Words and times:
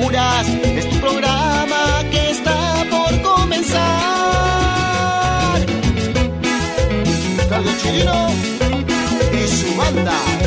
Es 0.00 0.88
tu 0.88 0.96
programa 1.00 2.04
que 2.10 2.30
está 2.30 2.84
por 2.88 3.20
comenzar. 3.20 3.80
Carlos 7.48 7.74
Chileno 7.82 8.28
y 9.32 9.48
su 9.48 9.76
banda. 9.76 10.37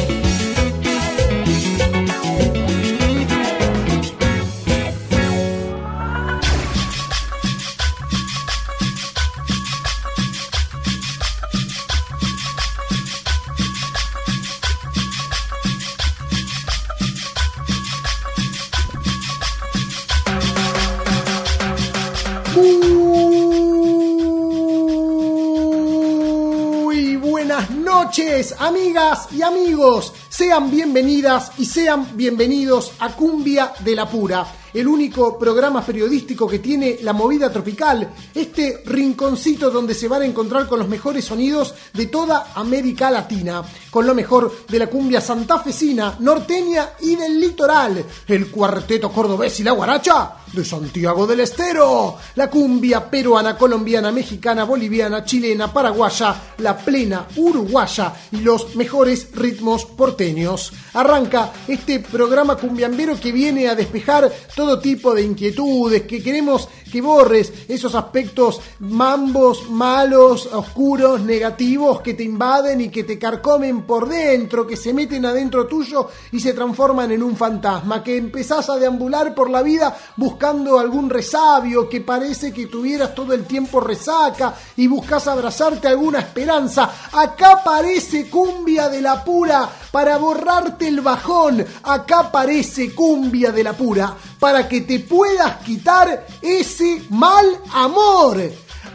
Amigas 28.60 29.28
y 29.32 29.42
amigos. 29.42 30.14
Sean 30.30 30.72
bienvenidas 30.72 31.52
y 31.58 31.66
sean 31.66 32.08
bienvenidos 32.16 32.94
a 33.00 33.10
Cumbia 33.16 33.74
de 33.80 33.96
la 33.96 34.10
Pura, 34.10 34.46
el 34.74 34.88
único 34.88 35.38
programa 35.38 35.86
periodístico 35.86 36.48
que 36.48 36.60
tiene 36.60 37.00
la 37.02 37.14
movida 37.14 37.52
tropical, 37.52 38.12
este 38.34 38.82
rinconcito 38.86 39.70
donde 39.70 39.94
se 39.94 40.08
van 40.08 40.22
a 40.22 40.26
encontrar 40.26 40.68
con 40.68 40.80
los 40.80 40.88
mejores 40.88 41.26
sonidos 41.26 41.74
de 41.94 42.08
toda 42.08 42.54
América 42.56 43.12
Latina, 43.12 43.64
con 43.90 44.06
lo 44.06 44.16
mejor 44.16 44.66
de 44.68 44.80
la 44.80 44.88
cumbia 44.88 45.22
santafesina, 45.22 46.16
norteña 46.20 46.92
y 47.02 47.16
del 47.16 47.40
litoral, 47.40 48.04
el 48.28 48.50
cuarteto 48.50 49.12
cordobés 49.12 49.60
y 49.60 49.64
la 49.64 49.72
guaracha 49.72 50.36
de 50.54 50.66
Santiago 50.66 51.26
del 51.26 51.42
Estero, 51.42 52.18
la 52.36 52.50
cumbia 52.50 53.10
peruana, 53.10 53.58
colombiana, 53.58 54.12
mexicana, 54.12 54.66
boliviana, 54.66 55.24
chilena, 55.24 55.72
paraguaya, 55.72 56.54
la 56.58 56.78
plena 56.78 57.28
uruguaya 57.38 58.14
y 58.32 58.38
los 58.38 58.76
mejores 58.76 59.30
ritmos 59.34 59.86
porteños. 59.86 60.74
Arranca 60.94 61.52
este 61.68 62.00
programa 62.00 62.58
cumbiambero 62.58 63.20
que 63.20 63.32
viene 63.32 63.70
a 63.70 63.76
despejar 63.76 64.32
todo 64.62 64.78
tipo 64.78 65.16
de 65.16 65.24
inquietudes, 65.24 66.04
que 66.04 66.22
queremos 66.22 66.70
que 66.92 67.02
borres 67.02 67.52
esos 67.68 67.96
aspectos 67.96 68.62
mambos, 68.80 69.68
malos, 69.72 70.46
oscuros, 70.46 71.22
negativos 71.22 72.02
que 72.02 72.14
te 72.14 72.24
invaden 72.24 72.82
y 72.82 72.90
que 72.90 73.04
te 73.04 73.18
carcomen 73.18 73.84
por 73.84 74.08
dentro, 74.08 74.68
que 74.68 74.78
se 74.78 74.94
meten 74.94 75.26
adentro 75.26 75.66
tuyo 75.66 76.10
y 76.32 76.40
se 76.40 76.54
transforman 76.54 77.12
en 77.12 77.24
un 77.24 77.36
fantasma, 77.36 78.04
que 78.04 78.18
empezás 78.18 78.70
a 78.70 78.78
deambular 78.78 79.34
por 79.34 79.50
la 79.50 79.64
vida 79.64 79.98
buscando 80.18 80.78
algún 80.78 81.10
resabio, 81.10 81.90
que 81.90 82.02
parece 82.02 82.54
que 82.54 82.68
tuvieras 82.68 83.16
todo 83.16 83.34
el 83.34 83.46
tiempo 83.46 83.80
resaca 83.80 84.54
y 84.78 84.86
buscas 84.86 85.28
abrazarte 85.28 85.88
alguna 85.88 86.20
esperanza. 86.20 86.92
Acá 87.14 87.62
parece 87.64 88.30
cumbia 88.30 88.90
de 88.90 89.02
la 89.02 89.24
pura 89.24 89.68
para 89.92 90.18
borrarte 90.18 90.88
el 90.88 91.02
bajón. 91.02 91.66
Acá 91.84 92.32
parece 92.32 92.94
cumbia 92.94 93.52
de 93.52 93.64
la 93.64 93.74
pura 93.74 94.16
para 94.42 94.68
que 94.68 94.82
te 94.82 95.00
puedas 95.00 95.58
quitar 95.58 96.26
ese 96.42 97.04
mal 97.12 97.46
amor 97.74 98.42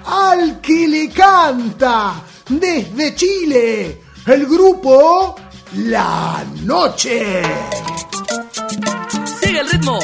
al 0.05 0.61
que 0.61 0.89
le 0.89 1.09
canta 1.09 2.21
desde 2.49 3.15
Chile 3.15 4.03
el 4.27 4.45
grupo 4.47 5.37
La 5.77 6.45
Noche. 6.65 7.43
Sigue 9.41 9.61
el 9.61 9.71
ritmo 9.71 10.01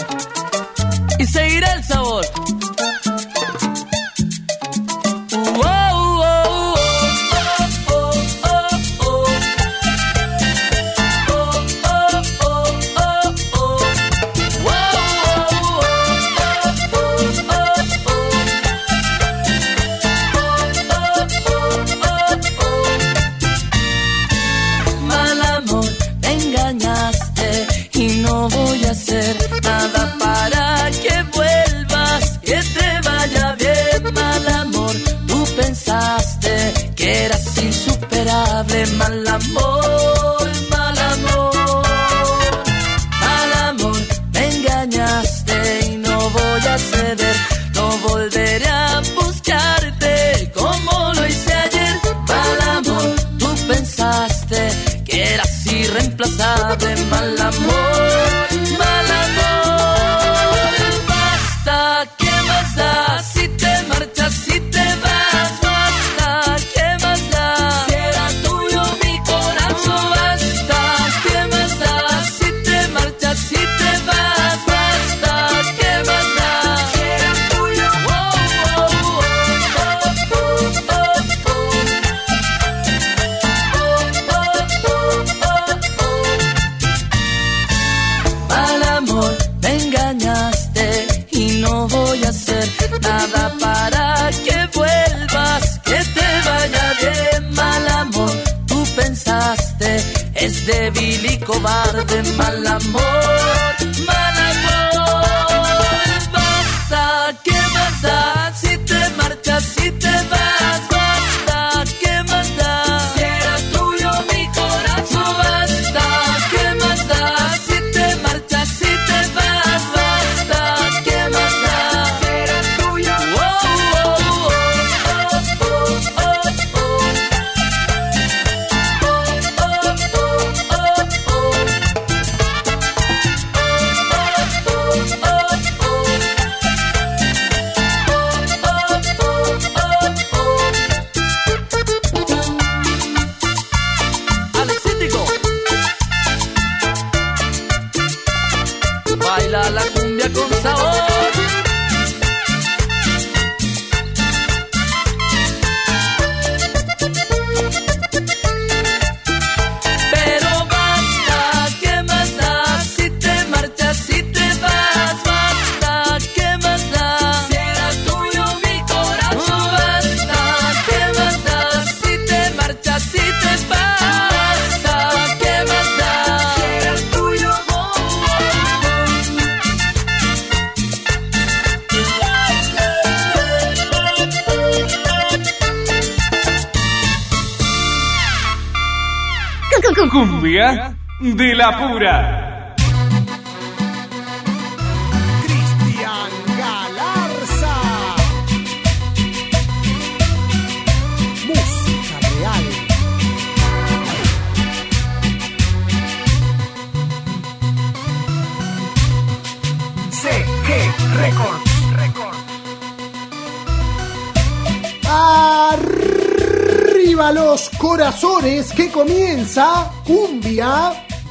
y 1.19 1.27
seguirá 1.27 1.75
el 1.75 1.85
sabor. 1.85 2.25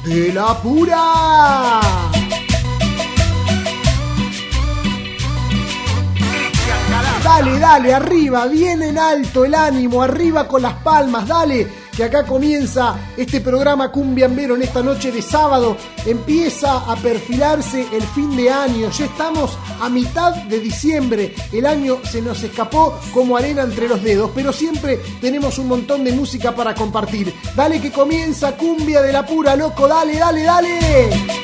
De 0.04 0.32
la 0.32 0.60
Pura. 0.60 1.80
Dale, 7.22 7.58
dale, 7.58 7.94
arriba, 7.94 8.46
bien 8.46 8.82
en 8.82 8.98
alto 8.98 9.44
el 9.44 9.54
ánimo, 9.54 10.02
arriba 10.02 10.48
con 10.48 10.62
las 10.62 10.74
palmas, 10.74 11.26
dale, 11.26 11.81
que 11.94 12.04
acá 12.04 12.24
comienza 12.24 12.96
este 13.16 13.40
programa 13.40 13.90
Cumbiambero 13.90 14.56
en 14.56 14.62
esta 14.62 14.82
noche 14.82 15.12
de 15.12 15.22
sábado. 15.22 15.76
Empieza 16.06 16.78
a 16.78 16.96
perfilarse 16.96 17.86
el 17.92 18.02
fin 18.02 18.34
de 18.36 18.50
año, 18.50 18.90
ya 18.90 19.04
estamos 19.04 19.56
a 19.80 19.88
mitad 19.88 20.34
de 20.34 20.60
diciembre. 20.60 21.34
El 21.52 21.66
año 21.66 21.98
se 22.04 22.22
nos 22.22 22.42
escapó 22.42 22.98
como 23.12 23.36
arena 23.36 23.62
entre 23.62 23.88
los 23.88 24.02
dedos, 24.02 24.30
pero 24.34 24.52
siempre 24.52 25.00
tenemos 25.20 25.58
un 25.58 25.68
montón 25.68 26.04
de 26.04 26.12
música 26.12 26.54
para 26.54 26.74
compartir. 26.74 27.34
Dale 27.54 27.80
que 27.80 27.92
comienza 27.92 28.56
Cumbia 28.56 29.02
de 29.02 29.12
la 29.12 29.26
Pura, 29.26 29.54
loco, 29.56 29.86
dale, 29.86 30.18
dale, 30.18 30.42
dale. 30.42 31.41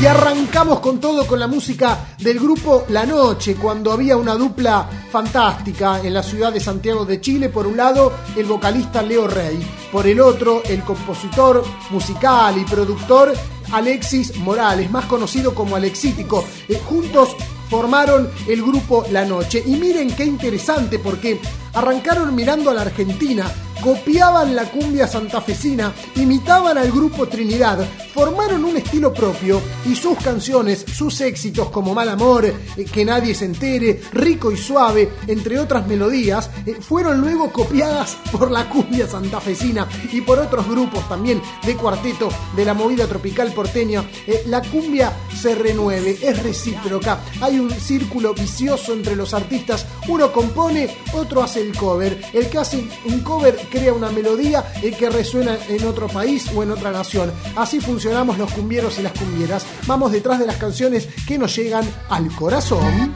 Y 0.00 0.06
arrancamos 0.06 0.78
con 0.78 1.00
todo 1.00 1.26
con 1.26 1.40
la 1.40 1.48
música 1.48 2.14
del 2.18 2.38
grupo 2.38 2.84
La 2.90 3.04
Noche, 3.04 3.56
cuando 3.56 3.90
había 3.90 4.16
una 4.16 4.36
dupla 4.36 4.88
fantástica 5.10 6.00
en 6.00 6.14
la 6.14 6.22
ciudad 6.22 6.52
de 6.52 6.60
Santiago 6.60 7.04
de 7.04 7.20
Chile. 7.20 7.48
Por 7.48 7.66
un 7.66 7.76
lado, 7.76 8.12
el 8.36 8.46
vocalista 8.46 9.02
Leo 9.02 9.26
Rey. 9.26 9.58
Por 9.90 10.06
el 10.06 10.20
otro, 10.20 10.62
el 10.64 10.82
compositor 10.84 11.64
musical 11.90 12.56
y 12.58 12.64
productor 12.64 13.34
Alexis 13.72 14.36
Morales, 14.36 14.88
más 14.88 15.06
conocido 15.06 15.52
como 15.52 15.74
Alexítico. 15.74 16.44
Eh, 16.68 16.80
juntos 16.88 17.30
formaron 17.68 18.30
el 18.46 18.62
grupo 18.62 19.04
La 19.10 19.24
Noche. 19.24 19.64
Y 19.66 19.74
miren 19.76 20.14
qué 20.14 20.24
interesante 20.24 21.00
porque 21.00 21.40
arrancaron 21.74 22.34
mirando 22.34 22.70
a 22.70 22.74
la 22.74 22.82
Argentina, 22.82 23.44
copiaban 23.82 24.56
la 24.56 24.64
cumbia 24.64 25.06
santafesina, 25.06 25.92
imitaban 26.16 26.78
al 26.78 26.90
grupo 26.90 27.28
Trinidad, 27.28 27.78
formaron 28.12 28.64
un 28.64 28.76
estilo 28.76 29.12
propio 29.12 29.60
y 29.86 29.94
sus 29.94 30.18
canciones, 30.18 30.84
sus 30.92 31.20
éxitos 31.20 31.70
como 31.70 31.94
Mal 31.94 32.08
Amor, 32.08 32.46
eh, 32.46 32.84
Que 32.84 33.04
Nadie 33.04 33.34
se 33.34 33.44
entere, 33.44 34.00
Rico 34.12 34.50
y 34.50 34.56
Suave, 34.56 35.10
entre 35.26 35.58
otras 35.60 35.86
melodías, 35.86 36.50
eh, 36.66 36.76
fueron 36.80 37.20
luego 37.20 37.52
copiadas 37.52 38.16
por 38.32 38.50
la 38.50 38.68
cumbia 38.68 39.06
santafesina 39.06 39.88
y 40.12 40.20
por 40.20 40.38
otros 40.38 40.68
grupos 40.68 41.08
también 41.08 41.40
de 41.64 41.76
cuarteto 41.76 42.28
de 42.56 42.64
la 42.64 42.74
movida 42.74 43.06
tropical 43.06 43.52
porteña. 43.52 44.04
Eh, 44.26 44.42
la 44.46 44.62
cumbia 44.62 45.12
se 45.40 45.54
renueve, 45.54 46.18
es 46.20 46.42
recíproca, 46.42 47.20
hay 47.40 47.60
un 47.60 47.70
círculo 47.70 48.34
vicioso 48.34 48.92
entre 48.92 49.14
los 49.14 49.34
artistas, 49.34 49.86
uno 50.08 50.32
compone, 50.32 50.96
otro 51.12 51.42
hace 51.42 51.57
el 51.58 51.76
cover, 51.76 52.20
el 52.32 52.48
que 52.48 52.58
hace 52.58 52.88
un 53.04 53.20
cover 53.20 53.56
crea 53.70 53.92
una 53.92 54.10
melodía 54.10 54.72
el 54.82 54.96
que 54.96 55.10
resuena 55.10 55.58
en 55.68 55.86
otro 55.86 56.08
país 56.08 56.46
o 56.54 56.62
en 56.62 56.70
otra 56.70 56.90
nación. 56.90 57.32
Así 57.56 57.80
funcionamos 57.80 58.38
los 58.38 58.52
cumbieros 58.52 58.98
y 58.98 59.02
las 59.02 59.12
cumbieras. 59.12 59.66
Vamos 59.86 60.12
detrás 60.12 60.38
de 60.38 60.46
las 60.46 60.56
canciones 60.56 61.08
que 61.26 61.38
nos 61.38 61.54
llegan 61.56 61.84
al 62.08 62.28
corazón. 62.34 63.14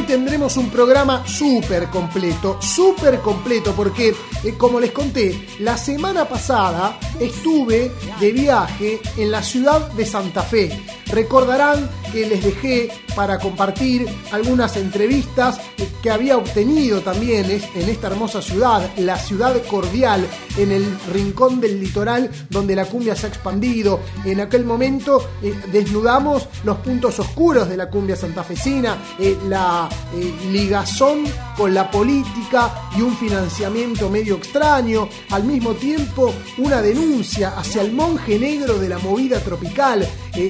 Hoy 0.00 0.06
tendremos 0.06 0.56
un 0.56 0.70
programa 0.70 1.26
súper 1.26 1.88
completo, 1.88 2.58
súper 2.62 3.18
completo, 3.18 3.74
porque 3.76 4.14
eh, 4.44 4.54
como 4.56 4.80
les 4.80 4.92
conté, 4.92 5.46
la 5.58 5.76
semana 5.76 6.26
pasada 6.26 6.98
estuve 7.18 7.90
de 8.18 8.32
viaje 8.32 9.00
en 9.16 9.30
la 9.30 9.42
ciudad 9.42 9.90
de 9.92 10.06
Santa 10.06 10.42
Fe. 10.42 10.70
Recordarán 11.12 11.88
que 12.12 12.26
les 12.26 12.42
dejé 12.42 12.90
para 13.14 13.38
compartir 13.38 14.06
algunas 14.32 14.76
entrevistas 14.76 15.60
que 16.02 16.10
había 16.10 16.36
obtenido 16.36 17.00
también 17.00 17.46
en 17.50 17.88
esta 17.88 18.06
hermosa 18.08 18.40
ciudad, 18.40 18.90
la 18.96 19.16
ciudad 19.16 19.54
cordial, 19.66 20.26
en 20.56 20.72
el 20.72 20.84
rincón 21.12 21.60
del 21.60 21.80
litoral 21.80 22.30
donde 22.48 22.74
la 22.74 22.86
cumbia 22.86 23.14
se 23.14 23.26
ha 23.26 23.28
expandido. 23.28 24.00
En 24.24 24.40
aquel 24.40 24.64
momento 24.64 25.22
eh, 25.42 25.54
desnudamos 25.72 26.48
los 26.64 26.78
puntos 26.78 27.18
oscuros 27.18 27.68
de 27.68 27.76
la 27.76 27.90
cumbia 27.90 28.16
santafesina, 28.16 28.96
eh, 29.18 29.36
la 29.48 29.88
eh, 30.14 30.34
ligazón 30.50 31.24
con 31.56 31.74
la 31.74 31.90
política 31.90 32.90
y 32.96 33.02
un 33.02 33.16
financiamiento 33.16 34.08
medio 34.08 34.36
extraño, 34.36 35.08
al 35.30 35.44
mismo 35.44 35.74
tiempo 35.74 36.32
una 36.58 36.80
denuncia 36.80 37.54
hacia 37.56 37.82
el 37.82 37.92
monje 37.92 38.38
negro 38.38 38.78
de 38.78 38.88
la 38.88 38.98
movida 38.98 39.40
tropical, 39.40 40.06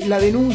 la 0.06 0.18
denuncia 0.18 0.49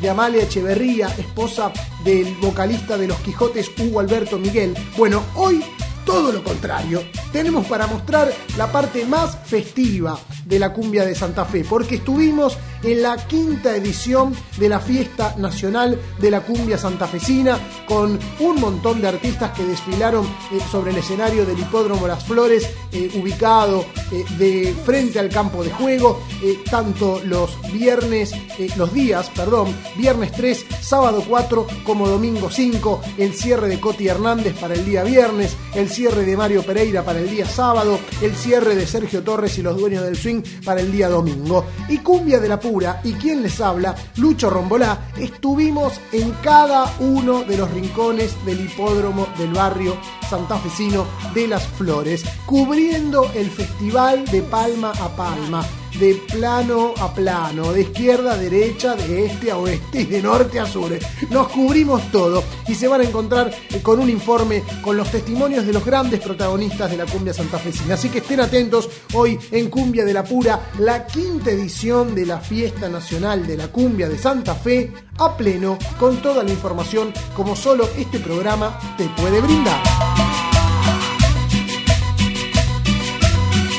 de 0.00 0.08
Amalia 0.08 0.44
Echeverría, 0.44 1.08
esposa 1.18 1.70
del 2.04 2.34
vocalista 2.36 2.96
de 2.96 3.06
Los 3.06 3.18
Quijotes 3.18 3.70
Hugo 3.78 4.00
Alberto 4.00 4.38
Miguel. 4.38 4.74
Bueno, 4.96 5.22
hoy 5.34 5.62
todo 6.06 6.32
lo 6.32 6.42
contrario. 6.42 7.02
Tenemos 7.32 7.66
para 7.66 7.86
mostrar 7.86 8.32
la 8.56 8.72
parte 8.72 9.04
más 9.04 9.36
festiva 9.44 10.18
de 10.46 10.58
la 10.58 10.72
cumbia 10.72 11.04
de 11.04 11.14
Santa 11.14 11.44
Fe, 11.44 11.66
porque 11.68 11.96
estuvimos 11.96 12.56
en 12.82 13.02
la 13.02 13.16
quinta 13.26 13.74
edición 13.74 14.34
de 14.58 14.68
la 14.68 14.78
Fiesta 14.78 15.34
Nacional 15.36 16.00
de 16.20 16.30
la 16.30 16.42
Cumbia 16.42 16.78
Santafesina, 16.78 17.58
con 17.86 18.18
un 18.38 18.60
montón 18.60 19.00
de 19.00 19.08
artistas 19.08 19.50
que 19.52 19.64
desfilaron 19.64 20.24
eh, 20.24 20.60
sobre 20.70 20.92
el 20.92 20.98
escenario 20.98 21.44
del 21.44 21.58
Hipódromo 21.58 22.06
Las 22.06 22.24
Flores, 22.24 22.70
eh, 22.92 23.10
ubicado 23.14 23.84
eh, 24.12 24.24
de 24.38 24.74
frente 24.84 25.18
al 25.18 25.28
campo 25.28 25.64
de 25.64 25.70
juego, 25.70 26.22
tanto 26.70 27.20
los 27.24 27.50
viernes, 27.72 28.32
los 28.76 28.92
días, 28.92 29.30
perdón, 29.34 29.74
viernes 29.96 30.30
3, 30.32 30.64
sábado 30.80 31.24
4, 31.26 31.66
como 31.84 32.08
domingo 32.08 32.50
5, 32.50 33.00
el 33.18 33.34
cierre 33.34 33.68
de 33.68 33.80
Coti 33.80 34.06
Hernández 34.06 34.54
para 34.58 34.74
el 34.74 34.84
día 34.84 35.02
viernes, 35.02 35.56
el 35.74 35.90
cierre 35.96 36.26
de 36.26 36.36
Mario 36.36 36.62
Pereira 36.62 37.02
para 37.02 37.20
el 37.20 37.30
día 37.30 37.46
sábado, 37.46 37.98
el 38.20 38.36
cierre 38.36 38.74
de 38.76 38.86
Sergio 38.86 39.22
Torres 39.22 39.56
y 39.56 39.62
los 39.62 39.78
dueños 39.78 40.04
del 40.04 40.14
swing 40.14 40.42
para 40.62 40.82
el 40.82 40.92
día 40.92 41.08
domingo. 41.08 41.64
Y 41.88 42.00
Cumbia 42.00 42.38
de 42.38 42.50
la 42.50 42.60
Pura 42.60 43.00
y 43.02 43.14
quien 43.14 43.42
les 43.42 43.58
habla, 43.62 43.96
Lucho 44.16 44.50
Rombolá, 44.50 45.08
estuvimos 45.18 45.94
en 46.12 46.32
cada 46.42 46.94
uno 47.00 47.44
de 47.44 47.56
los 47.56 47.70
rincones 47.70 48.36
del 48.44 48.60
hipódromo 48.60 49.26
del 49.38 49.54
barrio 49.54 49.96
santafesino 50.28 51.06
de 51.32 51.48
Las 51.48 51.66
Flores, 51.66 52.26
cubriendo 52.44 53.30
el 53.34 53.50
festival 53.50 54.26
de 54.26 54.42
palma 54.42 54.90
a 55.00 55.16
palma 55.16 55.64
de 55.98 56.14
plano 56.32 56.94
a 56.98 57.14
plano, 57.14 57.72
de 57.72 57.82
izquierda 57.82 58.32
a 58.32 58.36
derecha, 58.36 58.94
de 58.94 59.26
este 59.26 59.50
a 59.50 59.58
oeste 59.58 60.02
y 60.02 60.04
de 60.04 60.22
norte 60.22 60.60
a 60.60 60.66
sur. 60.66 60.90
Nos 61.30 61.48
cubrimos 61.48 62.10
todo 62.10 62.42
y 62.68 62.74
se 62.74 62.88
van 62.88 63.00
a 63.00 63.04
encontrar 63.04 63.52
con 63.82 64.00
un 64.00 64.10
informe 64.10 64.62
con 64.82 64.96
los 64.96 65.10
testimonios 65.10 65.66
de 65.66 65.72
los 65.72 65.84
grandes 65.84 66.20
protagonistas 66.20 66.90
de 66.90 66.96
la 66.96 67.06
cumbia 67.06 67.32
santafesina. 67.32 67.94
Así 67.94 68.08
que 68.08 68.18
estén 68.18 68.40
atentos 68.40 68.88
hoy 69.14 69.38
en 69.50 69.70
Cumbia 69.70 70.04
de 70.04 70.12
la 70.12 70.24
Pura, 70.24 70.70
la 70.78 71.06
quinta 71.06 71.50
edición 71.50 72.14
de 72.14 72.26
la 72.26 72.38
Fiesta 72.38 72.88
Nacional 72.88 73.46
de 73.46 73.56
la 73.56 73.68
Cumbia 73.68 74.08
de 74.08 74.18
Santa 74.18 74.54
Fe, 74.54 74.92
a 75.18 75.36
pleno, 75.36 75.78
con 75.98 76.20
toda 76.20 76.42
la 76.42 76.50
información 76.50 77.12
como 77.34 77.56
solo 77.56 77.88
este 77.96 78.18
programa 78.18 78.78
te 78.96 79.08
puede 79.20 79.40
brindar. 79.40 80.15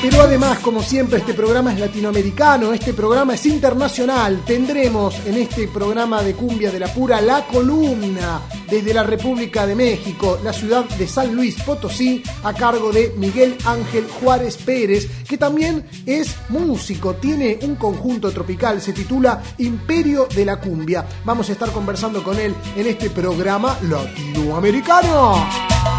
Pero 0.00 0.22
además, 0.22 0.60
como 0.60 0.80
siempre, 0.80 1.18
este 1.18 1.34
programa 1.34 1.72
es 1.72 1.80
latinoamericano, 1.80 2.72
este 2.72 2.94
programa 2.94 3.34
es 3.34 3.44
internacional. 3.46 4.42
Tendremos 4.46 5.16
en 5.26 5.38
este 5.38 5.66
programa 5.66 6.22
de 6.22 6.34
Cumbia 6.34 6.70
de 6.70 6.78
la 6.78 6.86
Pura 6.86 7.20
la 7.20 7.44
columna 7.46 8.42
desde 8.70 8.94
la 8.94 9.02
República 9.02 9.66
de 9.66 9.74
México, 9.74 10.38
la 10.44 10.52
ciudad 10.52 10.84
de 10.84 11.08
San 11.08 11.34
Luis 11.34 11.60
Potosí, 11.62 12.22
a 12.44 12.54
cargo 12.54 12.92
de 12.92 13.12
Miguel 13.16 13.56
Ángel 13.64 14.06
Juárez 14.06 14.56
Pérez, 14.58 15.08
que 15.28 15.36
también 15.36 15.84
es 16.06 16.36
músico, 16.48 17.14
tiene 17.14 17.58
un 17.62 17.74
conjunto 17.74 18.30
tropical, 18.30 18.80
se 18.80 18.92
titula 18.92 19.42
Imperio 19.58 20.28
de 20.32 20.44
la 20.44 20.60
Cumbia. 20.60 21.04
Vamos 21.24 21.48
a 21.48 21.52
estar 21.52 21.72
conversando 21.72 22.22
con 22.22 22.38
él 22.38 22.54
en 22.76 22.86
este 22.86 23.10
programa 23.10 23.76
latinoamericano. 23.82 25.97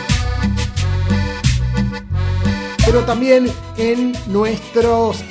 pero 2.86 3.04
también 3.04 3.50
en 3.76 4.14
nuestros 4.28 5.22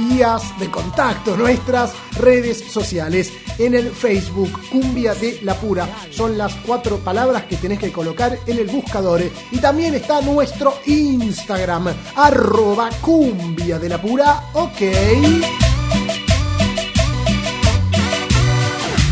vías 0.00 0.58
de 0.58 0.70
contacto, 0.70 1.36
nuestras 1.36 1.92
redes 2.18 2.58
sociales. 2.58 3.32
En 3.58 3.74
el 3.74 3.90
Facebook, 3.90 4.50
Cumbia 4.70 5.14
de 5.14 5.40
la 5.42 5.54
Pura. 5.54 5.88
Son 6.10 6.38
las 6.38 6.54
cuatro 6.66 6.98
palabras 6.98 7.44
que 7.44 7.56
tenés 7.56 7.78
que 7.78 7.92
colocar 7.92 8.38
en 8.46 8.58
el 8.58 8.68
buscador. 8.68 9.22
Y 9.50 9.58
también 9.58 9.94
está 9.94 10.20
nuestro 10.20 10.74
Instagram, 10.86 11.88
arroba 12.16 12.90
Cumbia 13.00 13.78
de 13.78 13.88
la 13.88 14.00
Pura. 14.00 14.50
Ok. 14.54 15.69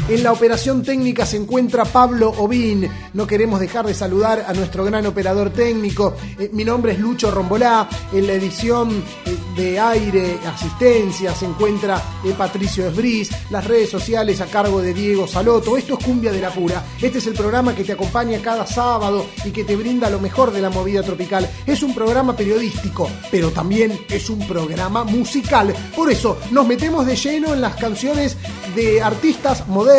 En 0.08 0.22
la 0.22 0.32
operación 0.32 0.82
técnica 0.82 1.26
se 1.26 1.36
encuentra 1.36 1.84
Pablo 1.84 2.30
Obín. 2.38 2.88
No 3.12 3.26
queremos 3.26 3.60
dejar 3.60 3.84
de 3.84 3.92
saludar 3.92 4.46
a 4.48 4.54
nuestro 4.54 4.82
gran 4.82 5.04
operador 5.04 5.50
técnico. 5.50 6.14
Eh, 6.38 6.48
mi 6.54 6.64
nombre 6.64 6.92
es 6.92 6.98
Lucho 6.98 7.30
Rombolá. 7.30 7.86
En 8.10 8.26
la 8.26 8.32
edición 8.32 9.04
eh, 9.26 9.36
de 9.54 9.78
aire, 9.78 10.38
asistencia, 10.46 11.34
se 11.34 11.44
encuentra 11.44 12.02
eh, 12.24 12.34
Patricio 12.38 12.86
Esbris. 12.86 13.30
Las 13.50 13.66
redes 13.66 13.90
sociales 13.90 14.40
a 14.40 14.46
cargo 14.46 14.80
de 14.80 14.94
Diego 14.94 15.28
Saloto. 15.28 15.76
Esto 15.76 15.98
es 15.98 16.04
Cumbia 16.06 16.32
de 16.32 16.40
la 16.40 16.54
Pura. 16.54 16.82
Este 17.02 17.18
es 17.18 17.26
el 17.26 17.34
programa 17.34 17.74
que 17.74 17.84
te 17.84 17.92
acompaña 17.92 18.40
cada 18.40 18.66
sábado 18.66 19.26
y 19.44 19.50
que 19.50 19.64
te 19.64 19.76
brinda 19.76 20.08
lo 20.08 20.20
mejor 20.20 20.52
de 20.52 20.62
la 20.62 20.70
movida 20.70 21.02
tropical. 21.02 21.46
Es 21.66 21.82
un 21.82 21.94
programa 21.94 22.34
periodístico, 22.34 23.10
pero 23.30 23.50
también 23.50 23.92
es 24.08 24.30
un 24.30 24.38
programa 24.48 25.04
musical. 25.04 25.74
Por 25.94 26.10
eso 26.10 26.38
nos 26.50 26.66
metemos 26.66 27.04
de 27.04 27.14
lleno 27.14 27.52
en 27.52 27.60
las 27.60 27.76
canciones 27.76 28.38
de 28.74 29.02
artistas 29.02 29.68
modernos 29.68 29.97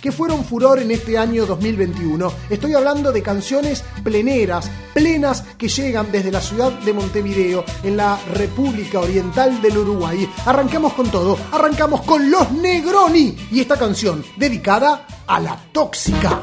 que 0.00 0.10
fueron 0.10 0.42
furor 0.42 0.78
en 0.78 0.90
este 0.90 1.18
año 1.18 1.44
2021. 1.44 2.32
Estoy 2.48 2.72
hablando 2.72 3.12
de 3.12 3.22
canciones 3.22 3.84
pleneras, 4.02 4.70
plenas 4.94 5.42
que 5.58 5.68
llegan 5.68 6.10
desde 6.10 6.32
la 6.32 6.40
ciudad 6.40 6.72
de 6.72 6.94
Montevideo, 6.94 7.62
en 7.82 7.98
la 7.98 8.18
República 8.32 9.00
Oriental 9.00 9.60
del 9.60 9.76
Uruguay. 9.76 10.26
Arrancamos 10.46 10.94
con 10.94 11.10
todo, 11.10 11.36
arrancamos 11.52 12.00
con 12.02 12.30
Los 12.30 12.52
Negroni 12.52 13.36
y 13.52 13.60
esta 13.60 13.76
canción 13.76 14.24
dedicada 14.38 15.06
a 15.26 15.40
la 15.40 15.60
tóxica. 15.72 16.40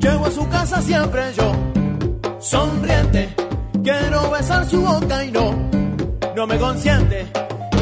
Llego 0.00 0.26
a 0.26 0.30
su 0.32 0.48
casa 0.48 0.82
siempre 0.82 1.27
Quiero 3.90 4.30
besar 4.30 4.66
su 4.66 4.82
boca 4.82 5.24
y 5.24 5.30
no, 5.30 5.50
no 6.36 6.46
me 6.46 6.58
consiente. 6.58 7.26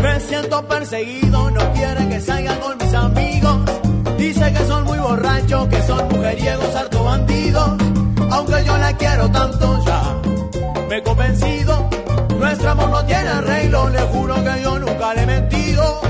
Me 0.01 0.21
siento 0.21 0.65
perseguido, 0.69 1.51
no 1.51 1.73
quiere 1.73 2.09
que 2.09 2.21
salga 2.21 2.61
con 2.61 2.79
mis 2.79 2.95
amigos. 2.95 3.57
Dice 4.17 4.53
que 4.53 4.65
son 4.67 4.85
muy 4.85 4.99
borrachos, 4.99 5.67
que 5.67 5.83
son 5.83 6.09
mujeriegos, 6.09 6.77
harto 6.77 7.03
bandidos. 7.03 7.71
Aunque 8.31 8.65
yo 8.65 8.79
la 8.79 8.97
quiero 8.97 9.29
tanto 9.33 9.85
ya, 9.85 10.23
me 10.89 10.99
he 10.99 11.03
convencido. 11.03 11.91
Nuestro 12.39 12.71
amor 12.71 12.91
no 12.91 13.05
tiene 13.05 13.29
arreglo, 13.29 13.89
le 13.89 14.01
juro 14.03 14.35
que 14.45 14.63
yo 14.63 14.79
nunca 14.79 15.13
le 15.13 15.23
he 15.23 15.27
mentido. 15.27 16.01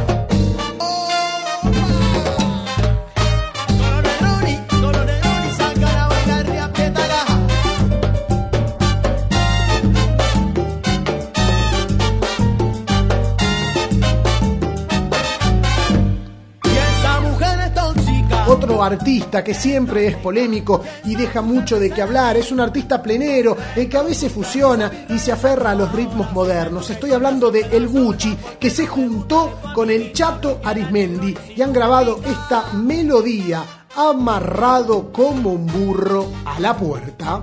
Artista 18.86 19.44
que 19.44 19.54
siempre 19.54 20.06
es 20.06 20.16
polémico 20.16 20.82
y 21.04 21.14
deja 21.14 21.42
mucho 21.42 21.78
de 21.78 21.90
qué 21.90 22.02
hablar. 22.02 22.36
Es 22.36 22.50
un 22.52 22.60
artista 22.60 23.02
plenero, 23.02 23.56
el 23.74 23.88
que 23.88 23.96
a 23.96 24.02
veces 24.02 24.32
fusiona 24.32 24.90
y 25.08 25.18
se 25.18 25.32
aferra 25.32 25.72
a 25.72 25.74
los 25.74 25.92
ritmos 25.92 26.32
modernos. 26.32 26.88
Estoy 26.90 27.12
hablando 27.12 27.50
de 27.50 27.60
El 27.72 27.88
Gucci, 27.88 28.36
que 28.58 28.70
se 28.70 28.86
juntó 28.86 29.60
con 29.74 29.90
el 29.90 30.12
Chato 30.12 30.60
Arismendi 30.64 31.36
y 31.54 31.62
han 31.62 31.72
grabado 31.72 32.20
esta 32.24 32.72
melodía 32.72 33.64
amarrado 33.96 35.10
como 35.12 35.52
un 35.52 35.66
burro 35.66 36.26
a 36.44 36.60
la 36.60 36.76
puerta. 36.76 37.42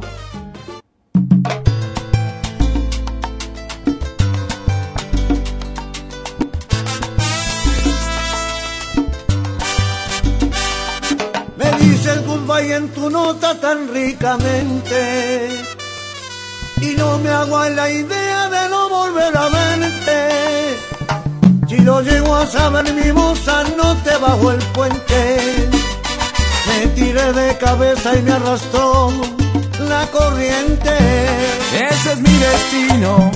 Y 12.66 12.72
en 12.72 12.90
tu 12.90 13.10
nota 13.10 13.60
tan 13.60 13.94
ricamente. 13.94 15.64
Y 16.82 16.96
no 16.96 17.18
me 17.20 17.30
hago 17.30 17.58
a 17.58 17.70
la 17.70 17.90
idea 17.90 18.50
de 18.50 18.70
no 18.70 18.90
volver 18.90 19.38
a 19.38 19.50
verte. 19.50 20.78
Si 21.68 21.78
lo 21.80 22.02
llego 22.02 22.36
a 22.36 22.46
saber, 22.46 22.94
mi 22.94 23.12
moza 23.12 23.64
no 23.78 23.96
te 24.04 24.16
bajo 24.18 24.52
el 24.52 24.60
puente. 24.76 25.70
Me 26.68 26.88
tiré 26.88 27.34
de 27.34 27.58
cabeza 27.58 28.16
y 28.16 28.22
me 28.22 28.32
arrastró 28.32 29.12
la 29.90 30.06
corriente. 30.08 30.96
Ese 31.90 32.14
es 32.14 32.20
mi 32.20 32.36
destino. 32.48 33.32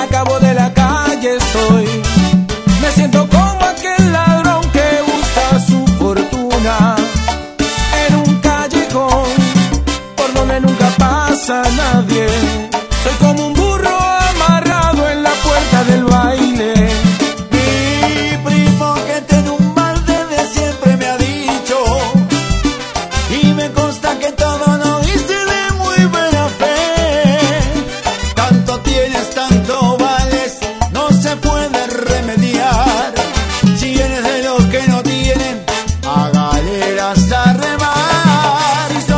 Acabo 0.00 0.38
de 0.40 0.54
la 0.54 0.72
calle 0.72 1.36
estoy. 1.36 1.86
Me 2.82 2.90
siento 2.92 3.28
como 3.28 3.64
aquel 3.64 4.12
ladrón 4.12 4.62
que 4.70 4.88
busca 5.06 5.66
su 5.68 5.86
fortuna 5.98 6.99
a 11.48 11.62
nadie. 11.62 12.26
Soy 13.02 13.14
como 13.18 13.46
un 13.46 13.54
burro 13.54 13.88
amarrado 13.88 15.08
en 15.08 15.22
la 15.22 15.30
puerta 15.30 15.84
del 15.84 16.04
baile. 16.04 16.74
Mi 17.50 18.36
primo 18.44 18.94
que 19.06 19.20
te 19.22 19.50
un 19.50 19.74
mal 19.74 20.04
desde 20.04 20.52
siempre 20.52 20.96
me 20.98 21.06
ha 21.06 21.16
dicho. 21.16 21.78
Y 23.42 23.54
me 23.54 23.70
consta 23.70 24.18
que 24.18 24.32
todo 24.32 24.66
lo 24.76 25.00
hice 25.00 25.38
de 25.52 25.72
muy 25.78 26.04
buena 26.06 26.46
fe. 26.60 27.60
Tanto 28.34 28.78
tienes, 28.80 29.30
tanto 29.30 29.96
vales, 29.96 30.58
no 30.92 31.10
se 31.10 31.36
puede 31.36 31.86
remediar. 31.86 33.14
Si 33.78 33.98
eres 33.98 34.22
de 34.22 34.42
los 34.42 34.64
que 34.66 34.86
no 34.88 35.02
tienen, 35.02 35.64
a 36.06 36.28
galeras 36.28 37.32
a 37.32 37.52
remar. 37.54 38.00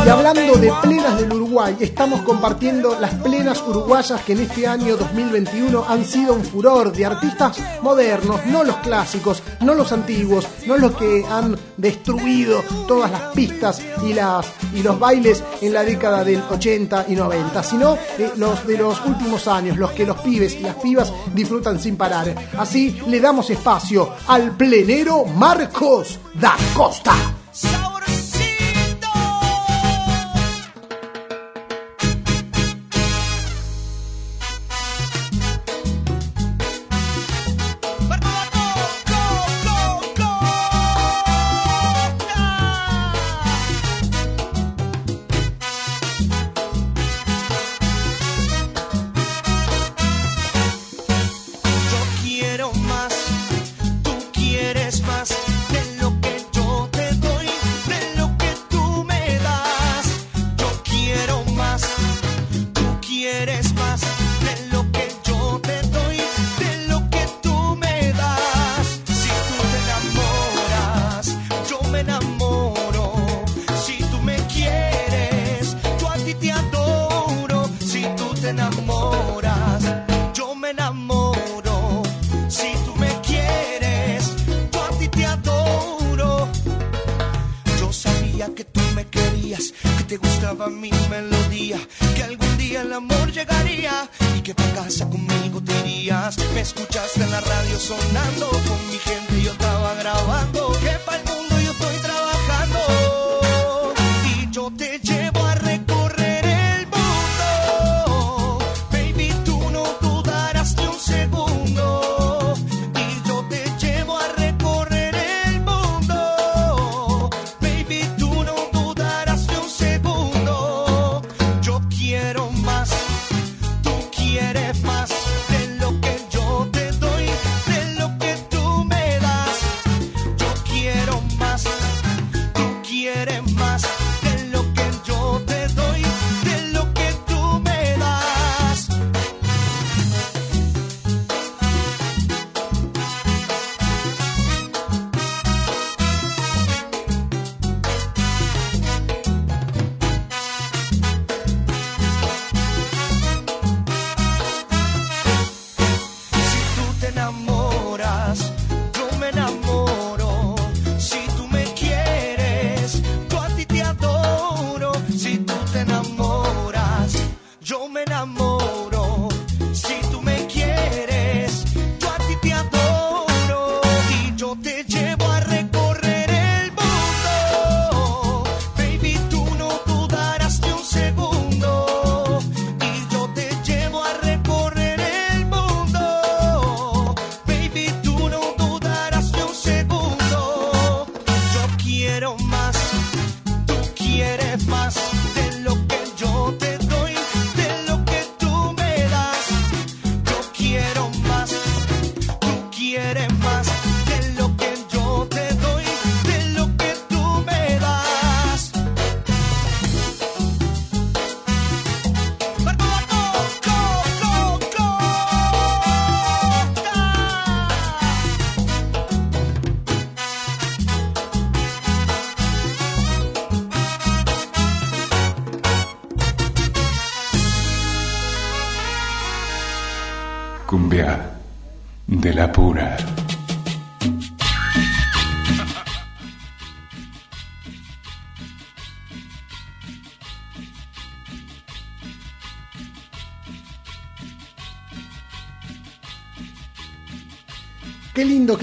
Y 0.05 0.09
hablando 0.09 0.53
de 0.55 0.73
plenas 0.81 1.17
del 1.17 1.42
Estamos 1.53 2.21
compartiendo 2.23 2.99
las 2.99 3.13
plenas 3.13 3.61
uruguayas 3.61 4.19
que 4.21 4.33
en 4.33 4.39
este 4.39 4.65
año 4.65 4.97
2021 4.97 5.85
han 5.87 6.03
sido 6.03 6.33
un 6.33 6.43
furor 6.43 6.91
de 6.91 7.05
artistas 7.05 7.59
modernos, 7.83 8.43
no 8.47 8.63
los 8.63 8.77
clásicos, 8.77 9.43
no 9.61 9.75
los 9.75 9.91
antiguos, 9.91 10.47
no 10.65 10.77
los 10.77 10.95
que 10.95 11.23
han 11.29 11.55
destruido 11.77 12.63
todas 12.87 13.11
las 13.11 13.21
pistas 13.35 13.83
y, 14.03 14.13
las, 14.13 14.47
y 14.73 14.81
los 14.81 14.97
bailes 14.97 15.43
en 15.61 15.73
la 15.73 15.83
década 15.83 16.23
del 16.23 16.41
80 16.49 17.05
y 17.09 17.15
90, 17.15 17.61
sino 17.61 17.99
eh, 18.17 18.31
los 18.35 18.65
de 18.65 18.79
los 18.79 19.05
últimos 19.05 19.47
años, 19.47 19.77
los 19.77 19.91
que 19.91 20.07
los 20.07 20.19
pibes 20.21 20.55
y 20.55 20.61
las 20.61 20.75
pibas 20.77 21.13
disfrutan 21.35 21.79
sin 21.79 21.97
parar. 21.97 22.33
Así 22.57 22.99
le 23.05 23.19
damos 23.19 23.51
espacio 23.51 24.09
al 24.25 24.57
plenero 24.57 25.23
Marcos 25.25 26.19
da 26.33 26.57
Costa. 26.73 27.32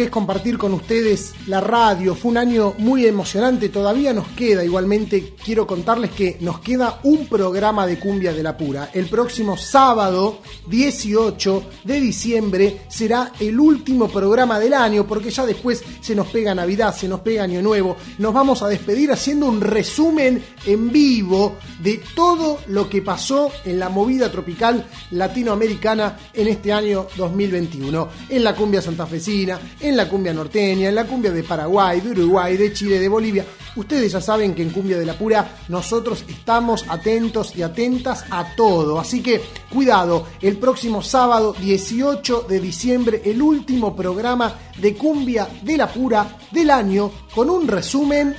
Que 0.00 0.04
es 0.04 0.10
compartir 0.10 0.56
con 0.56 0.72
ustedes 0.72 1.34
la 1.46 1.60
radio. 1.60 2.14
Fue 2.14 2.30
un 2.30 2.38
año 2.38 2.72
muy 2.78 3.04
emocionante, 3.04 3.68
todavía 3.68 4.14
nos 4.14 4.28
queda. 4.28 4.64
Igualmente 4.64 5.34
quiero 5.44 5.66
contarles 5.66 6.12
que 6.12 6.38
nos 6.40 6.60
queda 6.60 7.00
un 7.02 7.26
programa 7.26 7.86
de 7.86 7.98
cumbia 7.98 8.32
de 8.32 8.42
la 8.42 8.56
pura. 8.56 8.88
El 8.94 9.10
próximo 9.10 9.58
sábado 9.58 10.38
18 10.68 11.64
de 11.84 12.00
diciembre 12.00 12.80
será 13.00 13.32
el 13.40 13.58
último 13.58 14.08
programa 14.08 14.58
del 14.58 14.74
año 14.74 15.06
porque 15.06 15.30
ya 15.30 15.46
después 15.46 15.82
se 16.02 16.14
nos 16.14 16.26
pega 16.26 16.54
Navidad, 16.54 16.94
se 16.94 17.08
nos 17.08 17.20
pega 17.20 17.44
Año 17.44 17.62
Nuevo. 17.62 17.96
Nos 18.18 18.34
vamos 18.34 18.62
a 18.62 18.68
despedir 18.68 19.10
haciendo 19.10 19.46
un 19.46 19.62
resumen 19.62 20.44
en 20.66 20.92
vivo 20.92 21.56
de 21.82 22.02
todo 22.14 22.58
lo 22.66 22.90
que 22.90 23.00
pasó 23.00 23.50
en 23.64 23.78
la 23.78 23.88
movida 23.88 24.30
tropical 24.30 24.84
latinoamericana 25.12 26.18
en 26.34 26.48
este 26.48 26.74
año 26.74 27.06
2021. 27.16 28.08
En 28.28 28.44
la 28.44 28.54
cumbia 28.54 28.82
santafesina, 28.82 29.58
en 29.80 29.96
la 29.96 30.06
cumbia 30.06 30.34
norteña, 30.34 30.90
en 30.90 30.94
la 30.94 31.06
cumbia 31.06 31.30
de 31.30 31.42
Paraguay, 31.42 32.02
de 32.02 32.10
Uruguay, 32.10 32.58
de 32.58 32.70
Chile, 32.74 32.98
de 32.98 33.08
Bolivia. 33.08 33.46
Ustedes 33.76 34.12
ya 34.12 34.20
saben 34.20 34.54
que 34.54 34.62
en 34.62 34.70
Cumbia 34.70 34.98
de 34.98 35.06
la 35.06 35.16
Pura 35.16 35.58
nosotros 35.68 36.24
estamos 36.28 36.84
atentos 36.88 37.56
y 37.56 37.62
atentas 37.62 38.24
a 38.30 38.54
todo. 38.56 38.98
Así 38.98 39.22
que 39.22 39.40
cuidado, 39.72 40.26
el 40.42 40.58
próximo 40.58 41.02
sábado 41.02 41.54
18 41.58 42.46
de 42.48 42.60
diciembre, 42.60 42.89
el 42.94 43.40
último 43.40 43.94
programa 43.94 44.52
de 44.78 44.94
Cumbia 44.94 45.48
de 45.62 45.76
la 45.76 45.92
Pura 45.92 46.36
del 46.50 46.70
año 46.70 47.10
con 47.34 47.48
un 47.48 47.68
resumen 47.68 48.34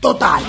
total. 0.00 0.42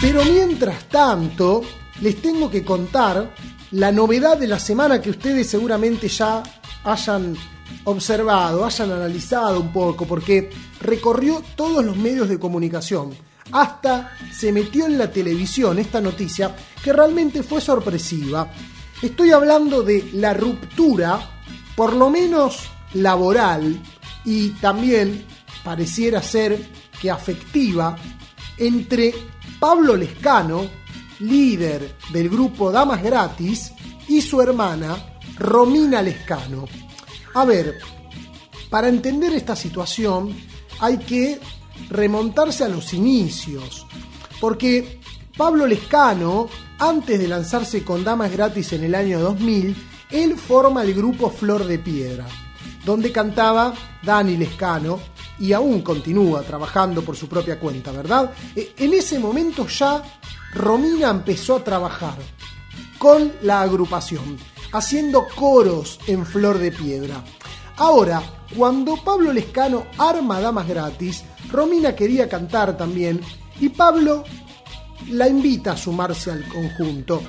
Pero 0.00 0.24
mientras 0.24 0.88
tanto, 0.88 1.62
les 2.00 2.20
tengo 2.20 2.50
que 2.50 2.64
contar 2.64 3.34
la 3.72 3.92
novedad 3.92 4.38
de 4.38 4.48
la 4.48 4.58
semana 4.58 5.00
que 5.00 5.10
ustedes 5.10 5.48
seguramente 5.48 6.08
ya 6.08 6.42
hayan 6.84 7.36
observado, 7.84 8.64
hayan 8.64 8.92
analizado 8.92 9.60
un 9.60 9.72
poco, 9.72 10.06
porque 10.06 10.50
recorrió 10.80 11.42
todos 11.54 11.84
los 11.84 11.96
medios 11.96 12.28
de 12.28 12.38
comunicación. 12.38 13.27
Hasta 13.52 14.12
se 14.30 14.52
metió 14.52 14.86
en 14.86 14.98
la 14.98 15.10
televisión 15.10 15.78
esta 15.78 16.00
noticia 16.00 16.54
que 16.82 16.92
realmente 16.92 17.42
fue 17.42 17.60
sorpresiva. 17.60 18.50
Estoy 19.00 19.30
hablando 19.30 19.82
de 19.82 20.10
la 20.14 20.34
ruptura, 20.34 21.40
por 21.76 21.94
lo 21.94 22.10
menos 22.10 22.68
laboral, 22.94 23.80
y 24.24 24.50
también 24.50 25.24
pareciera 25.64 26.22
ser 26.22 26.68
que 27.00 27.10
afectiva, 27.10 27.96
entre 28.56 29.14
Pablo 29.58 29.96
Lescano, 29.96 30.66
líder 31.20 31.96
del 32.12 32.28
grupo 32.28 32.70
Damas 32.70 33.02
Gratis, 33.02 33.72
y 34.08 34.20
su 34.20 34.40
hermana 34.40 34.96
Romina 35.36 36.02
Lescano. 36.02 36.66
A 37.34 37.44
ver, 37.44 37.78
para 38.70 38.88
entender 38.88 39.32
esta 39.32 39.54
situación 39.54 40.34
hay 40.80 40.98
que 40.98 41.40
remontarse 41.90 42.64
a 42.64 42.68
los 42.68 42.92
inicios, 42.94 43.86
porque 44.40 45.00
Pablo 45.36 45.66
Lescano, 45.66 46.48
antes 46.78 47.18
de 47.18 47.28
lanzarse 47.28 47.84
con 47.84 48.02
Damas 48.04 48.32
Gratis 48.32 48.72
en 48.72 48.84
el 48.84 48.94
año 48.94 49.20
2000, 49.20 49.76
él 50.10 50.36
forma 50.36 50.82
el 50.82 50.94
grupo 50.94 51.30
Flor 51.30 51.64
de 51.64 51.78
Piedra, 51.78 52.26
donde 52.84 53.12
cantaba 53.12 53.72
Dani 54.02 54.36
Lescano 54.36 54.98
y 55.38 55.52
aún 55.52 55.82
continúa 55.82 56.42
trabajando 56.42 57.02
por 57.02 57.16
su 57.16 57.28
propia 57.28 57.60
cuenta, 57.60 57.92
¿verdad? 57.92 58.32
E, 58.56 58.74
en 58.78 58.94
ese 58.94 59.18
momento 59.18 59.66
ya 59.68 60.02
Romina 60.54 61.10
empezó 61.10 61.56
a 61.56 61.64
trabajar 61.64 62.16
con 62.98 63.32
la 63.42 63.60
agrupación, 63.60 64.38
haciendo 64.72 65.26
coros 65.36 66.00
en 66.06 66.26
Flor 66.26 66.58
de 66.58 66.72
Piedra. 66.72 67.22
Ahora, 67.76 68.22
cuando 68.56 68.96
Pablo 68.96 69.32
Lescano 69.32 69.86
arma 69.98 70.40
Damas 70.40 70.66
Gratis, 70.68 71.24
Romina 71.50 71.94
quería 71.94 72.28
cantar 72.28 72.76
también 72.76 73.20
y 73.60 73.68
Pablo 73.68 74.24
la 75.10 75.28
invita 75.28 75.72
a 75.72 75.76
sumarse 75.76 76.30
al 76.30 76.46
conjunto. 76.48 77.22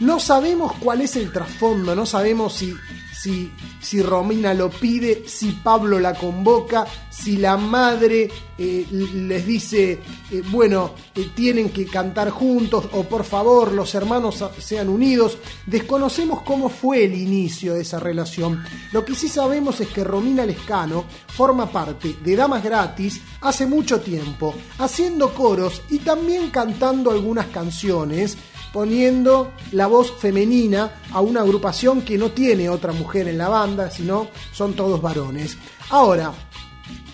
No 0.00 0.18
sabemos 0.18 0.72
cuál 0.80 1.02
es 1.02 1.16
el 1.16 1.32
trasfondo, 1.32 1.94
no 1.94 2.06
sabemos 2.06 2.54
si 2.54 2.74
si, 3.20 3.52
si 3.82 4.00
Romina 4.00 4.54
lo 4.54 4.70
pide, 4.70 5.24
si 5.26 5.52
Pablo 5.52 6.00
la 6.00 6.14
convoca, 6.14 6.86
si 7.10 7.36
la 7.36 7.58
madre 7.58 8.30
eh, 8.56 8.86
les 8.90 9.46
dice, 9.46 9.98
eh, 10.30 10.42
bueno, 10.50 10.92
eh, 11.14 11.28
tienen 11.34 11.68
que 11.68 11.84
cantar 11.84 12.30
juntos 12.30 12.88
o 12.92 13.04
por 13.04 13.24
favor 13.24 13.72
los 13.72 13.94
hermanos 13.94 14.42
sean 14.58 14.88
unidos. 14.88 15.36
Desconocemos 15.66 16.40
cómo 16.42 16.70
fue 16.70 17.04
el 17.04 17.14
inicio 17.14 17.74
de 17.74 17.82
esa 17.82 18.00
relación. 18.00 18.64
Lo 18.92 19.04
que 19.04 19.14
sí 19.14 19.28
sabemos 19.28 19.80
es 19.82 19.88
que 19.88 20.02
Romina 20.02 20.46
Lescano 20.46 21.04
forma 21.26 21.70
parte 21.70 22.16
de 22.24 22.36
Damas 22.36 22.64
Gratis 22.64 23.20
hace 23.42 23.66
mucho 23.66 24.00
tiempo, 24.00 24.54
haciendo 24.78 25.34
coros 25.34 25.82
y 25.90 25.98
también 25.98 26.48
cantando 26.48 27.10
algunas 27.10 27.48
canciones 27.48 28.38
poniendo 28.72 29.52
la 29.72 29.86
voz 29.86 30.12
femenina 30.12 31.00
a 31.12 31.20
una 31.20 31.40
agrupación 31.40 32.02
que 32.02 32.18
no 32.18 32.30
tiene 32.30 32.68
otra 32.68 32.92
mujer 32.92 33.28
en 33.28 33.38
la 33.38 33.48
banda, 33.48 33.90
sino 33.90 34.28
son 34.52 34.74
todos 34.74 35.00
varones. 35.00 35.56
Ahora, 35.90 36.32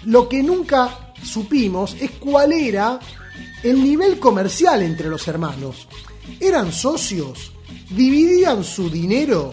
lo 0.05 0.29
que 0.29 0.43
nunca 0.43 1.13
supimos 1.23 1.97
es 2.01 2.13
cuál 2.13 2.53
era 2.53 2.99
el 3.63 3.83
nivel 3.83 4.19
comercial 4.19 4.83
entre 4.83 5.09
los 5.09 5.27
hermanos. 5.29 5.89
¿Eran 6.41 6.73
socios? 6.73 7.53
¿Dividían 7.91 8.63
su 8.63 8.91
dinero? 8.91 9.53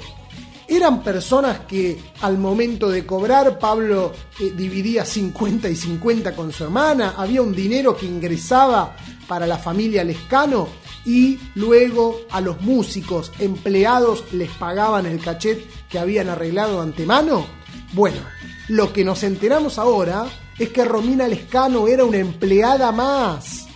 ¿Eran 0.67 1.03
personas 1.03 1.61
que 1.61 1.99
al 2.21 2.37
momento 2.37 2.89
de 2.89 3.05
cobrar 3.05 3.59
Pablo 3.59 4.11
eh, 4.39 4.53
dividía 4.55 5.05
50 5.05 5.69
y 5.69 5.75
50 5.75 6.35
con 6.35 6.51
su 6.51 6.63
hermana? 6.63 7.13
¿Había 7.17 7.41
un 7.41 7.53
dinero 7.53 7.95
que 7.95 8.05
ingresaba 8.05 8.95
para 9.27 9.45
la 9.45 9.57
familia 9.57 10.03
Lescano? 10.03 10.67
Y 11.05 11.39
luego 11.55 12.21
a 12.31 12.41
los 12.41 12.61
músicos 12.61 13.31
empleados 13.39 14.23
les 14.33 14.49
pagaban 14.51 15.05
el 15.05 15.19
cachet 15.19 15.65
que 15.89 15.99
habían 15.99 16.29
arreglado 16.29 16.81
antemano? 16.81 17.45
Bueno, 17.93 18.21
lo 18.69 18.93
que 18.93 19.03
nos 19.03 19.23
enteramos 19.23 19.77
ahora 19.77 20.25
es 20.57 20.69
que 20.69 20.85
Romina 20.85 21.27
Lescano 21.27 21.87
era 21.87 22.05
una 22.05 22.17
empleada 22.17 22.91
más. 22.91 23.67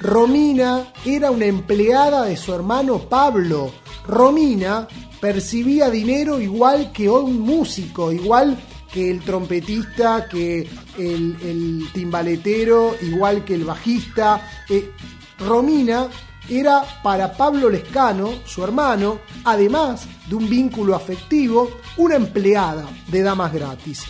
Romina 0.00 0.92
era 1.04 1.30
una 1.30 1.46
empleada 1.46 2.24
de 2.24 2.36
su 2.36 2.54
hermano 2.54 3.00
Pablo. 3.08 3.72
Romina 4.06 4.88
percibía 5.20 5.90
dinero 5.90 6.40
igual 6.40 6.92
que 6.92 7.08
un 7.10 7.40
músico, 7.40 8.10
igual 8.10 8.58
que 8.92 9.10
el 9.10 9.20
trompetista, 9.20 10.28
que 10.28 10.68
el, 10.98 11.88
timbaletero, 11.92 12.96
igual 13.02 13.44
que 13.44 13.54
el 13.54 13.64
bajista. 13.64 14.48
Eh, 14.68 14.90
Romina 15.38 16.08
era 16.50 16.82
para 17.02 17.32
Pablo 17.32 17.70
Lescano, 17.70 18.40
su 18.44 18.64
hermano, 18.64 19.20
además 19.44 20.06
de 20.28 20.34
un 20.34 20.50
vínculo 20.50 20.96
afectivo, 20.96 21.70
una 21.96 22.16
empleada 22.16 22.88
de 23.06 23.22
Damas 23.22 23.52
Gratis. 23.52 24.04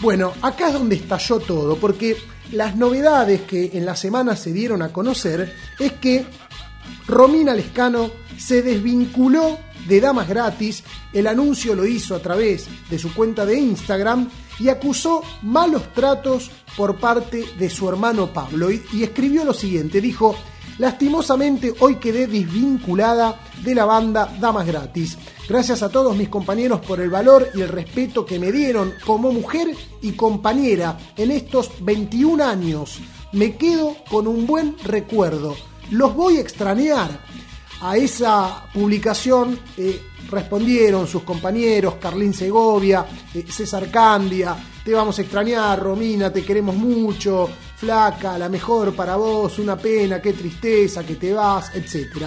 Bueno, 0.00 0.32
acá 0.42 0.68
es 0.68 0.74
donde 0.74 0.96
estalló 0.96 1.38
todo, 1.38 1.76
porque 1.76 2.16
las 2.52 2.76
novedades 2.76 3.42
que 3.42 3.70
en 3.74 3.86
la 3.86 3.94
semana 3.94 4.34
se 4.36 4.52
dieron 4.52 4.82
a 4.82 4.92
conocer 4.92 5.54
es 5.78 5.92
que 5.94 6.26
Romina 7.06 7.54
Lescano 7.54 8.10
se 8.36 8.62
desvinculó 8.62 9.58
de 9.86 10.00
Damas 10.00 10.28
Gratis, 10.28 10.82
el 11.12 11.26
anuncio 11.26 11.74
lo 11.74 11.86
hizo 11.86 12.14
a 12.14 12.20
través 12.20 12.66
de 12.90 12.98
su 12.98 13.14
cuenta 13.14 13.46
de 13.46 13.58
Instagram 13.58 14.28
y 14.58 14.68
acusó 14.68 15.22
malos 15.42 15.92
tratos 15.94 16.50
por 16.76 16.96
parte 16.96 17.44
de 17.58 17.70
su 17.70 17.88
hermano 17.88 18.32
Pablo 18.32 18.70
y, 18.70 18.82
y 18.92 19.02
escribió 19.02 19.44
lo 19.44 19.54
siguiente, 19.54 20.00
dijo, 20.00 20.36
Lastimosamente 20.78 21.74
hoy 21.80 21.96
quedé 21.96 22.28
desvinculada 22.28 23.40
de 23.64 23.74
la 23.74 23.84
banda 23.84 24.32
Damas 24.40 24.66
Gratis. 24.66 25.18
Gracias 25.48 25.82
a 25.82 25.88
todos 25.88 26.16
mis 26.16 26.28
compañeros 26.28 26.80
por 26.80 27.00
el 27.00 27.10
valor 27.10 27.48
y 27.54 27.62
el 27.62 27.68
respeto 27.68 28.24
que 28.24 28.38
me 28.38 28.52
dieron 28.52 28.94
como 29.04 29.32
mujer 29.32 29.74
y 30.02 30.12
compañera 30.12 30.96
en 31.16 31.32
estos 31.32 31.72
21 31.80 32.44
años. 32.44 33.00
Me 33.32 33.56
quedo 33.56 33.96
con 34.08 34.28
un 34.28 34.46
buen 34.46 34.76
recuerdo. 34.84 35.56
Los 35.90 36.14
voy 36.14 36.36
a 36.36 36.40
extrañar. 36.40 37.26
A 37.80 37.96
esa 37.96 38.64
publicación 38.72 39.58
eh, 39.76 40.00
respondieron 40.30 41.06
sus 41.06 41.22
compañeros 41.22 41.94
Carlín 42.00 42.34
Segovia, 42.34 43.06
eh, 43.34 43.44
César 43.48 43.88
Candia, 43.90 44.56
te 44.84 44.92
vamos 44.92 45.18
a 45.18 45.22
extrañar, 45.22 45.80
Romina, 45.80 46.32
te 46.32 46.44
queremos 46.44 46.74
mucho, 46.74 47.48
flaca, 47.78 48.36
la 48.36 48.48
mejor 48.48 48.94
para 48.94 49.14
vos, 49.16 49.58
una 49.60 49.76
pena, 49.76 50.20
qué 50.20 50.32
tristeza 50.32 51.06
que 51.06 51.14
te 51.14 51.32
vas, 51.32 51.70
etc. 51.74 52.26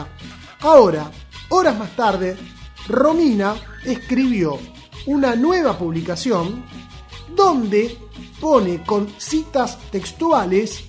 Ahora, 0.61 1.11
horas 1.49 1.77
más 1.77 1.93
tarde, 1.95 2.37
Romina 2.87 3.55
escribió 3.83 4.57
una 5.07 5.35
nueva 5.35 5.77
publicación 5.77 6.63
donde 7.35 7.97
pone 8.39 8.83
con 8.83 9.09
citas 9.17 9.77
textuales 9.91 10.85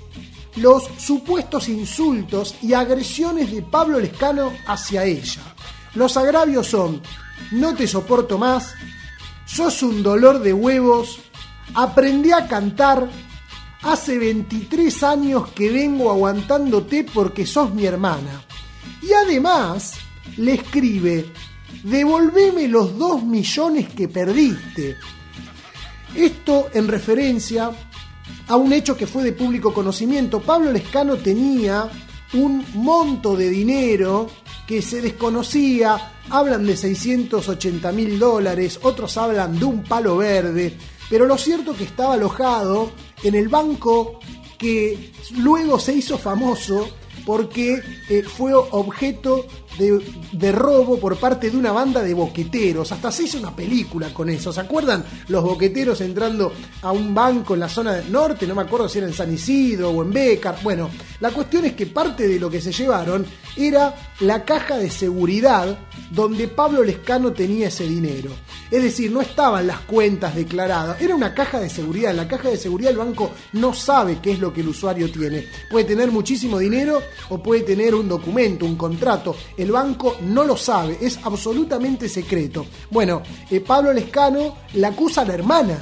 los 0.57 0.85
supuestos 0.99 1.69
insultos 1.69 2.55
y 2.63 2.75
agresiones 2.75 3.51
de 3.51 3.63
Pablo 3.63 3.99
Lescano 3.99 4.53
hacia 4.67 5.05
ella. 5.05 5.43
Los 5.95 6.17
agravios 6.17 6.69
son, 6.69 7.03
no 7.51 7.75
te 7.75 7.89
soporto 7.89 8.39
más, 8.39 8.75
sos 9.45 9.83
un 9.83 10.03
dolor 10.03 10.39
de 10.39 10.53
huevos, 10.53 11.19
aprendí 11.75 12.33
a 12.33 12.47
cantar, 12.47 13.09
hace 13.83 14.19
23 14.19 15.03
años 15.03 15.49
que 15.51 15.71
vengo 15.71 16.11
aguantándote 16.11 17.05
porque 17.05 17.47
sos 17.47 17.75
mi 17.75 17.85
hermana. 17.85 18.45
Y 19.03 19.13
además 19.13 19.95
le 20.37 20.55
escribe, 20.55 21.27
devolveme 21.83 22.69
los 22.69 22.97
2 22.97 23.25
millones 23.25 23.89
que 23.89 24.09
perdiste. 24.09 24.97
Esto 26.15 26.69
en 26.73 26.89
referencia 26.89 27.71
a 28.49 28.57
un 28.57 28.73
hecho 28.73 28.97
que 28.97 29.07
fue 29.07 29.25
de 29.25 29.33
público 29.33 29.73
conocimiento. 29.73 30.41
Pablo 30.41 30.71
Lescano 30.71 31.17
tenía 31.17 31.89
un 32.35 32.65
monto 32.75 33.37
de 33.37 33.49
dinero 33.51 34.29
que 34.67 34.81
se 34.81 35.01
desconocía, 35.01 36.13
hablan 36.31 36.65
de 36.67 36.77
680 36.77 37.93
mil 37.93 38.19
dólares, 38.19 38.79
otros 38.83 39.17
hablan 39.17 39.59
de 39.59 39.65
un 39.65 39.83
palo 39.83 40.17
verde, 40.17 40.77
pero 41.11 41.27
lo 41.27 41.37
cierto 41.37 41.75
que 41.75 41.85
estaba 41.85 42.15
alojado 42.15 42.93
en 43.23 43.35
el 43.35 43.49
banco 43.49 44.21
que 44.59 45.13
luego 45.37 45.79
se 45.79 45.95
hizo 45.95 46.19
famoso 46.19 46.89
porque 47.25 47.81
eh, 48.09 48.23
fue 48.23 48.55
objeto 48.55 49.47
de, 49.79 50.53
robo 50.53 50.99
por 50.99 51.17
parte 51.17 51.51
de 51.51 51.57
una 51.57 51.73
banda 51.73 52.03
de 52.03 52.15
boqueteros. 52.15 52.93
Hasta 52.93 53.11
se 53.11 53.25
hizo 53.25 53.39
una 53.39 53.55
película 53.55 54.13
con 54.13 54.29
eso. 54.31 54.53
¿Se 54.53 54.61
acuerdan? 54.61 55.05
Los 55.29 55.43
boqueteros 55.43 56.01
entrando 56.01 56.53
a 56.83 56.93
un 56.93 57.15
banco 57.15 57.55
en 57.55 57.61
la 57.61 57.69
zona 57.69 57.95
del 57.95 58.11
norte, 58.11 58.47
no 58.47 58.55
me 58.55 58.63
acuerdo 58.63 58.89
si 58.89 58.99
era 58.99 59.07
en 59.07 59.15
San 59.15 59.33
Isidro 59.33 59.91
o 59.91 60.03
en 60.03 60.13
Becar. 60.13 60.59
Bueno, 60.63 60.91
la 61.21 61.31
cuestión 61.31 61.65
es 61.65 61.75
que 61.75 61.87
parte 61.87 62.29
de 62.29 62.39
lo 62.39 62.51
que 62.51 62.61
se 62.61 62.73
llevaron 62.73 63.25
era 63.57 63.95
la 64.21 64.45
caja 64.45 64.79
de 64.79 64.91
seguridad 64.91 65.79
donde 66.11 66.49
Pablo 66.49 66.83
Lescano 66.83 67.33
tenía 67.33 67.69
ese 67.69 67.85
dinero. 67.85 68.31
Es 68.71 68.83
decir, 68.83 69.11
no 69.11 69.21
estaban 69.21 69.67
las 69.67 69.81
cuentas 69.81 70.35
declaradas, 70.35 71.01
era 71.01 71.15
una 71.15 71.35
caja 71.35 71.61
de 71.61 71.69
seguridad. 71.69 72.15
La 72.15 72.29
caja 72.29 72.49
de 72.49 72.57
seguridad 72.57 72.91
el 72.91 72.99
banco 72.99 73.33
no 73.53 73.75
sabe 73.75 74.19
qué 74.23 74.33
es 74.33 74.39
lo 74.39 74.53
que 74.53 74.63
el 74.63 74.69
usuario 74.69 75.11
tiene. 75.11 75.47
Puede 75.71 75.85
tener 75.85 76.11
muchísimo 76.11 76.59
dinero 76.59 77.03
o 77.29 77.43
puede 77.43 77.63
tener 77.63 77.95
un 77.95 78.09
documento, 78.09 78.65
un 78.65 78.77
contrato. 78.77 79.37
El 79.63 79.71
banco 79.71 80.17
no 80.23 80.43
lo 80.43 80.57
sabe, 80.57 80.99
es 81.01 81.21
absolutamente 81.23 82.09
secreto. 82.09 82.67
Bueno, 82.91 83.23
eh, 83.49 83.61
Pablo 83.61 83.93
Lescano 83.93 84.57
la 84.75 84.89
acusa 84.89 85.21
a 85.21 85.25
la 85.25 85.35
hermana 85.35 85.79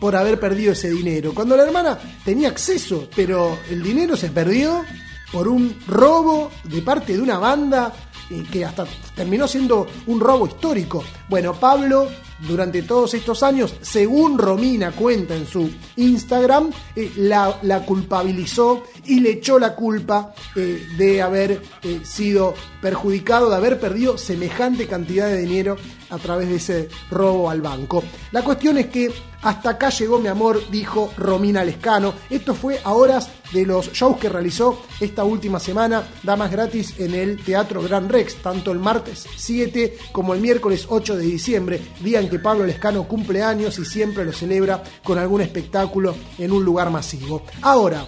por 0.00 0.16
haber 0.16 0.40
perdido 0.40 0.72
ese 0.72 0.90
dinero. 0.90 1.32
Cuando 1.32 1.56
la 1.56 1.62
hermana 1.62 1.96
tenía 2.24 2.48
acceso, 2.48 3.08
pero 3.14 3.56
el 3.70 3.84
dinero 3.84 4.16
se 4.16 4.30
perdió 4.30 4.84
por 5.30 5.46
un 5.46 5.80
robo 5.86 6.50
de 6.64 6.82
parte 6.82 7.12
de 7.12 7.22
una 7.22 7.38
banda 7.38 7.92
eh, 8.30 8.42
que 8.50 8.64
hasta 8.64 8.84
terminó 9.14 9.46
siendo 9.46 9.86
un 10.08 10.18
robo 10.18 10.48
histórico. 10.48 11.04
Bueno, 11.28 11.54
Pablo 11.54 12.08
durante 12.46 12.82
todos 12.82 13.14
estos 13.14 13.42
años, 13.42 13.74
según 13.80 14.38
Romina 14.38 14.92
cuenta 14.92 15.34
en 15.36 15.46
su 15.46 15.70
Instagram, 15.96 16.70
eh, 16.96 17.12
la, 17.16 17.84
culpabilizó 17.86 18.84
y 19.06 19.20
le 19.20 19.32
echó 19.32 19.58
la 19.58 19.74
culpa 19.74 20.34
eh, 20.56 20.86
de 20.96 21.22
haber 21.22 21.62
eh, 21.82 22.00
sido 22.04 22.54
perjudicado, 22.80 23.50
de 23.50 23.56
haber 23.56 23.78
perdido 23.78 24.18
semejante 24.18 24.86
cantidad 24.86 25.26
de 25.26 25.38
dinero 25.38 25.76
a 26.10 26.18
través 26.18 26.48
de 26.48 26.56
ese 26.56 26.88
robo 27.10 27.50
al 27.50 27.62
banco. 27.62 28.02
La 28.32 28.42
cuestión 28.42 28.78
es 28.78 28.86
que 28.86 29.10
hasta 29.42 29.70
acá 29.70 29.88
llegó 29.88 30.18
mi 30.18 30.28
amor, 30.28 30.60
dijo 30.70 31.12
Romina 31.16 31.64
Lescano. 31.64 32.12
Esto 32.28 32.54
fue 32.54 32.78
a 32.84 32.92
horas 32.92 33.30
de 33.52 33.64
los 33.64 33.92
shows 33.92 34.18
que 34.18 34.28
realizó 34.28 34.82
esta 35.00 35.24
última 35.24 35.58
semana, 35.58 36.04
damas 36.22 36.50
gratis 36.50 36.94
en 36.98 37.14
el 37.14 37.42
Teatro 37.42 37.82
Gran 37.82 38.08
Rex, 38.08 38.36
tanto 38.36 38.70
el 38.70 38.78
martes 38.78 39.26
7 39.36 39.96
como 40.12 40.34
el 40.34 40.40
miércoles 40.40 40.86
8 40.88 41.16
de 41.16 41.24
diciembre, 41.24 41.80
día 42.00 42.20
en 42.20 42.28
que 42.30 42.38
Pablo 42.38 42.64
Lescano 42.64 43.06
cumple 43.06 43.42
años 43.42 43.78
y 43.78 43.84
siempre 43.84 44.24
lo 44.24 44.32
celebra 44.32 44.82
con 45.02 45.18
algún 45.18 45.40
espectáculo 45.40 46.14
en 46.38 46.52
un 46.52 46.64
lugar 46.64 46.90
masivo. 46.90 47.42
Ahora, 47.62 48.06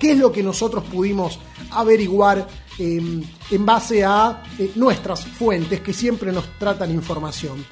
¿qué 0.00 0.12
es 0.12 0.18
lo 0.18 0.32
que 0.32 0.42
nosotros 0.42 0.84
pudimos 0.84 1.38
averiguar 1.70 2.48
eh, 2.78 3.22
en 3.50 3.66
base 3.66 4.04
a 4.04 4.42
eh, 4.58 4.72
nuestras 4.74 5.24
fuentes 5.24 5.80
que 5.80 5.92
siempre 5.92 6.32
nos 6.32 6.58
tratan 6.58 6.90
información? 6.90 7.64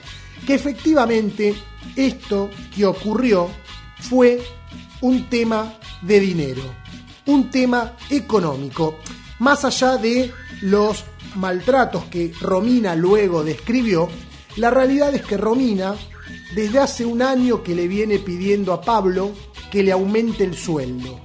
Que 0.46 0.54
efectivamente 0.54 1.54
esto 1.96 2.50
que 2.74 2.84
ocurrió 2.84 3.48
fue 3.98 4.40
un 5.00 5.28
tema 5.28 5.74
de 6.02 6.20
dinero, 6.20 6.62
un 7.26 7.50
tema 7.50 7.96
económico, 8.10 8.98
más 9.38 9.64
allá 9.64 9.96
de 9.96 10.32
los 10.62 11.04
maltratos 11.36 12.04
que 12.04 12.32
Romina 12.40 12.94
luego 12.94 13.42
describió, 13.42 14.08
la 14.56 14.70
realidad 14.70 15.14
es 15.14 15.22
que 15.22 15.36
Romina, 15.36 15.94
desde 16.54 16.78
hace 16.78 17.04
un 17.04 17.22
año 17.22 17.62
que 17.62 17.74
le 17.74 17.88
viene 17.88 18.18
pidiendo 18.18 18.72
a 18.72 18.80
Pablo 18.80 19.32
que 19.70 19.82
le 19.82 19.92
aumente 19.92 20.44
el 20.44 20.54
sueldo. 20.56 21.20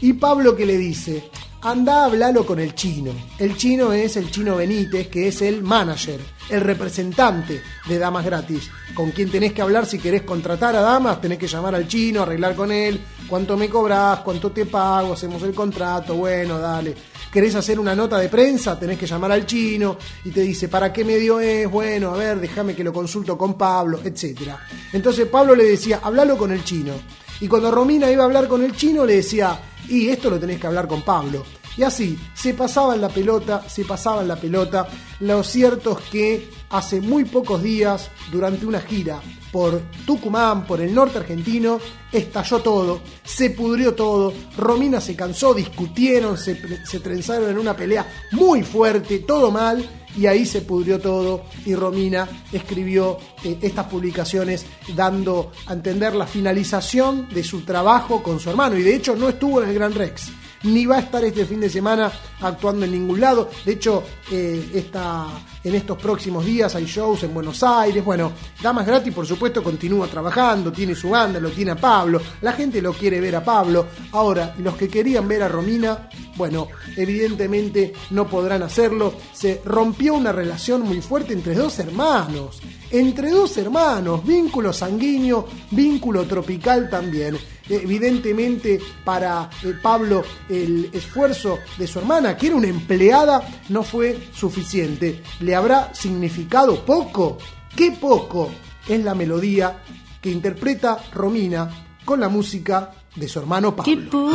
Y 0.00 0.12
Pablo 0.14 0.56
que 0.56 0.64
le 0.64 0.78
dice, 0.78 1.30
anda 1.62 2.02
a 2.02 2.04
hablarlo 2.06 2.46
con 2.46 2.60
el 2.60 2.74
chino. 2.74 3.12
El 3.38 3.56
chino 3.56 3.92
es 3.92 4.16
el 4.16 4.30
chino 4.30 4.56
Benítez, 4.56 5.08
que 5.08 5.28
es 5.28 5.42
el 5.42 5.62
manager, 5.62 6.20
el 6.48 6.60
representante 6.60 7.60
de 7.86 7.98
Damas 7.98 8.24
Gratis. 8.24 8.70
Con 8.94 9.10
quien 9.10 9.30
tenés 9.30 9.52
que 9.52 9.62
hablar 9.62 9.86
si 9.86 9.98
querés 9.98 10.22
contratar 10.22 10.76
a 10.76 10.80
Damas, 10.80 11.20
tenés 11.20 11.38
que 11.38 11.48
llamar 11.48 11.74
al 11.74 11.88
chino, 11.88 12.22
arreglar 12.22 12.54
con 12.54 12.72
él, 12.72 13.00
cuánto 13.28 13.56
me 13.56 13.68
cobras, 13.68 14.20
cuánto 14.20 14.50
te 14.52 14.66
pago, 14.66 15.12
hacemos 15.12 15.42
el 15.42 15.54
contrato, 15.54 16.14
bueno, 16.14 16.58
dale. 16.58 16.94
¿Querés 17.32 17.54
hacer 17.54 17.78
una 17.78 17.94
nota 17.94 18.18
de 18.18 18.28
prensa? 18.28 18.76
Tenés 18.76 18.98
que 18.98 19.06
llamar 19.06 19.30
al 19.30 19.46
chino 19.46 19.96
y 20.24 20.30
te 20.30 20.40
dice, 20.40 20.68
¿para 20.68 20.92
qué 20.92 21.04
medio 21.04 21.38
es? 21.38 21.70
Bueno, 21.70 22.12
a 22.12 22.16
ver, 22.16 22.40
déjame 22.40 22.74
que 22.74 22.82
lo 22.82 22.92
consulto 22.92 23.38
con 23.38 23.54
Pablo, 23.54 24.00
etc. 24.02 24.50
Entonces 24.92 25.28
Pablo 25.28 25.54
le 25.54 25.62
decía, 25.62 26.00
hablalo 26.02 26.36
con 26.36 26.50
el 26.50 26.64
chino. 26.64 26.92
Y 27.40 27.46
cuando 27.46 27.70
Romina 27.70 28.10
iba 28.10 28.24
a 28.24 28.26
hablar 28.26 28.48
con 28.48 28.64
el 28.64 28.74
chino, 28.74 29.06
le 29.06 29.16
decía, 29.16 29.60
y 29.88 30.08
esto 30.08 30.28
lo 30.28 30.40
tenés 30.40 30.58
que 30.58 30.66
hablar 30.66 30.88
con 30.88 31.02
Pablo. 31.02 31.44
Y 31.76 31.84
así, 31.84 32.18
se 32.34 32.52
pasaban 32.54 33.00
la 33.00 33.08
pelota, 33.08 33.62
se 33.68 33.84
pasaban 33.84 34.26
la 34.26 34.34
pelota. 34.34 34.88
Lo 35.20 35.44
cierto 35.44 35.98
es 35.98 36.10
que 36.10 36.50
hace 36.70 37.00
muy 37.00 37.24
pocos 37.24 37.62
días, 37.62 38.10
durante 38.32 38.66
una 38.66 38.80
gira 38.80 39.20
por 39.52 39.80
Tucumán, 40.06 40.66
por 40.66 40.80
el 40.80 40.94
norte 40.94 41.18
argentino, 41.18 41.78
estalló 42.12 42.60
todo, 42.60 43.00
se 43.24 43.50
pudrió 43.50 43.94
todo, 43.94 44.32
Romina 44.56 45.00
se 45.00 45.16
cansó, 45.16 45.54
discutieron, 45.54 46.36
se, 46.38 46.54
trenzaron 46.54 47.50
en 47.50 47.58
una 47.58 47.76
pelea 47.76 48.06
muy 48.32 48.62
fuerte, 48.62 49.20
todo 49.20 49.50
mal, 49.50 49.88
y 50.16 50.26
ahí 50.26 50.44
se 50.44 50.62
pudrió 50.62 50.98
todo 50.98 51.44
y 51.64 51.74
Romina 51.74 52.28
escribió 52.50 53.16
eh, 53.44 53.58
estas 53.62 53.86
publicaciones 53.86 54.66
dando 54.96 55.52
a 55.66 55.72
entender 55.72 56.16
la 56.16 56.26
finalización 56.26 57.28
de 57.28 57.44
su 57.44 57.60
trabajo 57.60 58.20
con 58.20 58.40
su 58.40 58.50
hermano 58.50 58.76
y 58.76 58.82
de 58.82 58.96
hecho 58.96 59.14
no 59.14 59.28
estuvo 59.28 59.62
en 59.62 59.68
el 59.68 59.74
Gran 59.76 59.94
Rex 59.94 60.32
ni 60.62 60.86
va 60.86 60.96
a 60.96 61.00
estar 61.00 61.24
este 61.24 61.46
fin 61.46 61.60
de 61.60 61.70
semana 61.70 62.10
actuando 62.40 62.84
en 62.84 62.92
ningún 62.92 63.20
lado. 63.20 63.50
De 63.64 63.72
hecho, 63.72 64.02
eh, 64.30 64.70
está, 64.74 65.26
en 65.62 65.74
estos 65.74 65.98
próximos 65.98 66.44
días 66.44 66.74
hay 66.74 66.86
shows 66.86 67.22
en 67.22 67.34
Buenos 67.34 67.62
Aires. 67.62 68.04
Bueno, 68.04 68.32
Damas 68.62 68.86
Gratis, 68.86 69.12
por 69.12 69.26
supuesto, 69.26 69.62
continúa 69.62 70.06
trabajando, 70.06 70.72
tiene 70.72 70.94
su 70.94 71.10
banda, 71.10 71.38
lo 71.38 71.50
tiene 71.50 71.72
a 71.72 71.76
Pablo. 71.76 72.20
La 72.40 72.52
gente 72.52 72.80
lo 72.80 72.92
quiere 72.92 73.20
ver 73.20 73.36
a 73.36 73.44
Pablo. 73.44 73.86
Ahora, 74.12 74.54
los 74.58 74.76
que 74.76 74.88
querían 74.88 75.28
ver 75.28 75.42
a 75.42 75.48
Romina, 75.48 76.08
bueno, 76.36 76.68
evidentemente 76.96 77.92
no 78.10 78.26
podrán 78.26 78.62
hacerlo. 78.62 79.14
Se 79.32 79.60
rompió 79.64 80.14
una 80.14 80.32
relación 80.32 80.82
muy 80.82 81.00
fuerte 81.00 81.34
entre 81.34 81.54
dos 81.54 81.78
hermanos. 81.78 82.60
Entre 82.90 83.30
dos 83.30 83.56
hermanos, 83.56 84.24
vínculo 84.24 84.72
sanguíneo, 84.72 85.46
vínculo 85.70 86.24
tropical 86.24 86.90
también 86.90 87.36
evidentemente 87.70 88.80
para 89.04 89.48
eh, 89.62 89.74
Pablo 89.80 90.22
el 90.48 90.90
esfuerzo 90.92 91.58
de 91.78 91.86
su 91.86 91.98
hermana, 92.00 92.36
que 92.36 92.48
era 92.48 92.56
una 92.56 92.68
empleada, 92.68 93.46
no 93.68 93.82
fue 93.82 94.18
suficiente. 94.34 95.22
¿Le 95.40 95.49
habrá 95.54 95.94
significado 95.94 96.84
poco? 96.84 97.38
¿Qué 97.74 97.92
poco? 97.92 98.50
Es 98.88 99.02
la 99.02 99.14
melodía 99.14 99.82
que 100.20 100.30
interpreta 100.30 100.98
Romina 101.12 101.70
con 102.04 102.20
la 102.20 102.28
música 102.28 102.92
de 103.14 103.28
su 103.28 103.38
hermano 103.38 103.74
Pablo. 103.74 104.30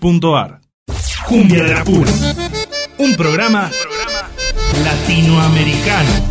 cumbiadelapura.com.ar 0.00 0.60
Cumbia 1.28 1.62
de 1.62 1.74
la 1.74 1.84
Pura. 1.84 2.10
Un 2.98 3.14
programa 3.14 3.70
latinoamericano. 4.82 6.29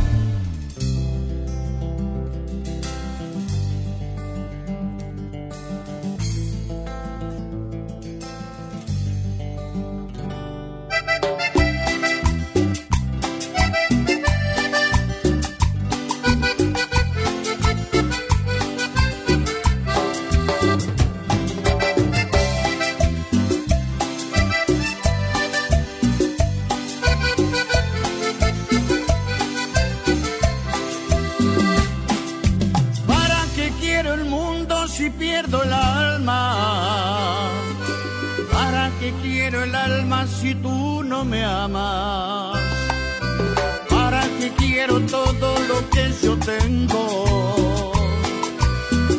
¿Para 43.90 44.22
qué 44.38 44.52
quiero 44.58 45.00
todo 45.02 45.60
lo 45.68 45.90
que 45.90 46.14
yo 46.22 46.38
tengo? 46.38 47.04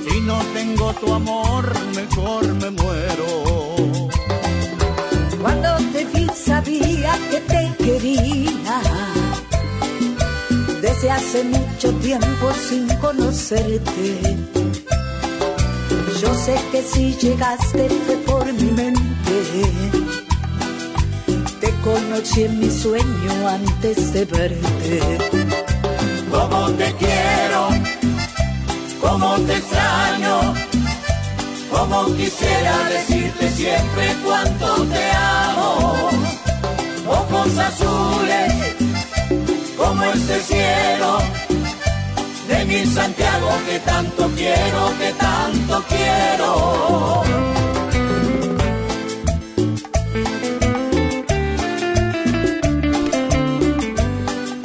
Si 0.05 0.21
no 0.21 0.39
tengo 0.55 0.93
tu 0.95 1.13
amor, 1.13 1.65
mejor 1.97 2.45
me 2.55 2.71
muero. 2.71 3.27
Cuando 5.43 5.77
te 5.93 6.05
vi 6.05 6.27
sabía 6.33 7.19
que 7.31 7.41
te 7.41 7.75
quería. 7.85 8.81
Desde 10.81 11.11
hace 11.11 11.45
mucho 11.45 11.93
tiempo 11.97 12.53
sin 12.69 12.87
conocerte. 12.99 14.37
Yo 16.23 16.35
sé 16.35 16.55
que 16.71 16.83
si 16.83 17.15
llegaste 17.15 17.89
fue 18.07 18.17
por 18.19 18.53
mi 18.53 18.71
mente. 18.71 20.00
Conocí 21.83 22.45
en 22.45 22.61
mi 22.61 22.71
sueño 22.71 23.49
antes 23.49 24.13
de 24.13 24.25
verte. 24.27 25.01
Cómo 26.31 26.71
te 26.73 26.95
quiero, 26.97 27.69
cómo 29.01 29.37
te 29.47 29.57
extraño, 29.57 30.55
cómo 31.71 32.07
quisiera 32.17 32.77
decirte 32.91 33.51
siempre 33.51 34.15
cuánto 34.25 34.85
te 34.85 35.11
amo. 35.13 36.11
Ojos 37.09 37.59
azules, 37.59 38.53
como 39.77 40.05
este 40.05 40.41
cielo, 40.43 41.19
de 42.47 42.65
mi 42.67 42.85
Santiago 42.87 43.51
que 43.67 43.79
tanto 43.81 44.31
quiero, 44.37 44.93
que 44.99 45.13
tanto 45.15 45.85
quiero. 45.89 47.80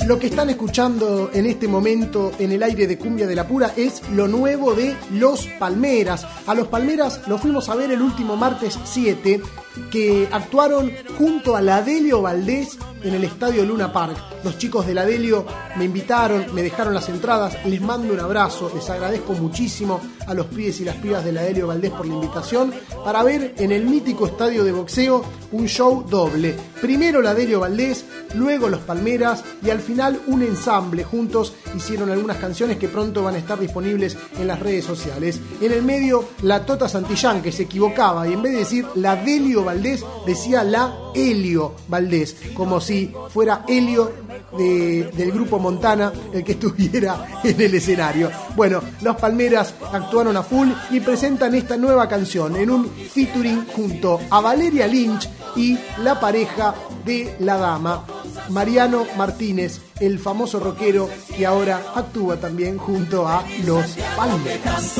Lo 0.05 0.19
que 0.19 0.27
están 0.27 0.51
escuchando 0.51 1.31
en 1.33 1.47
este 1.47 1.67
momento 1.67 2.31
en 2.37 2.51
el 2.51 2.61
aire 2.61 2.85
de 2.85 2.99
Cumbia 2.99 3.25
de 3.25 3.33
la 3.33 3.47
Pura 3.47 3.73
es 3.75 4.07
lo 4.11 4.27
nuevo 4.27 4.75
de 4.75 4.95
Los 5.11 5.47
Palmeras. 5.59 6.27
A 6.45 6.53
Los 6.53 6.67
Palmeras 6.67 7.21
los 7.27 7.41
fuimos 7.41 7.69
a 7.69 7.75
ver 7.75 7.89
el 7.89 8.03
último 8.03 8.35
martes 8.35 8.77
7, 8.83 9.41
que 9.89 10.29
actuaron 10.31 10.91
junto 11.17 11.55
a 11.55 11.61
la 11.61 11.81
Delio 11.81 12.21
Valdés 12.21 12.77
en 13.01 13.15
el 13.15 13.23
Estadio 13.23 13.65
Luna 13.65 13.91
Park. 13.91 14.34
Los 14.45 14.59
chicos 14.59 14.85
de 14.85 14.93
la 14.93 15.07
Delio 15.07 15.43
me 15.75 15.85
invitaron, 15.85 16.53
me 16.53 16.61
dejaron 16.61 16.93
las 16.93 17.09
entradas, 17.09 17.65
les 17.65 17.81
mando 17.81 18.13
un 18.13 18.19
abrazo, 18.19 18.71
les 18.75 18.87
agradezco 18.91 19.33
muchísimo 19.33 19.99
a 20.27 20.35
los 20.35 20.45
pibes 20.45 20.79
y 20.81 20.85
las 20.85 20.97
pibas 20.97 21.25
de 21.25 21.31
la 21.31 21.41
Delio 21.41 21.65
Valdés 21.65 21.89
por 21.89 22.05
la 22.05 22.13
invitación 22.13 22.71
para 23.03 23.23
ver 23.23 23.55
en 23.57 23.71
el 23.71 23.85
mítico 23.85 24.27
estadio 24.27 24.63
de 24.63 24.71
boxeo 24.71 25.25
un 25.51 25.67
show 25.67 26.05
doble. 26.07 26.55
Primero 26.79 27.23
la 27.23 27.33
Delio 27.33 27.59
Valdés, 27.59 28.05
luego 28.35 28.69
los 28.69 28.81
Palmeras 28.81 29.43
y 29.63 29.71
al 29.71 29.79
final 29.79 30.21
un 30.27 30.43
ensamble. 30.43 31.03
Juntos 31.03 31.53
hicieron 31.75 32.11
algunas 32.11 32.37
canciones 32.37 32.77
que 32.77 32.87
pronto 32.87 33.23
van 33.23 33.33
a 33.33 33.39
estar 33.39 33.59
disponibles 33.59 34.15
en 34.37 34.45
las 34.45 34.59
redes 34.59 34.85
sociales. 34.85 35.39
En 35.59 35.71
el 35.71 35.81
medio, 35.81 36.29
la 36.43 36.67
Tota 36.67 36.87
Santillán, 36.87 37.41
que 37.41 37.51
se 37.51 37.63
equivocaba 37.63 38.27
y 38.27 38.33
en 38.33 38.43
vez 38.43 38.53
de 38.53 38.59
decir 38.59 38.85
la 38.93 39.15
Delio 39.15 39.63
Valdés, 39.63 40.05
decía 40.27 40.63
la 40.63 40.95
Helio 41.15 41.73
Valdés, 41.87 42.35
como 42.53 42.79
si 42.79 43.11
fuera 43.29 43.63
Helio 43.67 44.11
de- 44.57 45.09
del 45.15 45.31
grupo 45.31 45.59
Montana 45.59 46.11
el 46.33 46.43
que 46.43 46.51
estuviera 46.57 47.41
en 47.43 47.59
el 47.61 47.73
escenario. 47.75 48.31
Bueno, 48.55 48.81
los 49.01 49.15
Palmeras 49.17 49.73
actuaron 49.91 50.35
a 50.37 50.43
full 50.43 50.69
y 50.91 50.99
presentan 50.99 51.55
esta 51.55 51.77
nueva 51.77 52.07
canción 52.07 52.55
en 52.55 52.69
un 52.69 52.89
featuring 52.89 53.65
junto 53.75 54.19
a 54.29 54.41
Valeria 54.41 54.87
Lynch 54.87 55.29
y 55.55 55.77
la 56.01 56.19
pareja 56.19 56.75
de 57.05 57.35
la 57.39 57.57
dama, 57.57 58.05
Mariano 58.49 59.05
Martínez, 59.17 59.79
el 59.99 60.19
famoso 60.19 60.59
rockero 60.59 61.09
que 61.35 61.45
ahora 61.45 61.81
actúa 61.95 62.37
también 62.37 62.77
junto 62.77 63.27
a 63.27 63.43
los 63.65 63.85
Palmeras. 64.17 64.93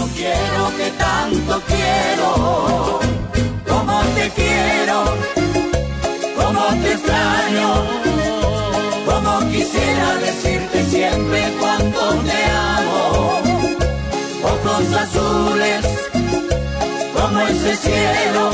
te 6.81 6.91
extraño. 6.93 8.14
Quisiera 9.55 10.15
decirte 10.15 10.83
siempre 10.83 11.41
cuánto 11.61 12.13
te 12.25 12.43
amo. 12.51 13.39
Ojos 14.43 14.93
azules, 14.93 15.85
como 17.13 17.39
ese 17.39 17.75
cielo. 17.77 18.49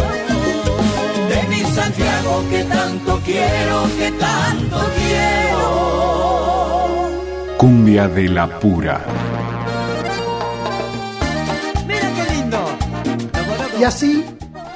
De 1.27 1.41
mi 1.49 1.61
Santiago 1.73 2.43
que 2.51 2.63
tanto 2.65 3.19
quiero, 3.25 3.83
que 3.97 4.11
tanto 4.11 4.77
quiero. 4.99 5.61
Cumbia 7.57 8.07
de 8.07 8.29
la 8.29 8.59
Pura. 8.59 9.01
Mira 11.87 12.11
qué 12.15 12.23
lindo. 12.35 12.59
Y 13.79 13.83
así, 13.83 14.23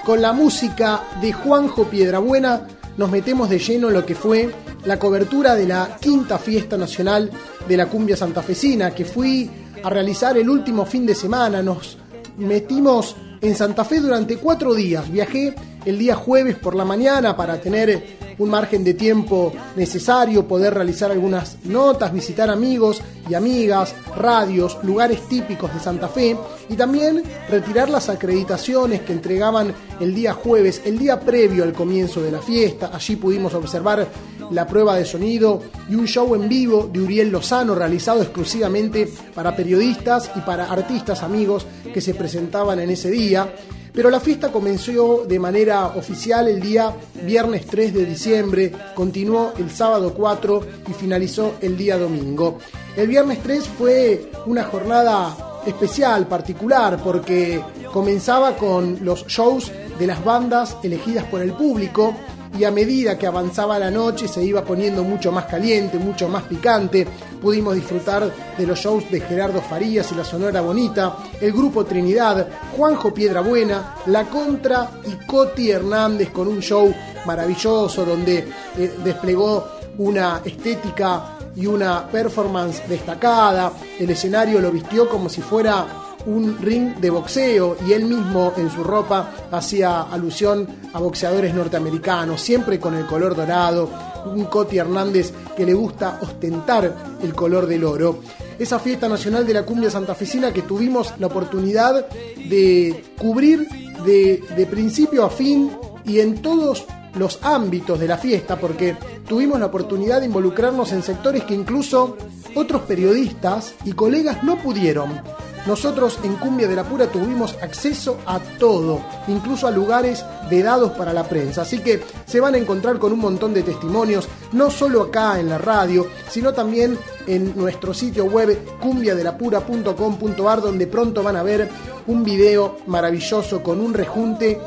con 0.04 0.24
la 0.24 0.34
música 0.34 1.04
de 1.22 1.34
Juanjo 1.34 1.84
Piedrabuena, 1.84 2.62
nos 2.98 3.12
metemos 3.12 3.48
de 3.48 3.60
lleno 3.60 3.90
en 3.90 3.94
lo 3.94 4.04
que 4.08 4.16
fue 4.16 4.66
la 4.86 5.00
cobertura 5.00 5.56
de 5.56 5.68
la 5.68 5.98
quinta 6.00 6.38
fiesta 6.38 6.78
nacional 6.78 7.30
de 7.68 7.78
la 7.78 7.88
cumbia 7.88 8.16
santafesina, 8.16 8.92
que 8.92 9.06
fui 9.06 9.50
a 9.84 9.90
realizar 9.90 10.38
el 10.38 10.50
último 10.50 10.86
fin 10.86 11.06
de 11.06 11.16
semana. 11.16 11.62
Nos 11.62 11.98
metimos 12.38 13.16
en 13.42 13.56
Santa 13.56 13.84
Fe 13.84 14.00
durante 14.00 14.38
cuatro 14.38 14.74
días. 14.74 15.10
Viajé 15.12 15.56
el 15.86 15.98
día 16.00 16.16
jueves 16.16 16.56
por 16.58 16.76
la 16.76 16.86
mañana 16.86 17.36
para 17.36 17.60
tener 17.60 18.26
un 18.38 18.50
margen 18.50 18.84
de 18.84 18.94
tiempo 18.94 19.54
necesario, 19.76 20.48
poder 20.48 20.74
realizar 20.74 21.12
algunas 21.12 21.64
notas, 21.64 22.12
visitar 22.12 22.50
amigos 22.50 23.02
y 23.30 23.34
amigas, 23.34 23.96
radios, 24.18 24.78
lugares 24.84 25.28
típicos 25.28 25.74
de 25.74 25.80
Santa 25.80 26.08
Fe 26.08 26.36
y 26.70 26.76
también 26.76 27.24
retirar 27.50 27.90
las 27.90 28.10
acreditaciones 28.10 29.02
que 29.02 29.14
entregaban 29.14 29.74
el 30.00 30.14
día 30.14 30.34
jueves, 30.34 30.82
el 30.86 31.00
día 31.00 31.20
previo 31.20 31.64
al 31.64 31.74
comienzo 31.74 32.22
de 32.22 32.32
la 32.32 32.42
fiesta. 32.42 32.92
Allí 32.94 33.16
pudimos 33.16 33.54
observar 33.54 34.06
la 34.52 34.68
prueba 34.68 34.96
de 34.96 35.06
sonido 35.06 35.62
y 35.90 35.96
un 35.96 36.08
show 36.08 36.36
en 36.36 36.48
vivo 36.48 36.90
de 36.92 37.02
Uriel 37.02 37.30
Lozano 37.30 37.76
realizado 37.76 38.22
exclusivamente 38.22 39.10
para 39.34 39.56
periodistas 39.56 40.32
y 40.36 40.42
para 40.42 40.72
artistas 40.72 41.24
amigos 41.24 41.66
que 41.94 42.02
se 42.02 42.14
presentaban 42.14 42.80
en 42.80 42.90
ese 42.90 43.10
día. 43.10 43.54
Pero 43.94 44.10
la 44.10 44.20
fiesta 44.20 44.52
comenzó 44.52 45.26
de 45.26 45.40
manera 45.40 45.88
oficial 45.88 46.50
el 46.50 46.60
día 46.60 46.94
viernes 47.24 47.66
3 47.66 47.94
de 47.94 48.06
diciembre, 48.06 48.72
continuó 48.94 49.54
el 49.58 49.72
sábado 49.72 50.14
4 50.14 50.62
y 50.90 50.94
finalizó 50.94 51.56
el 51.62 51.78
día 51.78 51.98
domingo. 51.98 52.60
El 52.98 53.08
viernes 53.08 53.42
3 53.42 53.64
fue 53.78 54.32
una 54.48 54.64
jornada 54.66 55.62
especial, 55.66 56.28
particular, 56.28 57.00
porque 57.02 57.62
comenzaba 57.92 58.58
con 58.58 59.00
los 59.02 59.26
shows 59.28 59.72
de 59.98 60.08
las 60.08 60.24
bandas 60.24 60.76
elegidas 60.84 61.24
por 61.26 61.42
el 61.42 61.54
público 61.54 62.14
y 62.58 62.64
a 62.64 62.72
medida 62.72 63.18
que 63.18 63.28
avanzaba 63.28 63.78
la 63.78 63.92
noche 63.92 64.28
se 64.28 64.44
iba 64.44 64.64
poniendo 64.64 65.04
mucho 65.04 65.32
más 65.32 65.46
caliente, 65.46 65.98
mucho 65.98 66.28
más 66.28 66.44
picante. 66.44 67.08
Pudimos 67.42 67.76
disfrutar 67.76 68.32
de 68.58 68.68
los 68.68 68.80
shows 68.80 69.10
de 69.12 69.22
Gerardo 69.22 69.62
Farías 69.62 70.12
y 70.12 70.16
la 70.16 70.24
Sonora 70.24 70.62
Bonita, 70.62 71.18
el 71.40 71.52
grupo 71.52 71.86
Trinidad, 71.86 72.48
Juanjo 72.76 73.14
Piedrabuena, 73.14 73.96
La 74.08 74.26
Contra 74.26 74.90
y 75.06 75.26
Coti 75.26 75.72
Hernández 75.72 76.30
con 76.32 76.48
un 76.48 76.62
show 76.62 76.94
maravilloso 77.26 78.06
donde 78.06 78.48
eh, 78.78 78.96
desplegó 79.04 79.68
una 79.98 80.42
estética 80.44 81.38
y 81.56 81.66
una 81.66 82.08
performance 82.08 82.88
destacada. 82.88 83.72
El 84.00 84.10
escenario 84.10 84.60
lo 84.60 84.72
vistió 84.72 85.10
como 85.10 85.30
si 85.30 85.42
fuera 85.42 86.05
un 86.26 86.58
ring 86.60 86.96
de 86.96 87.10
boxeo 87.10 87.78
y 87.88 87.94
él 87.94 88.06
mismo 88.06 88.54
en 88.58 88.70
su 88.70 88.84
ropa 88.84 89.32
hacía 89.52 90.02
alusión 90.02 90.68
a 90.94 91.00
boxeadores 91.00 91.54
norteamericanos, 91.54 92.42
siempre 92.42 92.80
con 92.80 92.96
el 92.96 93.06
color 93.06 93.36
dorado, 93.36 93.90
un 94.26 94.46
Coti 94.46 94.78
Hernández 94.78 95.34
que 95.56 95.66
le 95.66 95.74
gusta 95.74 96.20
ostentar 96.22 97.18
el 97.22 97.34
color 97.34 97.68
del 97.68 97.84
oro. 97.84 98.20
Esa 98.58 98.80
fiesta 98.80 99.08
nacional 99.08 99.46
de 99.46 99.54
la 99.54 99.64
cumbia 99.64 99.90
santafesina 99.90 100.54
que 100.54 100.62
tuvimos 100.62 101.14
la 101.20 101.28
oportunidad 101.28 102.08
de 102.10 103.04
cubrir 103.18 103.68
de, 104.06 104.44
de 104.56 104.66
principio 104.66 105.26
a 105.26 105.30
fin 105.30 105.72
y 106.06 106.20
en 106.20 106.42
todos 106.42 106.86
los 107.16 107.40
ámbitos 107.44 108.00
de 108.00 108.08
la 108.08 108.18
fiesta, 108.18 108.60
porque 108.60 108.96
tuvimos 109.28 109.60
la 109.60 109.68
oportunidad 109.68 110.20
de 110.20 110.28
involucrarnos 110.28 110.92
en 110.92 111.02
sectores 111.02 111.44
que 111.44 111.54
incluso 111.54 112.18
otros 112.56 112.82
periodistas 112.84 113.74
y 113.86 113.94
colegas 113.94 114.44
no 114.44 114.58
pudieron. 114.58 115.22
Nosotros 115.66 116.20
en 116.24 116.36
Cumbia 116.36 116.68
de 116.68 116.76
la 116.76 116.84
Pura 116.84 117.08
tuvimos 117.08 117.56
acceso 117.62 118.20
a 118.28 118.40
todo, 118.40 119.02
incluso 119.28 119.66
a 119.66 119.72
lugares 119.72 120.24
vedados 120.50 120.92
para 120.92 121.12
la 121.12 121.24
prensa. 121.24 121.64
Así 121.64 121.80
que 121.80 122.04
se 122.26 122.40
van 122.40 122.54
a 122.54 122.60
encontrar 122.60 123.00
con 123.00 123.12
un 123.12 123.20
montón 123.20 123.54
de 123.54 123.64
testimonios, 123.64 124.28
no 124.52 124.70
solo 124.70 125.02
acá 125.02 125.40
en 125.40 125.50
la 125.50 125.58
radio, 125.58 126.08
sino 126.30 126.54
también 126.54 127.00
en 127.26 127.56
nuestro 127.56 127.96
sitio 127.96 128.26
web 128.26 128.78
cumbiadelapura.com.ar, 128.80 130.62
donde 130.62 130.86
pronto 130.86 131.24
van 131.24 131.38
a 131.38 131.44
ver 131.44 131.68
un 132.06 132.24
video 132.24 132.78
maravilloso 132.86 133.64
con 133.64 133.80
un 133.80 133.96
rejunte 133.96 134.60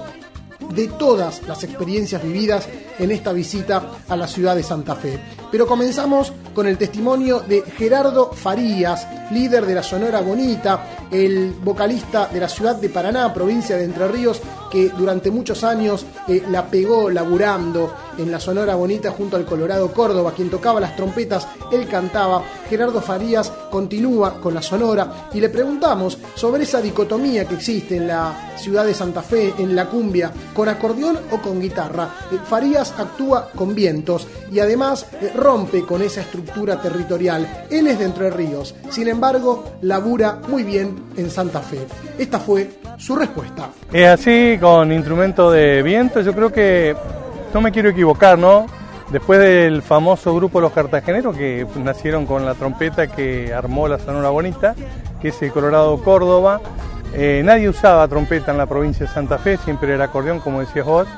de 0.75 0.89
todas 0.89 1.43
las 1.47 1.63
experiencias 1.63 2.23
vividas 2.23 2.69
en 2.99 3.13
esta 3.13 3.33
visita 3.33 3.93
a 4.09 4.17
la 4.17 4.27
ciudad 4.27 4.57
de 4.57 4.65
Santa 4.65 4.97
Fe. 4.97 5.19
Pero 5.51 5.67
comenzamos 5.67 6.33
con 6.55 6.67
el 6.67 6.77
testimonio 6.77 7.41
de 7.41 7.63
Gerardo 7.63 8.33
Farías, 8.33 9.07
líder 9.31 9.65
de 9.65 9.75
la 9.75 9.83
Sonora 9.83 10.21
Bonita, 10.21 11.07
el 11.11 11.53
vocalista 11.63 12.29
de 12.29 12.41
la 12.41 12.49
ciudad 12.49 12.77
de 12.77 12.89
Paraná, 12.89 13.33
provincia 13.33 13.77
de 13.77 13.85
Entre 13.85 14.09
Ríos, 14.09 14.41
que 14.71 14.91
durante 14.91 15.31
muchos 15.31 15.65
años 15.65 16.05
eh, 16.27 16.43
la 16.51 16.67
pegó 16.67 17.11
laburando 17.11 17.93
en 18.19 18.31
la 18.31 18.41
Sonora 18.41 18.75
Bonita 18.75 19.11
junto 19.11 19.37
al 19.37 19.45
Colorado 19.45 19.93
Córdoba, 19.93 20.33
quien 20.35 20.51
tocaba 20.51 20.81
las 20.81 20.97
trompetas, 20.97 21.47
él 21.73 21.87
cantaba. 21.89 22.43
Gerardo 22.69 23.01
Farías 23.01 23.51
continúa 23.71 24.41
con 24.41 24.55
la 24.55 24.63
Sonora 24.63 25.29
y 25.33 25.41
le 25.41 25.49
preguntamos 25.49 26.19
sobre 26.35 26.65
esa 26.65 26.83
dicotomía 26.83 27.47
que 27.47 27.55
existe 27.55 27.97
en 27.97 28.09
la 28.09 28.53
ciudad 28.57 28.85
de 28.85 28.95
Santa 28.95 29.23
Fe, 29.23 29.55
en 29.59 29.75
la 29.75 29.87
cumbia, 29.87 30.31
con 30.55 30.69
acordeón 30.69 31.19
o 31.31 31.39
con 31.39 31.61
guitarra. 31.61 32.11
Eh, 32.33 32.39
Farías 32.45 32.93
actúa 32.99 33.51
con 33.55 33.75
vientos 33.75 34.27
y 34.51 34.61
además 34.61 35.07
eh, 35.21 35.33
rompe 35.35 35.83
con 35.83 36.03
esa 36.03 36.21
estructura 36.21 36.81
territorial. 36.81 37.67
Él 37.71 37.87
es 37.87 37.99
de 37.99 38.05
Entre 38.05 38.31
Ríos, 38.31 38.75
sin 38.91 39.09
embargo, 39.09 39.65
labura 39.83 40.41
muy 40.49 40.63
bien 40.63 40.97
en 41.17 41.31
Santa 41.31 41.61
Fe. 41.61 41.87
Esta 42.19 42.39
fue 42.39 42.71
su 42.99 43.17
respuesta. 43.17 43.71
Es 43.93 44.09
así, 44.09 44.58
con 44.59 44.93
instrumento 44.93 45.51
de 45.51 45.83
viento, 45.83 46.21
yo 46.21 46.35
creo 46.35 46.53
que 46.53 46.97
no 47.55 47.61
me 47.61 47.73
quiero 47.73 47.89
equivocar, 47.89 48.39
¿no? 48.39 48.67
Después 49.11 49.39
del 49.39 49.83
famoso 49.83 50.35
grupo 50.35 50.61
Los 50.61 50.73
Cartageneros, 50.73 51.37
que 51.37 51.67
nacieron 51.77 52.27
con 52.27 52.45
la 52.45 52.55
trompeta 52.55 53.07
que 53.07 53.55
armó 53.55 53.89
la 53.89 53.99
Sonora 53.99 54.29
Bonita, 54.29 54.75
que 55.21 55.29
es 55.29 55.43
el 55.43 55.51
Colorado 55.51 55.97
Córdoba, 56.03 56.61
eh, 57.15 57.43
nadie 57.45 57.69
usaba 57.69 58.07
trompeta 58.07 58.53
en 58.53 58.59
la 58.59 58.67
provincia 58.67 59.07
de 59.07 59.13
Santa 59.13 59.39
Fe, 59.39 59.57
siempre 59.57 59.95
era 59.95 60.05
acordeón, 60.05 60.41
como 60.41 60.61
decías 60.61 60.85
vos. 60.85 61.09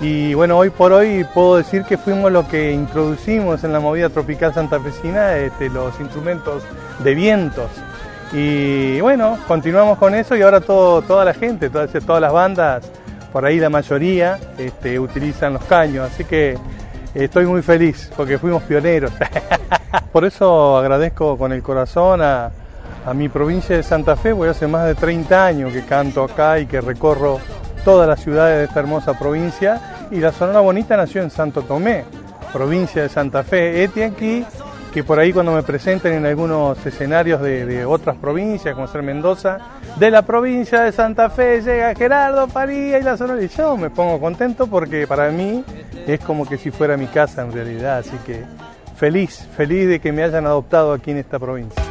Y 0.00 0.32
bueno, 0.32 0.56
hoy 0.56 0.70
por 0.70 0.92
hoy 0.92 1.26
puedo 1.34 1.56
decir 1.56 1.84
que 1.84 1.98
fuimos 1.98 2.32
los 2.32 2.46
que 2.46 2.72
introducimos 2.72 3.64
en 3.64 3.72
la 3.74 3.80
movida 3.80 4.08
tropical 4.08 4.54
santafesina 4.54 5.36
este, 5.36 5.68
los 5.68 6.00
instrumentos 6.00 6.62
de 7.04 7.14
vientos. 7.14 7.70
Y 8.32 9.00
bueno, 9.00 9.38
continuamos 9.48 9.98
con 9.98 10.14
eso 10.14 10.36
y 10.36 10.42
ahora 10.42 10.60
todo, 10.60 11.02
toda 11.02 11.24
la 11.24 11.34
gente, 11.34 11.68
todas, 11.68 11.90
todas 12.04 12.20
las 12.20 12.32
bandas, 12.32 12.88
por 13.32 13.44
ahí 13.44 13.58
la 13.58 13.70
mayoría, 13.70 14.38
este, 14.56 14.98
utilizan 14.98 15.54
los 15.54 15.64
caños. 15.64 16.08
Así 16.12 16.24
que 16.24 16.56
estoy 17.14 17.46
muy 17.46 17.62
feliz 17.62 18.10
porque 18.16 18.38
fuimos 18.38 18.62
pioneros. 18.62 19.12
por 20.12 20.24
eso 20.24 20.76
agradezco 20.76 21.36
con 21.36 21.52
el 21.52 21.62
corazón 21.62 22.22
a, 22.22 22.50
a 23.04 23.14
mi 23.14 23.28
provincia 23.28 23.76
de 23.76 23.82
Santa 23.82 24.14
Fe, 24.14 24.34
porque 24.34 24.50
hace 24.50 24.66
más 24.66 24.86
de 24.86 24.94
30 24.94 25.46
años 25.46 25.72
que 25.72 25.84
canto 25.84 26.22
acá 26.22 26.58
y 26.60 26.66
que 26.66 26.80
recorro 26.80 27.40
todas 27.84 28.06
las 28.06 28.20
ciudades 28.20 28.58
de 28.58 28.64
esta 28.64 28.80
hermosa 28.80 29.18
provincia. 29.18 30.06
Y 30.10 30.20
la 30.20 30.32
Sonora 30.32 30.60
Bonita 30.60 30.96
nació 30.96 31.22
en 31.22 31.30
Santo 31.30 31.62
Tomé, 31.62 32.04
provincia 32.52 33.02
de 33.02 33.08
Santa 33.08 33.42
Fe. 33.42 33.84
Este 33.84 34.04
aquí, 34.04 34.44
que 34.92 35.04
por 35.04 35.18
ahí 35.18 35.32
cuando 35.32 35.52
me 35.52 35.62
presenten 35.62 36.14
en 36.14 36.26
algunos 36.26 36.84
escenarios 36.84 37.40
de, 37.40 37.84
otras 37.84 38.16
provincias, 38.16 38.74
como 38.74 38.86
ser 38.88 39.02
Mendoza, 39.02 39.58
de 39.96 40.10
la 40.10 40.22
provincia 40.22 40.82
de 40.82 40.92
Santa 40.92 41.30
Fe 41.30 41.62
llega 41.62 41.94
Gerardo 41.94 42.48
Faría 42.48 42.98
y 42.98 43.02
la 43.02 43.16
Sonora. 43.16 43.42
Y 43.42 43.48
yo 43.48 43.76
me 43.76 43.90
pongo 43.90 44.20
contento 44.20 44.66
porque 44.66 45.06
para 45.06 45.30
mí 45.30 45.64
es 46.06 46.20
como 46.20 46.46
que 46.46 46.58
si 46.58 46.70
fuera 46.70 46.96
mi 46.96 47.06
casa 47.06 47.42
en 47.42 47.52
realidad. 47.52 47.98
Así 47.98 48.16
que 48.26 48.44
feliz, 48.96 49.46
feliz 49.56 49.88
de 49.88 50.00
que 50.00 50.12
me 50.12 50.22
hayan 50.24 50.46
adoptado 50.46 50.92
aquí 50.92 51.12
en 51.12 51.18
esta 51.18 51.38
provincia. 51.38 51.82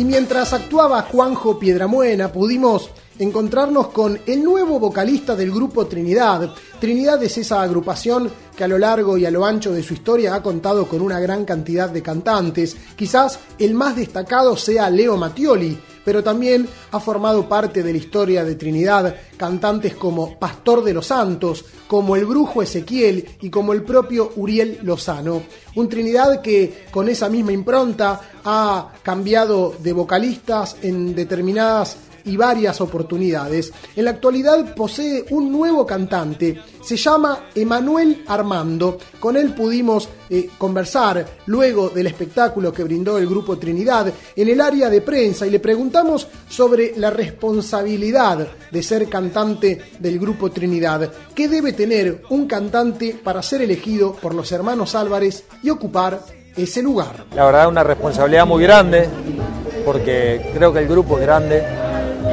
Y 0.00 0.04
mientras 0.06 0.54
actuaba 0.54 1.02
Juanjo 1.02 1.58
Piedramuena, 1.58 2.32
pudimos 2.32 2.88
encontrarnos 3.18 3.88
con 3.88 4.18
el 4.26 4.42
nuevo 4.42 4.80
vocalista 4.80 5.36
del 5.36 5.52
grupo 5.52 5.86
Trinidad. 5.88 6.54
Trinidad 6.80 7.22
es 7.22 7.36
esa 7.36 7.60
agrupación 7.60 8.30
que 8.56 8.64
a 8.64 8.68
lo 8.68 8.78
largo 8.78 9.18
y 9.18 9.26
a 9.26 9.30
lo 9.30 9.44
ancho 9.44 9.72
de 9.72 9.82
su 9.82 9.92
historia 9.92 10.34
ha 10.34 10.42
contado 10.42 10.88
con 10.88 11.02
una 11.02 11.20
gran 11.20 11.44
cantidad 11.44 11.90
de 11.90 12.00
cantantes. 12.00 12.78
Quizás 12.96 13.40
el 13.58 13.74
más 13.74 13.94
destacado 13.94 14.56
sea 14.56 14.88
Leo 14.88 15.18
Mattioli, 15.18 15.78
pero 16.04 16.22
también 16.22 16.68
ha 16.92 17.00
formado 17.00 17.48
parte 17.48 17.82
de 17.82 17.92
la 17.92 17.98
historia 17.98 18.44
de 18.44 18.54
Trinidad 18.54 19.14
cantantes 19.36 19.94
como 19.94 20.38
Pastor 20.38 20.84
de 20.84 20.94
los 20.94 21.06
Santos, 21.06 21.64
como 21.86 22.16
el 22.16 22.26
Brujo 22.26 22.62
Ezequiel 22.62 23.26
y 23.40 23.50
como 23.50 23.72
el 23.72 23.82
propio 23.82 24.32
Uriel 24.36 24.78
Lozano. 24.82 25.42
Un 25.76 25.88
Trinidad 25.88 26.40
que 26.40 26.84
con 26.90 27.08
esa 27.08 27.28
misma 27.28 27.52
impronta 27.52 28.20
ha 28.44 28.92
cambiado 29.02 29.74
de 29.78 29.92
vocalistas 29.92 30.76
en 30.82 31.14
determinadas 31.14 31.96
y 32.24 32.36
varias 32.36 32.80
oportunidades. 32.80 33.72
En 33.96 34.04
la 34.04 34.12
actualidad 34.12 34.74
posee 34.74 35.24
un 35.30 35.50
nuevo 35.50 35.86
cantante, 35.86 36.60
se 36.90 36.96
llama 36.96 37.44
Emanuel 37.54 38.24
Armando. 38.26 38.98
Con 39.20 39.36
él 39.36 39.54
pudimos 39.54 40.08
eh, 40.28 40.50
conversar 40.58 41.24
luego 41.46 41.88
del 41.88 42.08
espectáculo 42.08 42.72
que 42.72 42.82
brindó 42.82 43.16
el 43.16 43.28
grupo 43.28 43.56
Trinidad 43.58 44.12
en 44.34 44.48
el 44.48 44.60
área 44.60 44.90
de 44.90 45.00
prensa 45.00 45.46
y 45.46 45.50
le 45.50 45.60
preguntamos 45.60 46.26
sobre 46.48 46.94
la 46.96 47.10
responsabilidad 47.10 48.44
de 48.72 48.82
ser 48.82 49.08
cantante 49.08 49.80
del 50.00 50.18
grupo 50.18 50.50
Trinidad. 50.50 51.12
¿Qué 51.32 51.46
debe 51.46 51.74
tener 51.74 52.22
un 52.30 52.48
cantante 52.48 53.16
para 53.22 53.40
ser 53.40 53.62
elegido 53.62 54.16
por 54.16 54.34
los 54.34 54.50
hermanos 54.50 54.96
Álvarez 54.96 55.44
y 55.62 55.70
ocupar 55.70 56.20
ese 56.56 56.82
lugar? 56.82 57.24
La 57.36 57.44
verdad 57.44 57.68
una 57.68 57.84
responsabilidad 57.84 58.46
muy 58.46 58.64
grande 58.64 59.08
porque 59.84 60.50
creo 60.52 60.72
que 60.72 60.80
el 60.80 60.88
grupo 60.88 61.20
es 61.20 61.22
grande 61.22 61.62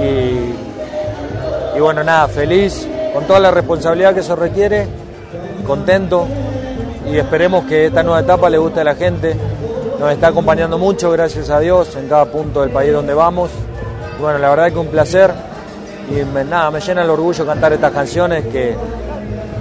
y, 0.01 1.77
y 1.77 1.79
bueno, 1.79 2.03
nada, 2.03 2.27
feliz 2.27 2.87
con 3.17 3.25
toda 3.25 3.39
la 3.39 3.49
responsabilidad 3.49 4.13
que 4.13 4.19
eso 4.19 4.35
requiere, 4.35 4.85
contento 5.65 6.27
y 7.11 7.17
esperemos 7.17 7.65
que 7.65 7.87
esta 7.87 8.03
nueva 8.03 8.19
etapa 8.19 8.47
le 8.47 8.59
guste 8.59 8.81
a 8.81 8.83
la 8.83 8.93
gente. 8.93 9.35
Nos 9.99 10.11
está 10.11 10.27
acompañando 10.27 10.77
mucho, 10.77 11.09
gracias 11.09 11.49
a 11.49 11.59
Dios, 11.59 11.95
en 11.95 12.07
cada 12.07 12.25
punto 12.25 12.61
del 12.61 12.69
país 12.69 12.93
donde 12.93 13.15
vamos. 13.15 13.49
Y 14.15 14.21
bueno, 14.21 14.37
la 14.37 14.51
verdad 14.51 14.71
que 14.71 14.77
un 14.77 14.89
placer 14.89 15.33
y 16.11 16.23
me, 16.25 16.43
nada, 16.43 16.69
me 16.69 16.79
llena 16.79 17.01
el 17.01 17.09
orgullo 17.09 17.43
cantar 17.43 17.73
estas 17.73 17.91
canciones 17.91 18.45
que, 18.45 18.75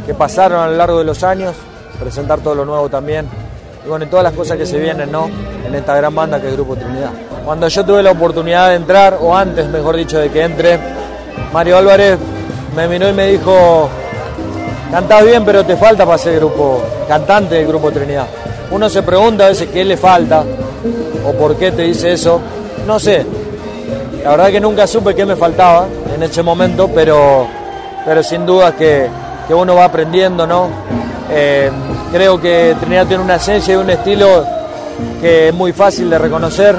que 0.05 0.13
pasaron 0.13 0.61
a 0.61 0.69
lo 0.69 0.77
largo 0.77 0.99
de 0.99 1.05
los 1.05 1.25
años, 1.25 1.55
presentar 1.99 2.41
todo 2.41 2.55
lo 2.55 2.67
nuevo 2.67 2.91
también. 2.91 3.27
Y 3.87 3.89
bueno, 3.89 4.07
todas 4.07 4.25
las 4.25 4.35
cosas 4.35 4.59
que 4.59 4.67
se 4.67 4.79
vienen, 4.79 5.11
¿no? 5.11 5.31
En 5.67 5.75
esta 5.75 5.97
gran 5.97 6.15
banda 6.15 6.39
que 6.43 6.49
es 6.49 6.53
Grupo 6.53 6.77
Trinidad. 6.77 7.13
Cuando 7.43 7.69
yo 7.69 7.87
tuve 7.87 8.03
la 8.03 8.11
oportunidad 8.11 8.69
de 8.69 8.75
entrar, 8.75 9.17
o 9.19 9.35
antes, 9.35 9.67
mejor 9.71 9.97
dicho, 9.97 10.19
de 10.19 10.29
que 10.29 10.43
entre, 10.43 10.79
Mario 11.55 11.79
Álvarez 11.79 12.19
me 12.77 12.87
miró 12.87 13.09
y 13.09 13.14
me 13.14 13.27
dijo, 13.29 13.89
cantás 14.91 15.24
bien, 15.24 15.45
pero 15.47 15.64
te 15.64 15.77
falta 15.77 16.05
para 16.05 16.18
ser 16.18 16.37
grupo, 16.37 16.83
cantante 17.09 17.55
del 17.55 17.66
Grupo 17.66 17.91
Trinidad. 17.91 18.27
Uno 18.70 18.91
se 18.91 19.03
pregunta 19.03 19.47
a 19.47 19.49
veces 19.49 19.70
qué 19.72 19.83
le 19.83 19.97
falta, 19.97 20.45
o 21.27 21.33
por 21.33 21.57
qué 21.57 21.72
te 21.72 21.83
dice 21.83 22.12
eso, 22.12 22.39
no 22.87 23.01
sé. 23.01 23.24
La 24.22 24.33
verdad 24.33 24.51
que 24.51 24.61
nunca 24.61 24.87
supe 24.87 25.14
qué 25.14 25.24
me 25.24 25.37
faltaba 25.37 25.87
en 26.14 26.22
ese 26.22 26.43
momento, 26.43 26.91
pero, 26.95 27.47
pero 28.05 28.22
sin 28.22 28.45
duda 28.45 28.72
que, 28.77 29.09
que 29.49 29.55
uno 29.55 29.74
va 29.74 29.87
aprendiendo, 29.87 30.47
¿no? 30.47 30.68
Eh, 31.31 31.70
creo 32.12 32.39
que 32.39 32.77
Trinidad 32.79 33.07
tiene 33.07 33.22
una 33.22 33.37
esencia 33.37 33.72
y 33.72 33.77
un 33.79 33.89
estilo 33.89 34.45
que 35.22 35.49
es 35.49 35.55
muy 35.55 35.72
fácil 35.72 36.11
de 36.11 36.18
reconocer, 36.18 36.77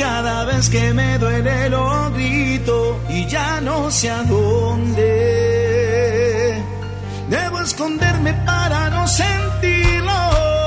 Cada 0.00 0.44
vez 0.46 0.70
que 0.70 0.94
me 0.94 1.18
duele 1.18 1.68
lo 1.68 2.10
grito 2.12 2.98
y 3.10 3.26
ya 3.26 3.60
no 3.60 3.90
sé 3.90 4.08
a 4.08 4.22
dónde. 4.22 5.04
Debo 7.28 7.60
esconderme 7.60 8.32
para 8.46 8.88
no 8.88 9.06
sentirlo. 9.06 10.59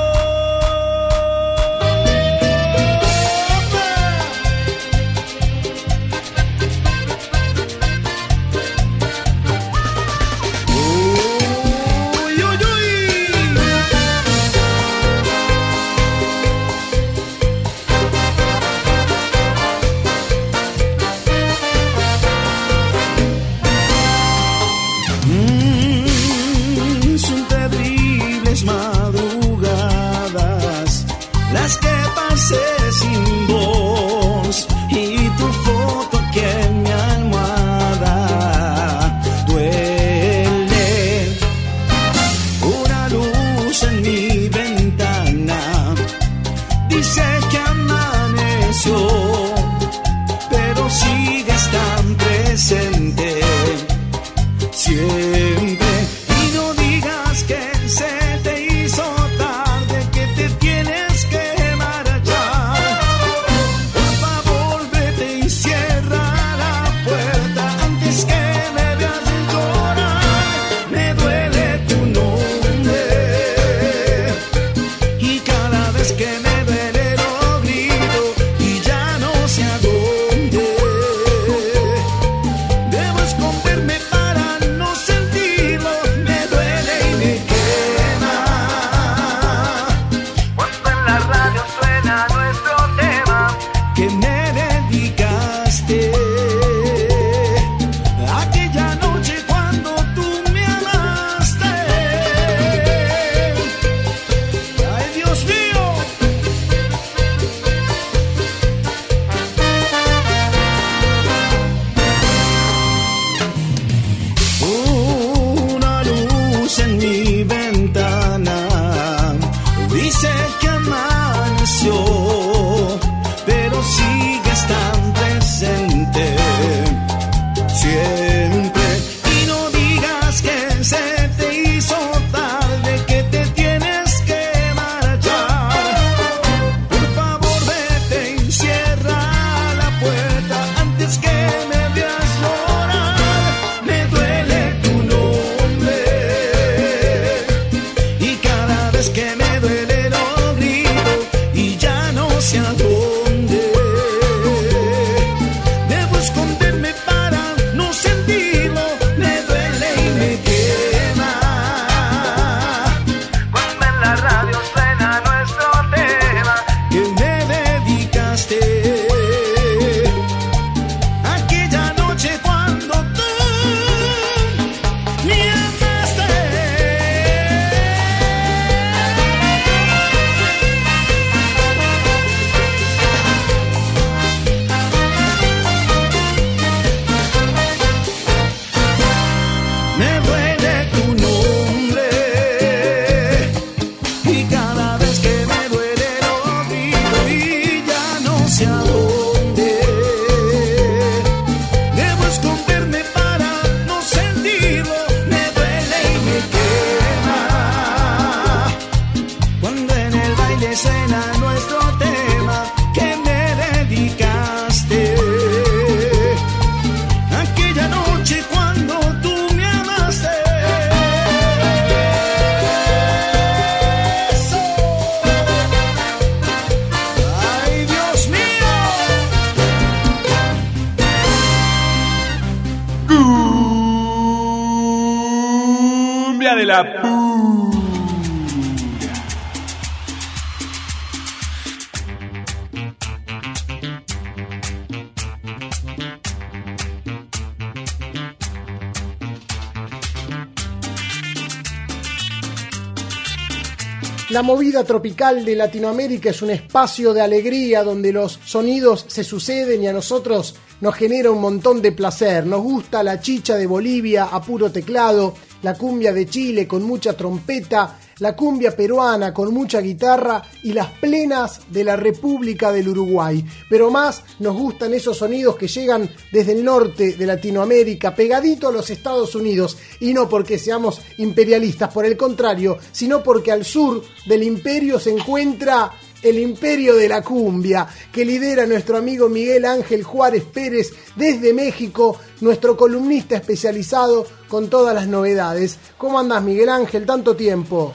Movida 254.44 254.84
tropical 254.84 255.42
de 255.42 255.56
Latinoamérica 255.56 256.28
es 256.28 256.42
un 256.42 256.50
espacio 256.50 257.14
de 257.14 257.22
alegría 257.22 257.82
donde 257.82 258.12
los 258.12 258.38
sonidos 258.44 259.06
se 259.08 259.24
suceden 259.24 259.82
y 259.82 259.86
a 259.86 259.92
nosotros 259.92 260.54
nos 260.82 260.94
genera 260.94 261.30
un 261.30 261.40
montón 261.40 261.80
de 261.80 261.92
placer. 261.92 262.44
Nos 262.44 262.60
gusta 262.60 263.02
la 263.02 263.20
chicha 263.20 263.56
de 263.56 263.66
Bolivia 263.66 264.24
a 264.24 264.42
puro 264.42 264.70
teclado, 264.70 265.34
la 265.62 265.72
cumbia 265.72 266.12
de 266.12 266.26
Chile 266.26 266.68
con 266.68 266.82
mucha 266.82 267.16
trompeta, 267.16 267.98
la 268.18 268.36
cumbia 268.36 268.74
peruana 268.74 269.32
con 269.32 269.52
mucha 269.52 269.80
guitarra 269.80 270.42
y 270.62 270.72
las 270.72 270.88
plenas 270.92 271.60
de 271.68 271.84
la 271.84 271.96
República 271.96 272.72
del 272.72 272.88
Uruguay. 272.88 273.44
Pero 273.68 273.90
más 273.90 274.22
nos 274.38 274.56
gustan 274.56 274.94
esos 274.94 275.18
sonidos 275.18 275.56
que 275.56 275.68
llegan 275.68 276.10
desde 276.32 276.52
el 276.52 276.64
norte 276.64 277.16
de 277.16 277.26
Latinoamérica, 277.26 278.14
pegadito 278.14 278.68
a 278.68 278.72
los 278.72 278.90
Estados 278.90 279.34
Unidos, 279.34 279.76
y 280.00 280.12
no 280.14 280.28
porque 280.28 280.58
seamos 280.58 281.00
imperialistas, 281.18 281.92
por 281.92 282.04
el 282.04 282.16
contrario, 282.16 282.78
sino 282.92 283.22
porque 283.22 283.52
al 283.52 283.64
sur 283.64 284.02
del 284.26 284.42
imperio 284.42 284.98
se 284.98 285.10
encuentra 285.10 285.92
el 286.22 286.38
imperio 286.38 286.96
de 286.96 287.08
la 287.08 287.22
cumbia, 287.22 287.86
que 288.10 288.24
lidera 288.24 288.66
nuestro 288.66 288.96
amigo 288.96 289.28
Miguel 289.28 289.66
Ángel 289.66 290.02
Juárez 290.02 290.44
Pérez 290.44 290.92
desde 291.16 291.52
México, 291.52 292.18
nuestro 292.40 292.76
columnista 292.76 293.36
especializado 293.36 294.26
con 294.48 294.70
todas 294.70 294.94
las 294.94 295.06
novedades. 295.06 295.78
¿Cómo 295.98 296.18
andas 296.18 296.42
Miguel 296.42 296.70
Ángel? 296.70 297.04
Tanto 297.04 297.36
tiempo. 297.36 297.92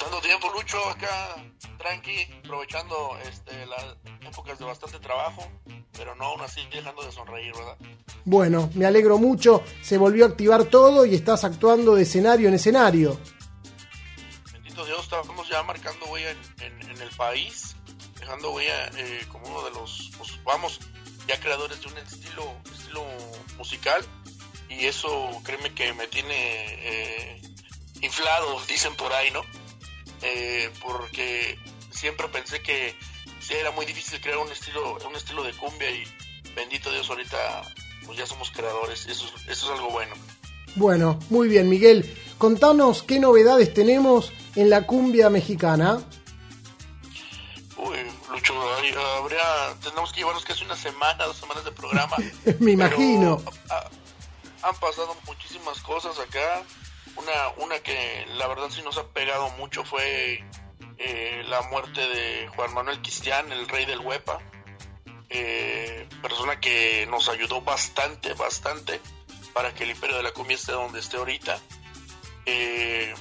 Tanto 0.00 0.20
tiempo, 0.22 0.50
Lucho, 0.52 0.82
acá 0.88 1.36
tranqui, 1.78 2.26
aprovechando 2.44 3.18
este, 3.28 3.66
las 3.66 3.84
épocas 4.26 4.58
de 4.58 4.64
bastante 4.64 4.98
trabajo, 4.98 5.46
pero 5.92 6.14
no 6.14 6.24
aún 6.24 6.40
así 6.40 6.60
dejando 6.72 7.02
de 7.02 7.12
sonreír, 7.12 7.52
¿verdad? 7.54 7.76
Bueno, 8.24 8.70
me 8.74 8.86
alegro 8.86 9.18
mucho, 9.18 9.62
se 9.82 9.98
volvió 9.98 10.24
a 10.24 10.28
activar 10.28 10.64
todo 10.64 11.04
y 11.06 11.14
estás 11.14 11.44
actuando 11.44 11.94
de 11.94 12.02
escenario 12.02 12.48
en 12.48 12.54
escenario. 12.54 13.18
Bendito 14.52 14.84
Dios, 14.86 15.02
estamos 15.04 15.48
ya 15.48 15.62
marcando 15.62 16.06
huella 16.06 16.30
en, 16.30 16.38
en- 16.82 16.90
en 16.90 17.00
el 17.02 17.10
país, 17.10 17.76
dejando 18.18 18.52
huella 18.52 18.88
eh, 18.96 19.24
como 19.30 19.48
uno 19.48 19.64
de 19.64 19.70
los, 19.72 20.10
pues, 20.18 20.42
vamos, 20.44 20.80
ya 21.26 21.38
creadores 21.40 21.80
de 21.80 21.88
un 21.88 21.98
estilo, 21.98 22.56
estilo 22.72 23.04
musical, 23.58 24.04
y 24.68 24.86
eso 24.86 25.30
créeme 25.44 25.72
que 25.74 25.92
me 25.92 26.06
tiene 26.08 26.34
eh, 26.36 27.42
inflado, 28.02 28.60
dicen 28.68 28.94
por 28.96 29.12
ahí, 29.12 29.30
¿no? 29.30 29.42
Eh, 30.22 30.70
porque 30.82 31.58
siempre 31.90 32.28
pensé 32.28 32.60
que 32.62 32.94
sí 33.40 33.54
era 33.54 33.70
muy 33.70 33.86
difícil 33.86 34.20
crear 34.20 34.38
un 34.38 34.50
estilo, 34.52 34.98
un 35.08 35.16
estilo 35.16 35.42
de 35.42 35.52
cumbia 35.54 35.90
y 35.90 36.04
bendito 36.54 36.90
Dios 36.92 37.08
ahorita 37.08 37.62
pues 38.06 38.18
ya 38.18 38.26
somos 38.26 38.50
creadores, 38.50 39.06
eso, 39.06 39.26
es- 39.26 39.48
eso 39.48 39.66
es 39.72 39.78
algo 39.78 39.90
bueno. 39.90 40.14
Bueno, 40.76 41.18
muy 41.30 41.48
bien 41.48 41.68
Miguel, 41.68 42.16
contanos 42.38 43.02
qué 43.02 43.18
novedades 43.18 43.72
tenemos 43.74 44.32
en 44.56 44.68
la 44.70 44.86
cumbia 44.86 45.30
mexicana. 45.30 46.02
Uy, 47.76 47.96
Lucho, 48.30 48.54
hay- 48.76 48.94
habría, 49.18 49.74
tenemos 49.82 50.12
que 50.12 50.18
llevarnos 50.20 50.44
casi 50.44 50.64
una 50.64 50.76
semana, 50.76 51.24
dos 51.24 51.36
semanas 51.38 51.64
de 51.64 51.72
programa. 51.72 52.16
Me 52.60 52.72
imagino. 52.72 53.42
Han 54.62 54.74
pasado 54.76 55.16
muchísimas 55.26 55.80
cosas 55.80 56.18
acá. 56.18 56.62
Una, 57.20 57.64
una 57.64 57.78
que 57.80 58.26
la 58.34 58.46
verdad 58.46 58.70
sí 58.70 58.80
nos 58.82 58.96
ha 58.96 59.06
pegado 59.08 59.50
mucho 59.50 59.84
fue 59.84 60.42
eh, 60.96 61.42
la 61.46 61.62
muerte 61.62 62.00
de 62.00 62.48
Juan 62.48 62.72
Manuel 62.72 63.00
Cristian, 63.02 63.52
el 63.52 63.68
rey 63.68 63.84
del 63.84 64.00
Huepa. 64.00 64.38
Eh, 65.28 66.08
persona 66.22 66.60
que 66.60 67.06
nos 67.10 67.28
ayudó 67.28 67.60
bastante, 67.60 68.32
bastante 68.34 69.00
para 69.52 69.74
que 69.74 69.84
el 69.84 69.90
imperio 69.90 70.16
de 70.16 70.22
la 70.22 70.32
cumbia 70.32 70.54
esté 70.56 70.72
donde 70.72 71.00
esté 71.00 71.18
ahorita. 71.18 71.58
Eh, 72.46 73.14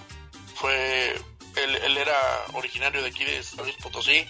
fue, 0.56 1.16
él, 1.56 1.76
él 1.76 1.98
era 1.98 2.18
originario 2.54 3.02
de 3.02 3.10
aquí 3.10 3.26
de 3.26 3.44
San 3.44 3.66
Luis 3.66 3.76
Potosí, 3.78 4.26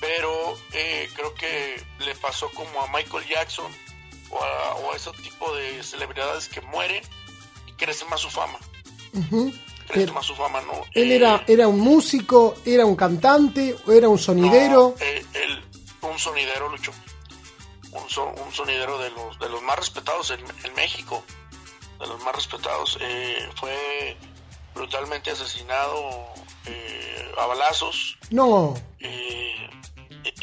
pero 0.00 0.56
creo 0.70 1.34
que 1.34 1.82
le 2.00 2.14
pasó 2.14 2.48
como 2.50 2.82
a 2.82 2.88
Michael 2.88 3.26
Jackson 3.26 3.72
o 4.30 4.42
a, 4.42 4.74
o 4.76 4.92
a 4.92 4.96
ese 4.96 5.10
tipo 5.22 5.54
de 5.56 5.82
celebridades 5.82 6.48
que 6.48 6.60
mueren 6.60 7.02
y 7.66 7.72
crece 7.72 8.04
más 8.06 8.20
su 8.20 8.30
fama, 8.30 8.58
Pero, 9.92 10.12
más 10.12 10.26
su 10.26 10.34
fama, 10.34 10.60
¿no? 10.62 10.84
¿Él 10.92 11.10
Eh, 11.12 11.16
era, 11.16 11.44
era 11.46 11.66
un 11.66 11.80
músico, 11.80 12.56
era 12.66 12.84
un 12.84 12.94
cantante 12.94 13.74
era 13.88 14.08
un 14.08 14.18
sonidero? 14.18 14.94
No, 14.98 15.04
eh, 15.04 15.24
él, 15.34 15.64
un 16.02 16.18
sonidero, 16.18 16.68
Lucho. 16.68 16.92
Un, 17.92 18.02
un 18.02 18.52
sonidero 18.52 18.98
de 18.98 19.10
los, 19.10 19.38
de 19.38 19.48
los 19.48 19.62
más 19.62 19.78
respetados 19.78 20.30
en, 20.30 20.40
en 20.64 20.74
México. 20.74 21.22
De 21.98 22.06
los 22.06 22.22
más 22.22 22.34
respetados. 22.34 22.98
Eh, 23.00 23.48
fue 23.56 24.16
brutalmente 24.74 25.30
asesinado 25.30 26.28
eh, 26.66 27.32
a 27.38 27.46
balazos. 27.46 28.18
No, 28.30 28.74
eh, 29.00 29.54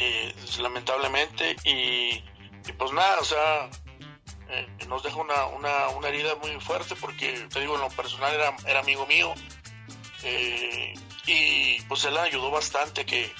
eh, 0.00 0.34
lamentablemente. 0.60 1.56
Y, 1.64 2.22
y 2.68 2.72
pues 2.76 2.92
nada, 2.92 3.18
o 3.20 3.24
sea, 3.24 3.70
eh, 4.48 4.66
nos 4.88 5.02
deja 5.02 5.16
una, 5.16 5.46
una, 5.46 5.88
una 5.88 6.08
herida 6.08 6.34
muy 6.36 6.58
fuerte 6.60 6.94
porque, 6.96 7.46
te 7.52 7.60
digo, 7.60 7.74
en 7.74 7.80
lo 7.80 7.88
personal 7.90 8.32
era, 8.34 8.56
era 8.66 8.80
amigo 8.80 9.06
mío. 9.06 9.34
Eh, 10.22 10.94
y 11.26 11.80
pues 11.82 12.04
él 12.04 12.16
ayudó 12.16 12.50
bastante 12.50 13.04
que, 13.04 13.32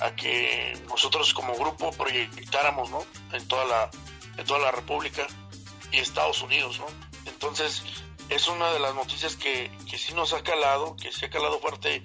a 0.00 0.14
que 0.14 0.78
nosotros 0.88 1.32
como 1.34 1.54
grupo 1.54 1.92
proyectáramos, 1.92 2.90
¿no? 2.90 3.04
En 3.32 3.46
toda 3.48 3.64
la, 3.64 3.90
en 4.36 4.44
toda 4.44 4.60
la 4.60 4.70
República 4.70 5.26
y 5.90 5.98
Estados 5.98 6.42
Unidos, 6.42 6.78
¿no? 6.78 6.86
Entonces, 7.26 7.82
es 8.28 8.48
una 8.48 8.72
de 8.72 8.80
las 8.80 8.94
noticias 8.94 9.36
que, 9.36 9.70
que 9.90 9.98
sí 9.98 10.14
nos 10.14 10.32
ha 10.32 10.42
calado, 10.42 10.96
que 10.96 11.12
sí 11.12 11.24
ha 11.24 11.30
calado 11.30 11.58
fuerte 11.60 12.02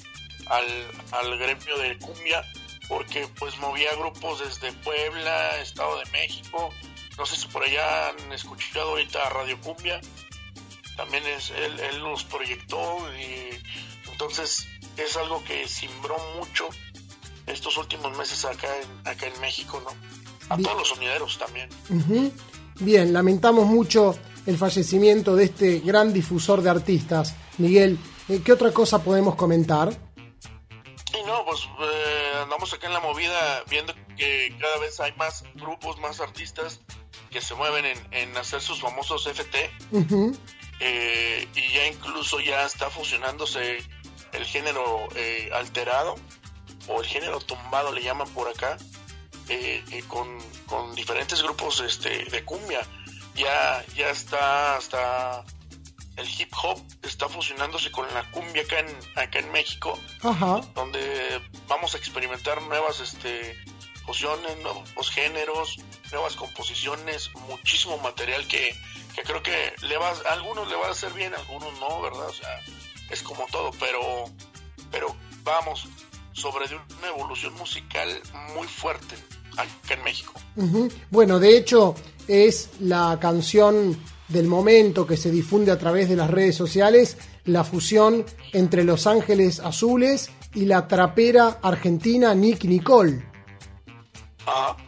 al, 0.48 0.66
al 1.12 1.38
gremio 1.38 1.78
de 1.78 1.98
cumbia, 1.98 2.44
porque 2.88 3.28
pues 3.40 3.58
movía 3.58 3.94
grupos 3.96 4.40
desde 4.40 4.72
Puebla, 4.84 5.58
Estado 5.62 6.00
de 6.00 6.06
México, 6.12 6.70
no 7.18 7.26
sé 7.26 7.36
si 7.36 7.48
por 7.48 7.64
allá 7.64 8.10
han 8.10 8.32
escuchado 8.32 8.92
ahorita 8.92 9.30
Radio 9.30 9.60
Cumbia, 9.62 10.00
también 10.96 11.24
es, 11.28 11.52
él, 11.52 11.80
él 11.80 12.00
los 12.00 12.24
proyectó 12.26 12.98
y 13.18 13.60
entonces 14.12 14.68
es 14.98 15.16
algo 15.18 15.44
que 15.44 15.68
simbró 15.68 16.18
mucho 16.38 16.70
estos 17.46 17.78
últimos 17.78 18.16
meses 18.18 18.46
acá 18.46 18.68
en, 18.82 19.08
acá 19.08 19.28
en 19.28 19.40
México, 19.40 19.82
¿no? 19.84 19.92
A 20.50 20.56
Bien. 20.56 20.66
todos 20.66 20.80
los 20.80 20.88
sonideros 20.90 21.38
también. 21.38 21.70
Bien, 22.80 23.14
lamentamos 23.14 23.66
mucho 23.66 24.16
el 24.46 24.58
fallecimiento 24.58 25.36
de 25.36 25.46
este 25.46 25.80
gran 25.80 26.14
difusor 26.14 26.62
de 26.62 26.70
artistas. 26.70 27.36
Miguel, 27.58 27.98
eh, 28.30 28.42
¿qué 28.44 28.54
otra 28.54 28.72
cosa 28.72 29.04
podemos 29.04 29.36
comentar? 29.36 29.90
Y 31.18 31.24
no, 31.26 31.46
pues 31.46 31.68
eh, 31.80 32.32
andamos 32.44 32.74
acá 32.74 32.88
en 32.88 32.94
la 32.94 33.00
movida 33.00 33.64
viendo 33.70 33.94
que 34.16 34.56
cada 34.60 34.78
vez 34.80 35.00
hay 35.00 35.14
más 35.14 35.44
grupos, 35.56 36.00
más 36.00 36.20
artistas 36.20 36.80
que 37.30 37.42
se 37.42 37.56
mueven 37.56 37.86
en, 37.86 38.08
en 38.12 38.38
hacer 38.38 38.62
sus 38.62 38.80
famosos 38.80 39.26
FT 39.28 39.70
Ujú. 39.92 40.38
eh, 40.80 41.48
y 41.56 41.74
ya 41.74 41.88
incluso 41.88 42.40
ya 42.40 42.66
está 42.66 42.90
fusionándose 42.90 43.78
el 44.34 44.46
género 44.46 45.08
eh, 45.16 45.50
alterado 45.54 46.16
o 46.88 47.02
el 47.02 47.08
género 47.08 47.40
tumbado 47.40 47.92
le 47.92 48.04
llaman 48.04 48.28
por 48.30 48.48
acá 48.50 48.78
eh, 49.50 49.84
eh, 49.92 50.04
con, 50.08 50.28
con 50.68 50.94
diferentes 50.96 51.42
grupos 51.42 51.80
este, 51.82 52.26
de 52.26 52.44
cumbia 52.44 52.86
ya 53.36 53.84
ya 53.96 54.10
está 54.10 54.76
hasta 54.78 55.44
el 56.18 56.28
hip 56.28 56.52
hop 56.64 56.82
está 57.04 57.30
fusionándose 57.30 57.92
con 57.92 58.12
la 58.14 58.30
cumbia 58.32 58.64
acá 58.64 58.80
en 58.80 58.88
acá 59.16 59.40
en 59.40 59.52
México 59.52 59.98
Ajá. 60.24 60.62
donde 60.76 61.42
vamos 61.68 61.94
a 61.94 61.98
experimentar 61.98 62.62
nuevas 62.64 63.00
este 63.00 63.56
fusiones, 64.08 64.58
nuevos 64.64 65.12
géneros, 65.12 65.76
nuevas 66.12 66.36
composiciones, 66.36 67.30
muchísimo 67.48 67.98
material 67.98 68.48
que, 68.48 68.76
que 69.16 69.24
creo 69.24 69.42
que 69.42 69.74
le 69.88 69.98
va, 69.98 70.10
a 70.10 70.34
algunos 70.34 70.68
le 70.68 70.76
va 70.76 70.88
a 70.88 70.92
hacer 70.92 71.12
bien, 71.14 71.34
a 71.34 71.38
algunos 71.38 71.74
no, 71.80 72.02
¿verdad? 72.02 72.28
O 72.28 72.34
sea, 72.34 72.62
es 73.10 73.22
como 73.24 73.46
todo, 73.52 73.72
pero, 73.80 74.26
pero 74.92 75.16
vamos, 75.44 75.88
sobre 76.34 76.66
una 76.66 77.08
evolución 77.08 77.54
musical 77.56 78.10
muy 78.56 78.68
fuerte 78.68 79.16
acá 79.54 79.94
en 79.94 80.04
México. 80.04 80.34
Bueno, 81.10 81.40
de 81.40 81.58
hecho, 81.58 81.96
es 82.28 82.70
la 82.80 83.18
canción 83.20 83.98
del 84.28 84.48
momento 84.48 85.08
que 85.08 85.18
se 85.18 85.32
difunde 85.32 85.72
a 85.72 85.80
través 85.80 86.10
de 86.10 86.16
las 86.16 86.30
redes 86.30 86.56
sociales, 86.56 87.18
la 87.46 87.64
fusión 87.64 88.26
entre 88.54 88.84
Los 88.84 89.08
Ángeles 89.08 89.60
Azules 89.60 90.30
y 90.54 90.66
la 90.66 90.88
trapera 90.88 91.60
argentina 91.62 92.36
Nick 92.36 92.66
Nicole. 92.66 93.26
Sí, 94.46 94.87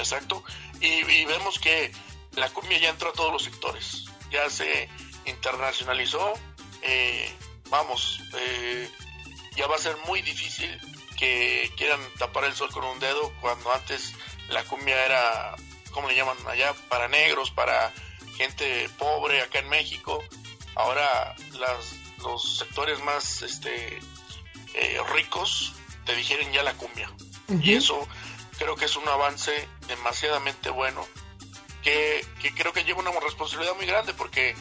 exacto. 0.00 0.42
Y, 0.80 0.86
y 0.86 1.24
vemos 1.24 1.58
que 1.58 1.92
la 2.36 2.48
cumbia 2.50 2.78
ya 2.78 2.90
entró 2.90 3.10
a 3.10 3.12
todos 3.12 3.32
los 3.32 3.42
sectores, 3.42 4.04
ya 4.30 4.48
se 4.50 4.88
internacionalizó, 5.26 6.32
eh, 6.82 7.32
vamos, 7.68 8.20
eh, 8.34 8.90
ya 9.56 9.66
va 9.66 9.76
a 9.76 9.78
ser 9.78 9.96
muy 10.06 10.22
difícil 10.22 10.78
que 11.16 11.70
quieran 11.76 12.00
tapar 12.18 12.44
el 12.44 12.54
sol 12.54 12.70
con 12.72 12.84
un 12.84 12.98
dedo 12.98 13.32
cuando 13.40 13.72
antes 13.72 14.14
la 14.48 14.64
cumbia 14.64 15.04
era, 15.04 15.54
¿cómo 15.92 16.08
le 16.08 16.16
llaman 16.16 16.36
allá? 16.48 16.74
Para 16.88 17.08
negros, 17.08 17.50
para 17.50 17.92
gente 18.36 18.88
pobre 18.98 19.42
acá 19.42 19.58
en 19.58 19.68
México. 19.68 20.22
Ahora 20.74 21.34
las, 21.58 21.94
los 22.22 22.58
sectores 22.58 22.98
más 23.00 23.42
este, 23.42 23.98
eh, 24.74 24.98
ricos 25.12 25.74
te 26.06 26.16
digieren 26.16 26.52
ya 26.52 26.62
la 26.62 26.74
cumbia. 26.74 27.10
Y 27.62 27.74
eso 27.74 28.06
creo 28.60 28.76
que 28.76 28.84
es 28.84 28.96
un 28.96 29.08
avance 29.08 29.50
demasiadamente 29.88 30.68
bueno 30.70 31.04
que, 31.82 32.20
creo 32.54 32.72
que 32.72 32.84
lleva 32.84 33.00
una 33.00 33.10
responsabilidad 33.20 33.74
muy 33.74 33.86
grande 33.86 34.12
porque 34.14 34.54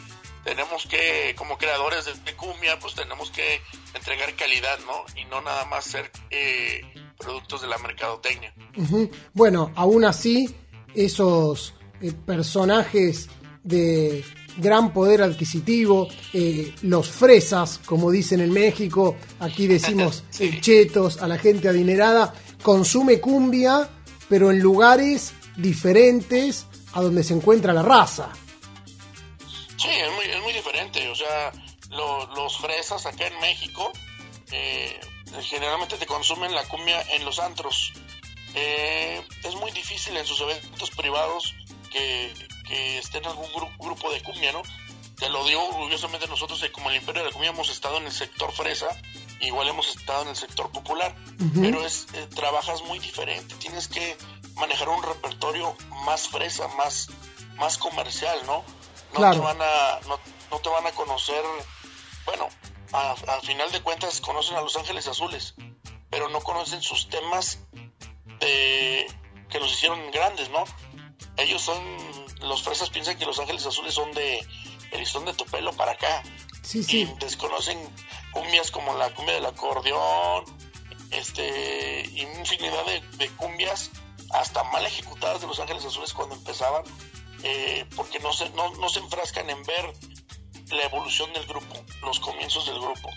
tenemos 0.43 0.85
que, 0.87 1.35
como 1.37 1.57
creadores 1.57 2.05
de, 2.05 2.33
cumbia, 2.35 2.79
pues 2.79 2.95
tenemos 2.95 3.29
que 3.29 3.61
entregar 3.93 4.33
calidad, 4.35 4.79
¿no? 4.85 5.03
Y 5.19 5.25
no 5.25 5.41
nada 5.41 5.65
más 5.65 5.83
ser 5.83 6.09
eh, 6.29 6.81
productos 7.17 7.61
de 7.61 7.67
la 7.67 7.77
mercadotecnia. 7.77 8.53
Bueno, 9.33 9.71
aún 9.75 10.05
así, 10.05 10.55
esos 10.95 11.73
eh, 12.01 12.13
personajes 12.25 13.29
de 13.63 14.23
gran 14.57 14.91
poder 14.93 15.21
adquisitivo, 15.21 16.07
eh, 16.33 16.73
los 16.81 17.09
fresas, 17.09 17.79
como 17.85 18.11
dicen 18.11 18.39
en 18.41 18.51
México, 18.51 19.15
aquí 19.39 19.67
decimos 19.67 20.23
eh, 20.39 20.59
chetos 20.61 21.21
a 21.21 21.27
la 21.27 21.37
gente 21.37 21.69
adinerada, 21.69 22.33
consume 22.61 23.19
cumbia, 23.19 23.89
pero 24.27 24.51
en 24.51 24.59
lugares 24.59 25.33
diferentes 25.57 26.65
a 26.93 27.01
donde 27.01 27.23
se 27.23 27.33
encuentra 27.33 27.73
la 27.73 27.81
raza. 27.83 28.29
Sí, 29.77 29.87
es 29.89 30.11
muy, 30.13 30.25
es 30.25 30.41
muy 30.41 30.53
diferente. 30.53 31.07
O 31.09 31.15
sea, 31.15 31.51
lo- 31.91 32.27
los 32.35 32.57
fresas 32.57 33.05
acá 33.05 33.27
en 33.27 33.39
México 33.39 33.91
eh, 34.51 34.99
generalmente 35.41 35.97
te 35.97 36.05
consumen 36.05 36.53
la 36.53 36.63
cumbia 36.67 37.01
en 37.13 37.23
los 37.25 37.39
antros. 37.39 37.93
Eh, 38.55 39.21
es 39.43 39.55
muy 39.55 39.71
difícil 39.71 40.17
en 40.17 40.25
sus 40.25 40.41
eventos 40.41 40.89
privados 40.91 41.53
que, 41.91 42.33
que 42.69 42.99
esté 42.99 43.17
en 43.17 43.25
algún 43.25 43.47
gru- 43.51 43.75
grupo 43.77 44.09
de 44.11 44.21
cumbia, 44.23 44.51
¿no? 44.53 44.61
Te 45.17 45.27
lo 45.27 45.43
digo 45.43 45.67
orgullosamente 45.67 46.27
nosotros, 46.27 46.61
que 46.61 46.71
como 46.71 46.89
el 46.89 46.95
Imperio 46.95 47.23
de 47.23 47.27
la 47.27 47.33
Cumbia 47.33 47.49
hemos 47.49 47.69
estado 47.69 47.97
en 47.97 48.05
el 48.05 48.11
sector 48.13 48.53
fresa, 48.53 48.87
igual 49.41 49.67
hemos 49.67 49.89
estado 49.89 50.21
en 50.21 50.29
el 50.29 50.35
sector 50.37 50.71
popular, 50.71 51.13
pero 51.59 51.85
es 51.85 52.07
eh, 52.13 52.25
trabajas 52.33 52.81
muy 52.83 52.99
diferente, 52.99 53.53
tienes 53.55 53.89
que 53.89 54.15
manejar 54.55 54.87
un 54.87 55.03
repertorio 55.03 55.75
más 56.05 56.29
fresa, 56.29 56.69
más, 56.69 57.09
más 57.55 57.77
comercial, 57.77 58.39
¿no? 58.45 58.63
No 59.13 59.15
Claro. 59.19 59.33
te 59.35 59.39
van 59.41 59.61
a, 59.61 59.99
no, 60.07 60.19
no 60.51 60.59
te 60.59 60.69
van 60.69 60.87
a 60.87 60.91
conocer, 60.93 61.43
bueno, 62.25 62.47
a, 62.93 63.11
a 63.11 63.41
final 63.41 63.69
de 63.73 63.81
cuentas 63.81 64.21
conocen 64.21 64.55
a 64.55 64.61
Los 64.61 64.77
Ángeles 64.77 65.05
Azules, 65.07 65.53
pero 66.09 66.29
no 66.29 66.39
conocen 66.39 66.81
sus 66.81 67.09
temas 67.09 67.59
de, 68.39 69.05
que 69.49 69.59
los 69.59 69.71
hicieron 69.73 69.99
grandes, 70.11 70.49
¿no? 70.49 70.63
Ellos 71.37 71.61
son, 71.61 71.77
los 72.41 72.63
fresas 72.63 72.89
piensan 72.89 73.17
que 73.17 73.25
Los 73.25 73.39
Ángeles 73.39 73.65
Azules 73.65 73.93
son 73.93 74.11
de 74.13 74.39
el 74.91 74.99
listón 74.99 75.25
de 75.25 75.33
tu 75.33 75.45
pelo 75.45 75.71
para 75.73 75.91
acá. 75.93 76.23
Sí, 76.61 76.83
sí. 76.83 77.01
Y 77.01 77.05
desconocen 77.19 77.77
cumbias 78.31 78.71
como 78.71 78.93
la 78.95 79.09
cumbia 79.13 79.35
del 79.35 79.45
acordeón, 79.45 80.43
este, 81.11 82.01
infinidad 82.15 82.85
de, 82.85 83.01
de 83.17 83.29
cumbias 83.31 83.91
hasta 84.31 84.63
mal 84.65 84.85
ejecutadas 84.85 85.41
de 85.41 85.47
Los 85.47 85.59
Ángeles 85.59 85.85
Azules 85.85 86.13
cuando 86.13 86.35
empezaban, 86.35 86.83
eh, 87.43 87.85
porque 87.95 88.19
no 88.19 88.31
se, 88.33 88.49
no, 88.51 88.71
no 88.75 88.89
se 88.89 88.99
enfrascan 88.99 89.49
en 89.49 89.63
ver 89.63 89.93
la 90.69 90.83
evolución 90.83 91.31
del 91.33 91.45
grupo, 91.47 91.83
los 92.03 92.19
comienzos 92.19 92.65
del 92.67 92.79
grupo. 92.79 93.09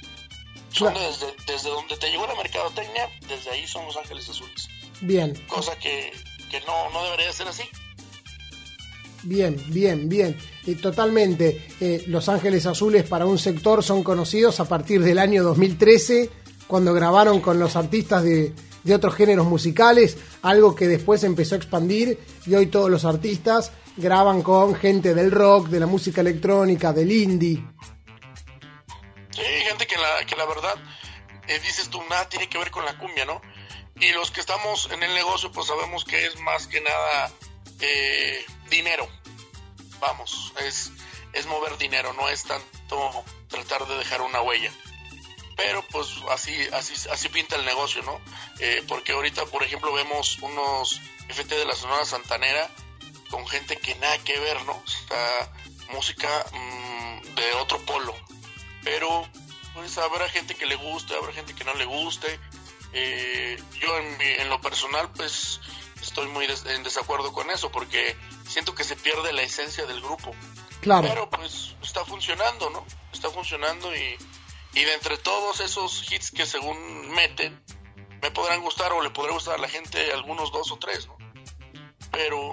Son 0.71 0.91
Claro. 0.91 1.01
desde, 1.07 1.35
desde 1.47 1.69
donde 1.69 1.97
te 1.99 2.11
llegó 2.11 2.27
la 2.27 2.35
mercadotecnia, 2.35 3.11
desde 3.29 3.51
ahí 3.51 3.67
son 3.67 3.85
Los 3.85 3.97
Ángeles 3.99 4.27
Azules. 4.31 4.69
Bien, 5.03 5.35
Cosa 5.47 5.79
que, 5.79 6.13
que 6.51 6.61
no, 6.63 6.89
no 6.91 7.03
debería 7.05 7.31
ser 7.33 7.49
así. 7.49 7.69
Bien, 9.23 9.57
bien, 9.69 10.09
bien. 10.09 10.37
Eh, 10.67 10.75
totalmente. 10.77 11.67
Los 12.07 12.29
Ángeles 12.29 12.67
Azules 12.67 13.05
para 13.05 13.27
un 13.27 13.39
sector 13.39 13.83
son 13.83 14.03
conocidos 14.03 14.61
a 14.61 14.65
partir 14.67 15.03
del 15.03 15.19
año 15.19 15.43
2013, 15.43 16.31
cuando 16.67 16.95
grabaron 16.95 17.41
con 17.41 17.59
los 17.59 17.77
artistas 17.77 18.23
de, 18.23 18.55
de 18.85 18.95
otros 18.95 19.15
géneros 19.15 19.47
musicales, 19.47 20.17
algo 20.43 20.75
que 20.75 20.89
después 20.89 21.25
empezó 21.25 21.55
a 21.55 21.59
expandir 21.59 22.19
y 22.47 22.55
hoy 22.55 22.67
todos 22.67 22.91
los 22.91 23.05
artistas 23.05 23.73
graban 23.97 24.43
con 24.43 24.75
gente 24.75 25.15
del 25.15 25.31
rock, 25.31 25.69
de 25.69 25.81
la 25.81 25.87
música 25.87 26.21
electrónica, 26.21 26.93
del 26.93 27.13
indie. 27.13 27.65
Sí, 29.31 29.43
gente 29.67 29.87
que 29.87 29.97
la, 29.97 30.27
que 30.27 30.37
la 30.37 30.47
verdad, 30.47 30.75
eh, 31.49 31.59
dices 31.61 31.89
tú, 31.89 32.03
nada 32.09 32.29
tiene 32.29 32.49
que 32.49 32.59
ver 32.59 32.71
con 32.71 32.85
la 32.85 32.99
cumbia, 32.99 33.25
¿no? 33.25 33.41
Y 33.97 34.11
los 34.13 34.31
que 34.31 34.41
estamos 34.41 34.91
en 34.91 35.03
el 35.03 35.15
negocio, 35.15 35.53
pues 35.53 35.67
sabemos 35.67 36.05
que 36.05 36.27
es 36.27 36.39
más 36.41 36.67
que 36.67 36.81
nada 36.81 37.31
eh, 37.81 38.45
dinero. 38.73 39.09
Vamos, 40.01 40.53
es, 40.61 40.91
es 41.33 41.47
mover 41.47 41.79
dinero, 41.79 42.13
no 42.15 42.29
es 42.29 42.43
tanto 42.43 43.25
tratar 43.49 43.87
de 43.87 43.97
dejar 43.99 44.21
una 44.23 44.41
huella. 44.43 44.73
Pero 45.57 45.85
pues 45.91 46.09
así, 46.31 46.55
así, 46.73 46.95
así 47.11 47.29
pinta 47.29 47.57
el 47.57 47.65
negocio, 47.65 48.03
¿no? 48.03 48.21
Eh, 48.59 48.83
porque 48.89 49.13
ahorita, 49.13 49.45
por 49.47 49.63
ejemplo, 49.63 49.93
vemos 49.93 50.39
unos 50.41 51.01
FT 51.29 51.55
de 51.55 51.65
la 51.67 51.75
Sonora 51.77 52.05
Santanera 52.05 52.69
con 53.31 53.47
gente 53.47 53.77
que 53.77 53.95
nada 53.97 54.19
que 54.25 54.39
ver, 54.41 54.65
¿no? 54.65 54.73
O 54.73 55.93
música 55.93 56.29
mm, 56.53 57.35
de 57.35 57.53
otro 57.61 57.79
polo. 57.85 58.15
Pero 58.83 59.29
pues 59.75 59.97
habrá 59.99 60.29
gente 60.29 60.55
que 60.55 60.67
le 60.67 60.75
guste, 60.77 61.15
habrá 61.15 61.33
gente 61.33 61.55
que 61.55 61.65
no 61.65 61.75
le 61.75 61.85
guste. 61.85 62.41
Eh, 62.95 63.63
yo 63.81 63.97
en, 63.99 64.19
mi- 64.19 64.25
en 64.43 64.49
lo 64.51 64.61
personal 64.61 65.11
pues 65.13 65.61
estoy 66.03 66.29
muy 66.29 66.47
des- 66.47 66.67
en 66.67 66.83
desacuerdo 66.83 67.33
con 67.33 67.51
eso 67.51 67.71
porque 67.71 68.17
siento 68.49 68.75
que 68.75 68.85
se 68.85 68.97
pierde 68.97 69.33
la 69.33 69.43
esencia 69.43 69.87
del 69.87 70.01
grupo. 70.01 70.33
Claro. 70.81 71.09
Pero 71.09 71.31
pues 71.31 71.77
está 71.83 72.05
funcionando, 72.05 72.69
¿no? 72.71 72.85
Está 73.13 73.31
funcionando 73.31 73.95
y, 73.95 74.17
y 74.75 74.85
de 74.85 74.95
entre 74.95 75.17
todos 75.17 75.61
esos 75.61 76.11
hits 76.13 76.31
que 76.33 76.45
según 76.45 77.09
meten, 77.11 77.63
me 78.21 78.31
podrán 78.31 78.61
gustar 78.61 78.93
o 78.93 79.03
le 79.03 79.11
podrá 79.11 79.33
gustar 79.33 79.55
a 79.55 79.59
la 79.59 79.69
gente 79.69 80.13
algunos 80.13 80.53
dos 80.53 80.71
o 80.73 80.79
tres, 80.79 81.07
¿no? 81.07 81.17
Pero 82.11 82.53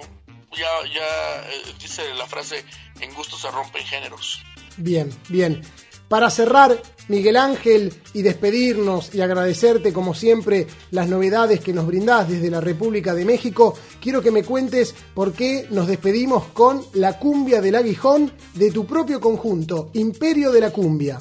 ya, 0.56 0.68
ya 0.94 1.50
eh, 1.50 1.76
dice 1.80 2.14
la 2.14 2.26
frase, 2.28 2.64
en 3.02 3.14
gusto 3.14 3.38
se 3.38 3.50
rompen 3.52 3.86
géneros. 3.86 4.42
Bien, 4.78 5.10
bien. 5.28 5.62
Para 6.10 6.32
cerrar, 6.32 6.82
Miguel 7.08 7.38
Ángel, 7.38 7.94
y 8.14 8.24
despedirnos 8.24 9.14
y 9.14 9.22
agradecerte 9.22 9.94
como 9.94 10.16
siempre 10.16 10.66
las 10.90 11.08
novedades 11.08 11.60
que 11.60 11.72
nos 11.72 11.86
brindás 11.86 12.28
desde 12.28 12.50
la 12.50 12.62
República 12.62 13.14
de 13.14 13.26
México, 13.26 13.78
quiero 14.02 14.24
que 14.24 14.32
me 14.32 14.44
cuentes 14.44 14.96
por 15.14 15.34
qué 15.34 15.68
nos 15.70 15.86
despedimos 15.86 16.48
con 16.48 16.84
la 16.94 17.20
cumbia 17.20 17.62
del 17.62 17.76
aguijón 17.76 18.36
de 18.56 18.72
tu 18.72 18.88
propio 18.88 19.22
conjunto, 19.22 19.92
Imperio 19.94 20.52
de 20.52 20.62
la 20.62 20.72
Cumbia. 20.72 21.20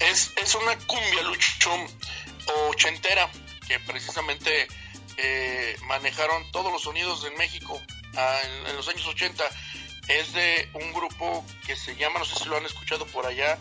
Es, 0.00 0.32
es 0.36 0.54
una 0.56 0.76
cumbia, 0.86 1.22
Lucho, 1.22 1.70
ochentera, 2.70 3.30
que 3.68 3.78
precisamente 3.86 4.66
eh, 5.16 5.76
manejaron 5.86 6.50
todos 6.50 6.72
los 6.72 6.82
sonidos 6.82 7.24
en 7.24 7.38
México 7.38 7.80
ah, 8.16 8.40
en, 8.44 8.70
en 8.70 8.76
los 8.76 8.88
años 8.88 9.06
80. 9.06 9.44
Es 10.08 10.32
de 10.32 10.68
un 10.74 10.92
grupo 10.92 11.44
que 11.66 11.76
se 11.76 11.96
llama, 11.96 12.18
no 12.18 12.24
sé 12.24 12.34
si 12.36 12.44
lo 12.48 12.56
han 12.56 12.66
escuchado 12.66 13.06
por 13.06 13.26
allá, 13.26 13.58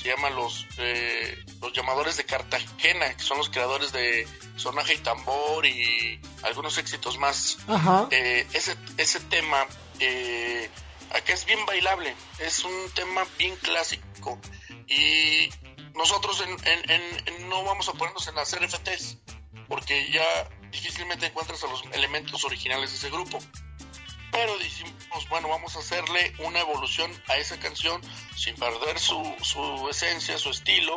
se 0.00 0.08
llama 0.08 0.30
Los, 0.30 0.66
eh, 0.78 1.44
los 1.60 1.72
Llamadores 1.72 2.16
de 2.16 2.24
Cartagena, 2.24 3.14
que 3.16 3.22
son 3.22 3.38
los 3.38 3.50
creadores 3.50 3.92
de 3.92 4.26
Sonaje 4.56 4.94
y 4.94 4.98
Tambor 4.98 5.64
y 5.66 6.20
algunos 6.42 6.78
éxitos 6.78 7.18
más. 7.18 7.58
Ajá. 7.68 8.08
Eh, 8.10 8.46
ese, 8.52 8.74
ese 8.96 9.20
tema 9.20 9.66
eh, 10.00 10.68
acá 11.10 11.32
es 11.34 11.44
bien 11.44 11.64
bailable, 11.66 12.14
es 12.38 12.64
un 12.64 12.90
tema 12.94 13.24
bien 13.38 13.54
clásico 13.56 14.40
y 14.88 15.50
nosotros 15.94 16.40
en, 16.42 16.50
en- 16.66 16.90
en- 16.90 17.28
en- 17.28 17.48
no 17.48 17.62
vamos 17.64 17.88
a 17.88 17.92
ponernos 17.92 18.26
en 18.28 18.38
hacer 18.38 18.66
FTs 18.68 19.18
porque 19.68 20.10
ya 20.10 20.24
difícilmente 20.70 21.26
encuentras 21.26 21.62
a 21.64 21.66
los 21.68 21.82
elementos 21.92 22.44
originales 22.44 22.90
de 22.90 22.96
ese 22.96 23.10
grupo. 23.10 23.38
Pero 24.32 24.58
decimos, 24.58 25.28
bueno, 25.28 25.48
vamos 25.48 25.76
a 25.76 25.80
hacerle 25.80 26.32
una 26.38 26.60
evolución 26.60 27.12
a 27.28 27.36
esa 27.36 27.60
canción 27.60 28.00
sin 28.34 28.56
perder 28.56 28.98
su, 28.98 29.22
su 29.42 29.88
esencia, 29.90 30.38
su 30.38 30.50
estilo, 30.50 30.96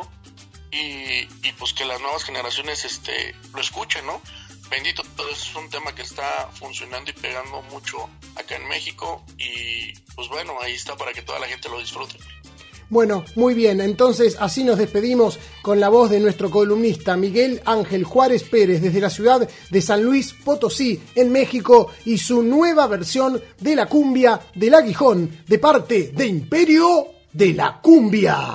y, 0.72 1.28
y, 1.46 1.52
pues 1.58 1.72
que 1.74 1.84
las 1.84 2.00
nuevas 2.00 2.24
generaciones 2.24 2.84
este, 2.84 3.34
lo 3.54 3.60
escuchen, 3.60 4.04
¿no? 4.06 4.20
Bendito, 4.68 5.02
todo 5.16 5.30
es 5.30 5.54
un 5.54 5.70
tema 5.70 5.94
que 5.94 6.02
está 6.02 6.50
funcionando 6.54 7.10
y 7.10 7.14
pegando 7.14 7.62
mucho 7.62 8.10
acá 8.34 8.56
en 8.56 8.66
México, 8.66 9.24
y 9.38 9.92
pues 10.16 10.28
bueno, 10.28 10.60
ahí 10.60 10.74
está 10.74 10.96
para 10.96 11.12
que 11.12 11.22
toda 11.22 11.38
la 11.38 11.46
gente 11.46 11.68
lo 11.68 11.78
disfrute. 11.78 12.18
Bueno, 12.88 13.24
muy 13.34 13.54
bien, 13.54 13.80
entonces 13.80 14.36
así 14.38 14.62
nos 14.62 14.78
despedimos 14.78 15.40
con 15.62 15.80
la 15.80 15.88
voz 15.88 16.08
de 16.08 16.20
nuestro 16.20 16.50
columnista 16.50 17.16
Miguel 17.16 17.60
Ángel 17.64 18.04
Juárez 18.04 18.44
Pérez 18.44 18.80
desde 18.80 19.00
la 19.00 19.10
ciudad 19.10 19.48
de 19.70 19.82
San 19.82 20.04
Luis 20.04 20.32
Potosí, 20.32 21.00
en 21.16 21.32
México, 21.32 21.90
y 22.04 22.18
su 22.18 22.42
nueva 22.42 22.86
versión 22.86 23.42
de 23.60 23.74
la 23.74 23.86
cumbia 23.86 24.40
del 24.54 24.74
aguijón 24.74 25.30
de 25.48 25.58
parte 25.58 26.12
de 26.14 26.26
Imperio 26.26 27.08
de 27.32 27.54
la 27.54 27.80
Cumbia. 27.82 28.54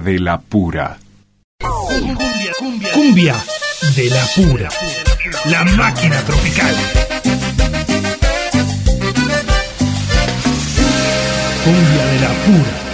De 0.00 0.18
la 0.18 0.40
pura. 0.40 0.98
Cumbia, 1.58 2.52
cumbia, 2.58 2.92
cumbia 2.92 3.36
de 3.96 4.10
la 4.10 4.24
pura. 4.34 4.68
La 5.46 5.64
máquina 5.64 6.20
tropical. 6.22 6.74
Cumbia 11.64 12.04
de 12.06 12.20
la 12.20 12.28
pura. 12.44 12.89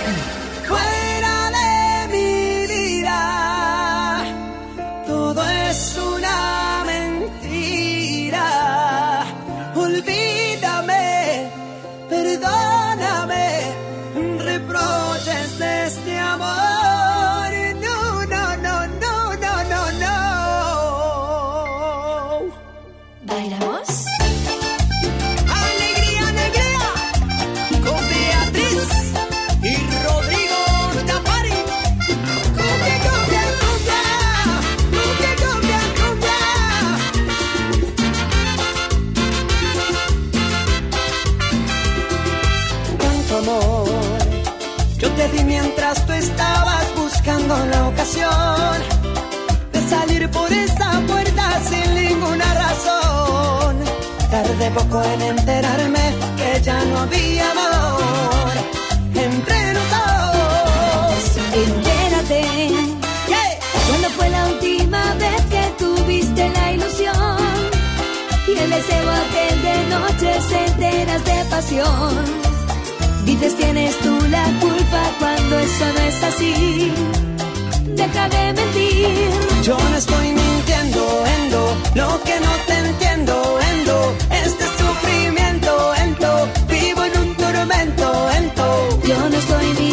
Esa 50.65 50.91
puerta 51.07 51.61
sin 51.69 51.95
ninguna 51.95 52.55
razón. 52.55 53.77
Tardé 54.31 54.71
poco 54.71 55.03
en 55.03 55.23
enterarme 55.23 56.15
que 56.37 56.61
ya 56.63 56.79
no 56.85 56.99
había 57.01 57.51
amor 57.51 58.53
entre 59.15 59.73
nosotros. 59.75 61.37
Entérate. 61.65 62.47
¿Cuándo 63.89 64.11
fue 64.11 64.29
la 64.31 64.47
última 64.47 65.15
vez 65.15 65.41
que 65.53 65.63
tuviste 65.79 66.51
la 66.51 66.73
ilusión? 66.73 67.39
Y 68.49 68.59
el 68.59 68.71
deseo 68.71 69.11
aquel 69.23 69.63
de 69.63 69.77
noches 69.95 70.53
enteras 70.67 71.25
de 71.25 71.45
pasión. 71.51 72.47
Dices 73.25 73.57
tienes 73.57 73.97
tú 74.01 74.19
la 74.29 74.45
culpa 74.61 75.03
cuando 75.19 75.59
eso 75.59 75.85
no 75.95 76.01
es 76.01 76.23
así. 76.23 76.93
Deja 78.07 78.29
de 78.29 78.53
mentir. 78.53 79.31
Yo 79.65 79.77
no 79.77 79.97
estoy 79.97 80.29
mintiendo, 80.33 81.25
Endo, 81.27 81.77
lo 81.97 82.23
que 82.23 82.39
no 82.39 82.53
te 82.69 82.75
entiendo, 82.79 83.59
Endo, 83.73 84.15
este 84.31 84.65
sufrimiento, 84.79 85.95
Endo, 85.97 86.49
vivo 86.69 87.03
en 87.03 87.19
un 87.19 87.35
tormento, 87.35 88.31
Endo. 88.31 89.01
Yo 89.09 89.29
no 89.29 89.37
estoy 89.37 89.67
mintiendo, 89.67 89.86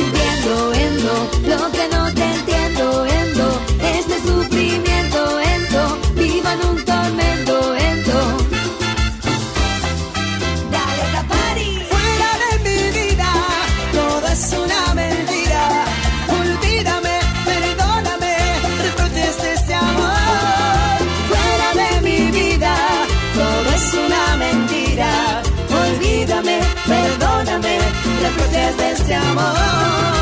reproches 28.24 28.78
de 28.78 28.92
este 28.92 29.16
amor. 29.16 30.13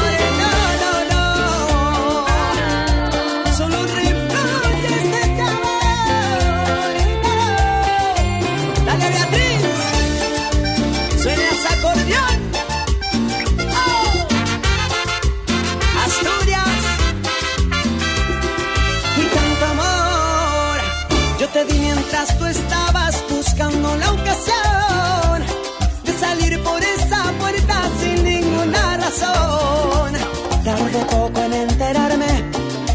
En 31.45 31.53
enterarme 31.53 32.27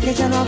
que 0.01 0.15
ya 0.15 0.29
no 0.29 0.47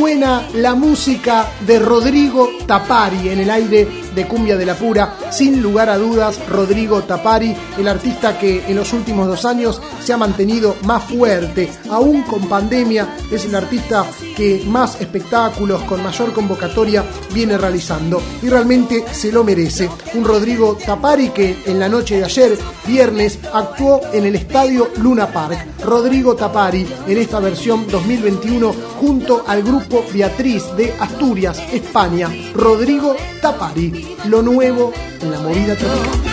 suena 0.00 0.48
la 0.54 0.74
música 0.74 1.46
de 1.66 1.78
Rodrigo 1.78 2.48
Tapari 2.66 3.28
en 3.28 3.40
el 3.40 3.50
aire 3.50 3.86
de 4.14 4.26
Cumbia 4.26 4.56
de 4.56 4.64
la 4.64 4.74
Pura. 4.74 5.14
Sin 5.30 5.60
lugar 5.60 5.90
a 5.90 5.98
dudas, 5.98 6.40
Rodrigo 6.48 7.02
Tapari, 7.02 7.54
el 7.78 7.86
artista 7.86 8.38
que 8.38 8.64
en 8.66 8.76
los 8.76 8.92
últimos 8.92 9.26
dos 9.26 9.44
años 9.44 9.80
se 10.02 10.12
ha 10.12 10.16
mantenido 10.16 10.74
más 10.84 11.04
fuerte, 11.04 11.70
aún 11.90 12.22
con 12.22 12.48
pandemia, 12.48 13.16
es 13.30 13.44
el 13.44 13.54
artista 13.54 14.06
que 14.40 14.64
más 14.66 14.98
espectáculos, 15.02 15.82
con 15.82 16.02
mayor 16.02 16.32
convocatoria, 16.32 17.04
viene 17.34 17.58
realizando. 17.58 18.22
Y 18.42 18.48
realmente 18.48 19.04
se 19.12 19.30
lo 19.30 19.44
merece. 19.44 19.90
Un 20.14 20.24
Rodrigo 20.24 20.78
Tapari 20.82 21.28
que 21.28 21.58
en 21.66 21.78
la 21.78 21.90
noche 21.90 22.16
de 22.16 22.24
ayer, 22.24 22.58
viernes, 22.86 23.38
actuó 23.52 24.00
en 24.14 24.24
el 24.24 24.36
estadio 24.36 24.88
Luna 24.96 25.30
Park. 25.30 25.58
Rodrigo 25.84 26.36
Tapari 26.36 26.86
en 27.06 27.18
esta 27.18 27.38
versión 27.38 27.86
2021 27.86 28.72
junto 28.98 29.44
al 29.46 29.62
grupo 29.62 30.06
Beatriz 30.10 30.64
de 30.74 30.94
Asturias, 30.98 31.62
España. 31.70 32.30
Rodrigo 32.54 33.14
Tapari, 33.42 34.16
lo 34.24 34.40
nuevo 34.40 34.90
en 35.20 35.32
la 35.32 35.38
movida 35.40 35.76
tropical. 35.76 36.29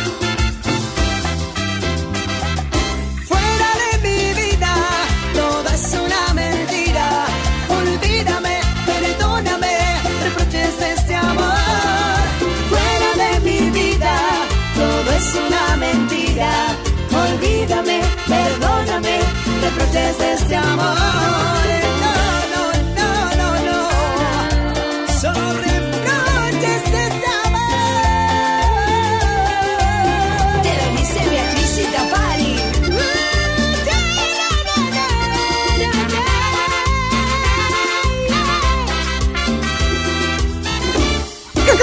Perdóname, 18.60 19.20
reproches 19.62 20.18
de 20.18 20.34
este 20.34 20.56
amor. 20.56 20.98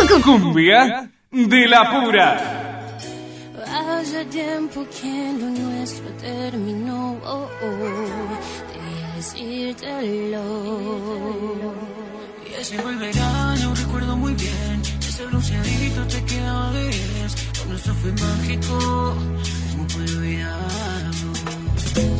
Este. 0.07 0.23
Cumbia 0.23 1.11
de 1.31 1.69
la 1.69 1.91
pura. 1.91 2.29
Hace 3.67 4.25
tiempo 4.27 4.87
que 4.91 5.14
decírtelo. 10.05 11.75
Y 12.49 12.61
ese 12.61 12.79
fue 12.79 12.91
el 12.93 12.99
verano, 12.99 13.75
recuerdo 13.75 14.17
muy 14.17 14.35
bien. 14.35 14.83
Ese 15.01 15.27
bronceadito 15.27 16.07
te 16.09 16.25
quedaba 16.25 16.73
de 16.73 16.85
10. 16.85 17.59
Lo 17.59 17.65
nuestro 17.67 17.95
fue 17.95 18.13
mágico. 18.13 19.15
¿Cómo 19.71 19.87
puedo 19.89 20.19
olvidarlo? 20.19 21.33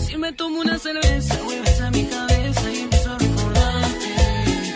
Si 0.07 0.17
me 0.17 0.33
tomo 0.33 0.61
una 0.61 0.79
cerveza, 0.79 1.43
vuelves 1.45 1.81
a 1.81 1.91
mi 1.91 2.05
cabeza 2.05 2.73
y 2.73 2.79
empiezo 2.81 3.11
a 3.11 3.19
recordarte. 3.19 4.15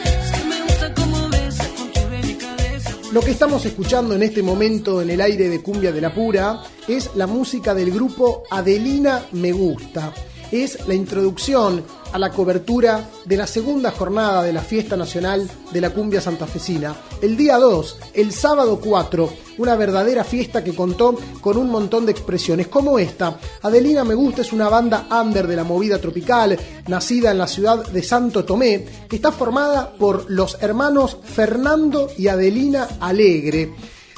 Es 0.04 0.32
que 0.32 0.44
me 0.44 0.62
gusta 0.62 0.94
cómo 0.94 1.28
besas 1.28 1.68
con 1.68 1.92
tu 1.92 2.00
delicadeza. 2.10 2.90
Lo 3.12 3.20
que 3.20 3.30
estamos 3.30 3.64
escuchando 3.64 4.14
en 4.14 4.22
este 4.22 4.42
momento 4.42 5.00
en 5.00 5.10
el 5.10 5.20
aire 5.20 5.48
de 5.48 5.62
Cumbia 5.62 5.92
de 5.92 6.00
la 6.00 6.12
Pura 6.12 6.62
es 6.86 7.10
la 7.14 7.26
música 7.26 7.74
del 7.74 7.90
grupo 7.90 8.42
Adelina 8.50 9.24
Me 9.32 9.52
Gusta. 9.52 10.12
Es 10.50 10.88
la 10.88 10.94
introducción 10.94 11.84
a 12.12 12.18
la 12.18 12.30
cobertura 12.30 13.08
de 13.24 13.36
la 13.36 13.46
segunda 13.46 13.90
jornada 13.90 14.42
de 14.42 14.52
la 14.52 14.62
Fiesta 14.62 14.96
Nacional 14.96 15.48
de 15.72 15.80
la 15.80 15.90
Cumbia 15.90 16.20
Santafesina. 16.20 16.94
El 17.20 17.36
día 17.36 17.56
2, 17.56 17.98
el 18.14 18.32
sábado 18.32 18.80
4, 18.82 19.30
una 19.58 19.76
verdadera 19.76 20.24
fiesta 20.24 20.62
que 20.64 20.74
contó 20.74 21.16
con 21.40 21.56
un 21.56 21.70
montón 21.70 22.06
de 22.06 22.12
expresiones 22.12 22.68
como 22.68 22.98
esta. 22.98 23.38
Adelina 23.62 24.04
Me 24.04 24.14
Gusta 24.14 24.42
es 24.42 24.52
una 24.52 24.68
banda 24.68 25.06
under 25.10 25.46
de 25.46 25.56
la 25.56 25.64
movida 25.64 25.98
tropical, 25.98 26.58
nacida 26.86 27.30
en 27.30 27.38
la 27.38 27.46
ciudad 27.46 27.86
de 27.86 28.02
Santo 28.02 28.44
Tomé, 28.44 28.86
que 29.08 29.16
está 29.16 29.32
formada 29.32 29.92
por 29.92 30.30
los 30.30 30.58
hermanos 30.60 31.18
Fernando 31.22 32.08
y 32.16 32.28
Adelina 32.28 32.88
Alegre. 33.00 33.74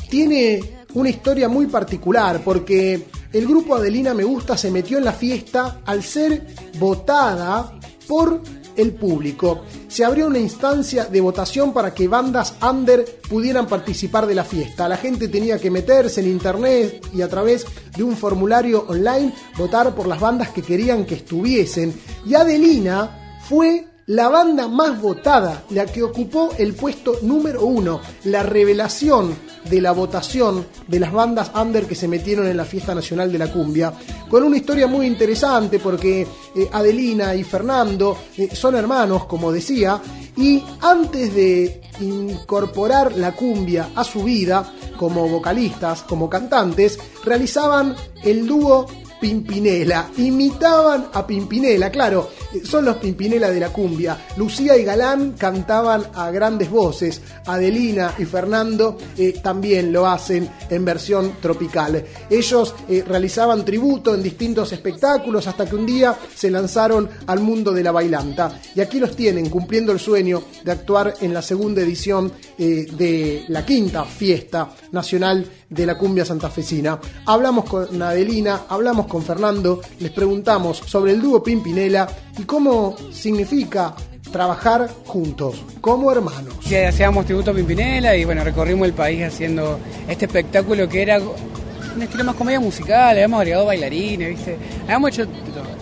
Tiene 0.08 0.80
una 0.94 1.08
historia 1.08 1.48
muy 1.48 1.66
particular 1.66 2.40
porque 2.44 3.06
el 3.32 3.46
grupo 3.46 3.74
Adelina 3.74 4.14
Me 4.14 4.24
Gusta 4.24 4.56
se 4.56 4.70
metió 4.70 4.98
en 4.98 5.04
la 5.04 5.12
fiesta 5.12 5.80
al 5.84 6.02
ser 6.02 6.46
votada 6.78 7.78
por 8.08 8.42
el 8.76 8.92
público. 8.92 9.62
Se 9.88 10.04
abrió 10.04 10.26
una 10.26 10.38
instancia 10.38 11.04
de 11.04 11.20
votación 11.20 11.72
para 11.72 11.92
que 11.92 12.08
bandas 12.08 12.54
under 12.62 13.04
pudieran 13.28 13.66
participar 13.66 14.26
de 14.26 14.34
la 14.34 14.44
fiesta. 14.44 14.88
La 14.88 14.96
gente 14.96 15.28
tenía 15.28 15.58
que 15.58 15.70
meterse 15.70 16.20
en 16.20 16.28
internet 16.28 17.06
y 17.12 17.22
a 17.22 17.28
través 17.28 17.66
de 17.96 18.02
un 18.02 18.16
formulario 18.16 18.86
online 18.88 19.32
votar 19.56 19.94
por 19.94 20.06
las 20.06 20.20
bandas 20.20 20.50
que 20.50 20.62
querían 20.62 21.04
que 21.04 21.16
estuviesen. 21.16 21.94
Y 22.26 22.34
Adelina 22.34 23.38
fue 23.48 23.86
la 24.06 24.28
banda 24.28 24.66
más 24.68 25.00
votada, 25.00 25.64
la 25.70 25.86
que 25.86 26.02
ocupó 26.02 26.50
el 26.58 26.74
puesto 26.74 27.18
número 27.22 27.64
uno, 27.64 28.00
la 28.24 28.42
revelación 28.42 29.36
de 29.68 29.80
la 29.80 29.92
votación 29.92 30.66
de 30.86 31.00
las 31.00 31.12
bandas 31.12 31.50
under 31.54 31.86
que 31.86 31.94
se 31.94 32.08
metieron 32.08 32.46
en 32.46 32.56
la 32.56 32.64
fiesta 32.64 32.94
nacional 32.94 33.30
de 33.30 33.38
la 33.38 33.52
cumbia, 33.52 33.92
con 34.28 34.42
una 34.42 34.56
historia 34.56 34.86
muy 34.86 35.06
interesante 35.06 35.78
porque 35.78 36.22
eh, 36.22 36.68
Adelina 36.72 37.34
y 37.34 37.44
Fernando 37.44 38.16
eh, 38.36 38.54
son 38.54 38.74
hermanos, 38.76 39.26
como 39.26 39.52
decía, 39.52 40.00
y 40.36 40.62
antes 40.80 41.34
de 41.34 41.80
incorporar 42.00 43.16
la 43.16 43.32
cumbia 43.32 43.90
a 43.94 44.04
su 44.04 44.24
vida, 44.24 44.72
como 44.96 45.28
vocalistas, 45.28 46.02
como 46.02 46.28
cantantes, 46.28 46.98
realizaban 47.24 47.94
el 48.22 48.46
dúo 48.46 48.86
Pimpinela, 49.20 50.10
imitaban 50.16 51.08
a 51.12 51.26
Pimpinela, 51.26 51.90
claro, 51.90 52.30
son 52.64 52.86
los 52.86 52.96
Pimpinela 52.96 53.50
de 53.50 53.60
la 53.60 53.68
cumbia. 53.70 54.26
Lucía 54.36 54.76
y 54.76 54.84
Galán 54.84 55.32
cantaban 55.32 56.06
a 56.14 56.30
grandes 56.30 56.70
voces, 56.70 57.20
Adelina 57.46 58.14
y 58.18 58.24
Fernando 58.24 58.96
eh, 59.18 59.40
también 59.42 59.92
lo 59.92 60.06
hacen 60.06 60.48
en 60.70 60.84
versión 60.84 61.34
tropical. 61.40 62.04
Ellos 62.30 62.74
eh, 62.88 63.04
realizaban 63.06 63.64
tributo 63.64 64.14
en 64.14 64.22
distintos 64.22 64.72
espectáculos 64.72 65.46
hasta 65.46 65.68
que 65.68 65.76
un 65.76 65.86
día 65.86 66.16
se 66.34 66.50
lanzaron 66.50 67.08
al 67.26 67.40
mundo 67.40 67.72
de 67.72 67.82
la 67.82 67.92
bailanta. 67.92 68.60
Y 68.74 68.80
aquí 68.80 68.98
los 68.98 69.14
tienen 69.14 69.50
cumpliendo 69.50 69.92
el 69.92 70.00
sueño 70.00 70.42
de 70.64 70.72
actuar 70.72 71.14
en 71.20 71.34
la 71.34 71.42
segunda 71.42 71.82
edición 71.82 72.32
eh, 72.58 72.86
de 72.90 73.44
la 73.48 73.66
quinta 73.66 74.04
fiesta 74.04 74.70
nacional 74.92 75.44
de 75.70 75.86
la 75.86 75.96
cumbia 75.96 76.24
santafesina. 76.24 76.98
Hablamos 77.26 77.64
con 77.64 78.02
Adelina, 78.02 78.62
hablamos 78.68 79.06
con 79.06 79.22
Fernando, 79.22 79.80
les 80.00 80.10
preguntamos 80.10 80.78
sobre 80.84 81.12
el 81.12 81.22
dúo 81.22 81.42
Pimpinela 81.42 82.08
y 82.36 82.42
cómo 82.42 82.96
significa 83.12 83.94
trabajar 84.32 84.90
juntos, 85.06 85.64
como 85.80 86.12
hermanos. 86.12 86.54
Sí, 86.60 86.76
hacíamos 86.76 87.24
tributo 87.24 87.52
a 87.52 87.54
Pimpinela 87.54 88.16
y 88.16 88.24
bueno, 88.24 88.44
recorrimos 88.44 88.86
el 88.86 88.94
país 88.94 89.24
haciendo 89.24 89.78
este 90.08 90.26
espectáculo 90.26 90.88
que 90.88 91.02
era 91.02 91.20
un 91.20 92.02
estilo 92.02 92.24
más 92.24 92.34
comedia 92.34 92.60
musical, 92.60 93.10
habíamos 93.10 93.40
agregado 93.40 93.66
bailarines, 93.66 94.28
¿viste? 94.30 94.56
Habíamos 94.84 95.10
hecho. 95.10 95.26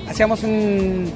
Hacíamos 0.09 0.43
un, 0.43 1.11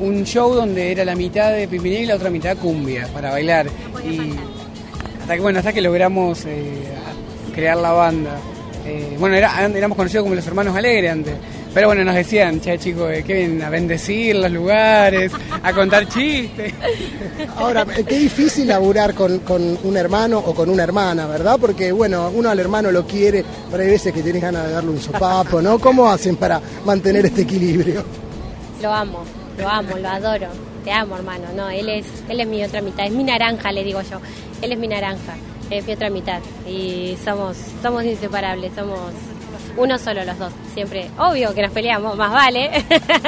un 0.00 0.24
show 0.24 0.54
donde 0.54 0.92
era 0.92 1.04
la 1.04 1.14
mitad 1.14 1.52
de 1.52 1.68
Pimpinela 1.68 2.02
y 2.02 2.06
la 2.06 2.14
otra 2.16 2.30
mitad 2.30 2.56
cumbia 2.56 3.06
para 3.12 3.30
bailar. 3.30 3.66
Y 4.04 4.32
hasta 5.20 5.34
que, 5.34 5.40
bueno, 5.40 5.58
hasta 5.58 5.72
que 5.72 5.82
logramos 5.82 6.44
eh, 6.46 6.82
crear 7.54 7.76
la 7.76 7.92
banda. 7.92 8.36
Eh, 8.84 9.16
bueno, 9.18 9.36
era- 9.36 9.64
éramos 9.66 9.96
conocidos 9.96 10.24
como 10.24 10.34
los 10.34 10.46
hermanos 10.46 10.74
Alegre 10.76 11.08
antes. 11.10 11.34
Pero 11.72 11.86
bueno, 11.86 12.04
nos 12.04 12.14
decían, 12.14 12.60
che 12.60 12.78
chicos, 12.78 13.10
eh, 13.10 13.22
que 13.22 13.32
vienen 13.32 13.62
a 13.62 13.70
bendecir 13.70 14.36
los 14.36 14.50
lugares, 14.50 15.32
a 15.62 15.72
contar 15.72 16.06
chistes. 16.06 16.74
Ahora, 17.56 17.86
eh, 17.96 18.04
qué 18.06 18.18
difícil 18.18 18.68
laburar 18.68 19.14
con, 19.14 19.38
con 19.38 19.78
un 19.82 19.96
hermano 19.96 20.38
o 20.38 20.54
con 20.54 20.68
una 20.68 20.82
hermana, 20.82 21.26
¿verdad? 21.26 21.56
Porque, 21.58 21.90
bueno, 21.92 22.30
uno 22.34 22.50
al 22.50 22.58
hermano 22.60 22.90
lo 22.92 23.06
quiere, 23.06 23.42
pero 23.70 23.82
hay 23.82 23.88
veces 23.88 24.12
que 24.12 24.22
tienes 24.22 24.42
ganas 24.42 24.66
de 24.66 24.72
darle 24.72 24.90
un 24.90 25.00
sopapo, 25.00 25.62
¿no? 25.62 25.78
¿Cómo 25.78 26.10
hacen 26.10 26.36
para 26.36 26.60
mantener 26.84 27.24
este 27.24 27.42
equilibrio? 27.42 28.04
Lo 28.82 28.92
amo, 28.92 29.24
lo 29.58 29.68
amo, 29.68 29.96
lo 29.96 30.08
adoro. 30.08 30.48
Te 30.84 30.90
amo, 30.92 31.16
hermano. 31.16 31.44
No, 31.56 31.70
él 31.70 31.88
es, 31.88 32.04
él 32.28 32.40
es 32.40 32.46
mi 32.48 32.62
otra 32.64 32.82
mitad. 32.82 33.06
Es 33.06 33.12
mi 33.12 33.24
naranja, 33.24 33.72
le 33.72 33.82
digo 33.84 34.02
yo. 34.02 34.18
Él 34.60 34.72
es 34.72 34.78
mi 34.78 34.88
naranja, 34.88 35.34
es 35.70 35.86
mi 35.86 35.92
otra 35.92 36.10
mitad. 36.10 36.40
Y 36.66 37.16
somos, 37.24 37.56
somos 37.82 38.04
inseparables, 38.04 38.72
somos 38.74 38.98
uno 39.76 39.98
solo 39.98 40.24
los 40.24 40.38
dos. 40.38 40.52
Siempre, 40.74 41.10
obvio 41.18 41.54
que 41.54 41.62
nos 41.62 41.72
peleamos, 41.72 42.16
más 42.16 42.32
vale. 42.32 42.70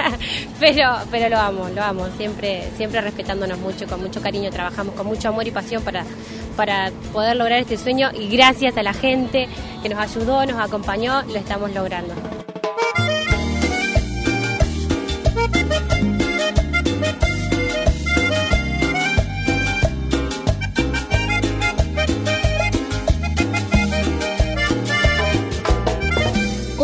pero, 0.61 0.97
pero 1.11 1.29
lo 1.29 1.39
amo, 1.39 1.69
lo 1.75 1.83
amo. 1.83 2.07
Siempre, 2.17 2.71
siempre 2.77 3.01
respetándonos 3.01 3.59
mucho, 3.59 3.87
con 3.87 4.01
mucho 4.01 4.21
cariño 4.21 4.51
trabajamos, 4.51 4.95
con 4.95 5.07
mucho 5.07 5.29
amor 5.29 5.47
y 5.47 5.51
pasión 5.51 5.83
para, 5.83 6.05
para 6.57 6.91
poder 7.13 7.37
lograr 7.37 7.61
este 7.61 7.77
sueño. 7.77 8.11
Y 8.15 8.29
gracias 8.29 8.77
a 8.77 8.83
la 8.83 8.93
gente 8.93 9.49
que 9.83 9.89
nos 9.89 9.99
ayudó, 9.99 10.45
nos 10.47 10.61
acompañó, 10.61 11.23
lo 11.23 11.37
estamos 11.37 11.73
logrando. 11.73 12.15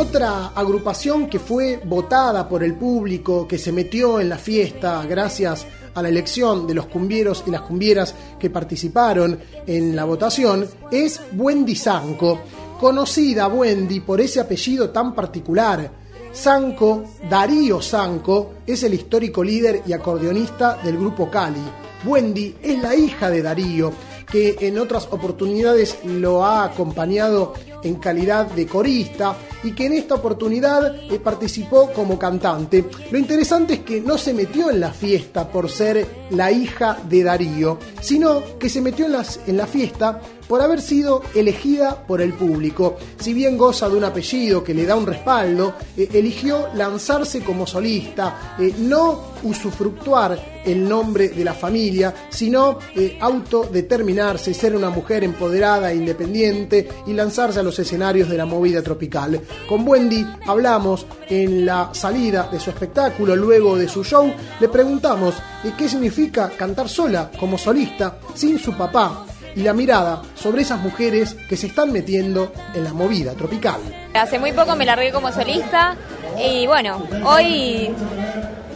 Otra 0.01 0.46
agrupación 0.55 1.28
que 1.28 1.38
fue 1.38 1.78
votada 1.84 2.48
por 2.48 2.64
el 2.64 2.74
público, 2.74 3.46
que 3.46 3.59
se 3.59 3.70
metió 3.70 4.18
en 4.18 4.30
la 4.30 4.38
fiesta 4.38 5.05
gracias 5.05 5.66
a 5.94 6.01
la 6.01 6.09
elección 6.09 6.66
de 6.66 6.72
los 6.72 6.86
cumbieros 6.86 7.44
y 7.46 7.51
las 7.51 7.61
cumbieras 7.61 8.14
que 8.38 8.48
participaron 8.48 9.38
en 9.66 9.94
la 9.94 10.05
votación, 10.05 10.66
es 10.90 11.20
Wendy 11.36 11.76
Zanco, 11.76 12.40
conocida 12.80 13.46
Wendy 13.48 14.01
por 14.01 14.22
ese 14.22 14.40
apellido 14.40 14.88
tan 14.88 15.14
particular. 15.14 15.92
Zanco, 16.34 17.05
Darío 17.28 17.82
Zanco, 17.82 18.53
es 18.66 18.82
el 18.82 18.94
histórico 18.94 19.44
líder 19.44 19.82
y 19.86 19.92
acordeonista 19.92 20.78
del 20.82 20.96
grupo 20.96 21.30
Cali. 21.30 21.61
Wendy 22.07 22.57
es 22.62 22.80
la 22.80 22.94
hija 22.94 23.28
de 23.28 23.42
Darío, 23.42 23.92
que 24.32 24.57
en 24.61 24.78
otras 24.78 25.09
oportunidades 25.11 25.98
lo 26.05 26.42
ha 26.42 26.64
acompañado 26.64 27.53
en 27.82 27.96
calidad 27.96 28.46
de 28.46 28.66
corista 28.66 29.36
y 29.62 29.72
que 29.72 29.86
en 29.86 29.94
esta 29.94 30.14
oportunidad 30.16 30.96
eh, 31.10 31.18
participó 31.18 31.90
como 31.92 32.18
cantante. 32.18 32.84
Lo 33.10 33.18
interesante 33.18 33.74
es 33.74 33.80
que 33.80 34.00
no 34.00 34.18
se 34.18 34.34
metió 34.34 34.70
en 34.70 34.80
la 34.80 34.92
fiesta 34.92 35.50
por 35.50 35.70
ser 35.70 36.06
la 36.30 36.50
hija 36.50 36.98
de 37.08 37.22
Darío, 37.22 37.78
sino 38.00 38.58
que 38.58 38.68
se 38.68 38.80
metió 38.80 39.06
en, 39.06 39.56
la 39.56 39.66
fiesta 39.66 40.20
por 40.51 40.61
haber 40.62 40.82
sido 40.82 41.22
elegida 41.32 42.05
por 42.05 42.20
el 42.20 42.32
público. 42.32 42.96
Si 43.20 43.32
bien 43.32 43.57
goza 43.57 43.88
de 43.88 43.96
un 43.96 44.03
apellido 44.03 44.64
que 44.64 44.74
le 44.74 44.84
da 44.84 44.96
un 44.96 45.07
respaldo, 45.07 45.74
eh, 45.96 46.09
eligió 46.12 46.70
lanzarse 46.74 47.44
como 47.44 47.68
solista, 47.68 48.57
eh, 48.59 48.74
no 48.76 49.30
usufructuar 49.44 50.61
el 50.64 50.88
nombre 50.88 51.28
de 51.28 51.44
la 51.44 51.55
familia, 51.55 52.12
sino 52.30 52.80
eh, 52.96 53.16
autodeterminarse, 53.20 54.53
ser 54.53 54.74
una 54.74 54.90
mujer 54.90 55.22
empoderada 55.22 55.92
e 55.92 55.94
independiente 55.94 56.88
y 57.07 57.12
lanzarse 57.12 57.61
a 57.61 57.62
los 57.62 57.78
escenarios 57.78 58.28
de 58.28 58.36
la 58.36 58.44
movida 58.44 58.82
tropical. 58.82 59.40
Con 59.68 59.86
Wendy 59.86 60.26
hablamos 60.48 61.07
en 61.28 61.64
la 61.64 61.90
salida 61.92 62.48
de 62.51 62.59
su 62.59 62.70
espectáculo, 62.70 63.36
luego 63.36 63.76
de 63.76 63.88
su 63.88 64.03
show, 64.03 64.28
le 64.59 64.68
preguntamos 64.68 65.36
eh, 65.62 65.74
qué 65.78 65.88
significa 65.88 66.51
cantar 66.51 66.88
sola 66.88 67.30
como 67.38 67.57
solista 67.57 68.18
sin 68.34 68.59
su 68.59 68.72
papá 68.72 69.26
y 69.55 69.62
la 69.62 69.72
mirada 69.72 70.22
sobre 70.34 70.62
esas 70.62 70.80
mujeres 70.80 71.34
que 71.48 71.57
se 71.57 71.66
están 71.66 71.92
metiendo 71.92 72.53
en 72.74 72.84
la 72.84 72.92
movida 72.92 73.32
tropical. 73.34 73.80
Hace 74.14 74.38
muy 74.38 74.53
poco 74.53 74.76
me 74.76 74.84
largué 74.84 75.12
como 75.12 75.32
solista 75.32 75.96
y 76.42 76.66
bueno, 76.66 77.03
hoy 77.24 77.90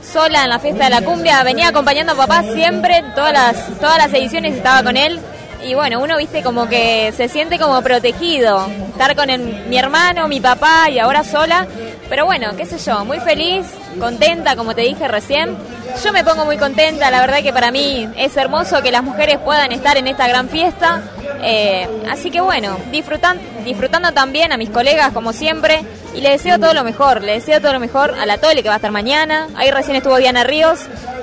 sola 0.02 0.44
en 0.44 0.50
la 0.50 0.58
fiesta 0.58 0.84
de 0.84 0.90
la 0.90 1.02
cumbia, 1.02 1.42
venía 1.42 1.68
acompañando 1.68 2.12
a 2.12 2.16
papá 2.16 2.42
siempre, 2.42 3.02
todas 3.14 3.32
las, 3.32 3.78
todas 3.78 3.98
las 3.98 4.12
ediciones 4.12 4.54
estaba 4.54 4.82
con 4.82 4.96
él 4.96 5.20
y 5.64 5.74
bueno, 5.74 6.00
uno 6.00 6.16
viste 6.18 6.42
como 6.42 6.68
que 6.68 7.12
se 7.16 7.28
siente 7.28 7.58
como 7.58 7.80
protegido, 7.82 8.66
estar 8.88 9.16
con 9.16 9.28
mi 9.68 9.78
hermano, 9.78 10.28
mi 10.28 10.40
papá 10.40 10.90
y 10.90 10.98
ahora 10.98 11.24
sola, 11.24 11.66
pero 12.08 12.26
bueno, 12.26 12.54
qué 12.56 12.66
sé 12.66 12.78
yo, 12.78 13.04
muy 13.04 13.18
feliz, 13.20 13.66
contenta, 13.98 14.56
como 14.56 14.74
te 14.74 14.82
dije 14.82 15.08
recién. 15.08 15.56
Yo 16.04 16.12
me 16.12 16.24
pongo 16.24 16.44
muy 16.44 16.58
contenta, 16.58 17.10
la 17.10 17.20
verdad 17.20 17.42
que 17.42 17.52
para 17.52 17.70
mí 17.70 18.08
es 18.16 18.36
hermoso 18.36 18.82
que 18.82 18.90
las 18.90 19.02
mujeres 19.02 19.38
puedan 19.38 19.72
estar 19.72 19.96
en 19.96 20.06
esta 20.06 20.26
gran 20.28 20.48
fiesta. 20.48 21.02
Eh, 21.42 21.88
así 22.10 22.30
que 22.30 22.40
bueno, 22.40 22.76
disfrutan, 22.90 23.38
disfrutando 23.64 24.12
también 24.12 24.52
a 24.52 24.56
mis 24.56 24.70
colegas 24.70 25.12
como 25.12 25.32
siempre 25.32 25.80
y 26.14 26.20
le 26.20 26.30
deseo 26.30 26.58
todo 26.58 26.74
lo 26.74 26.84
mejor, 26.84 27.22
le 27.22 27.32
deseo 27.32 27.60
todo 27.60 27.72
lo 27.72 27.80
mejor 27.80 28.14
a 28.18 28.26
la 28.26 28.38
Tole 28.38 28.62
que 28.62 28.68
va 28.68 28.74
a 28.74 28.78
estar 28.78 28.90
mañana, 28.90 29.48
ahí 29.54 29.70
recién 29.70 29.96
estuvo 29.96 30.16
Diana 30.16 30.44
Ríos, 30.44 30.80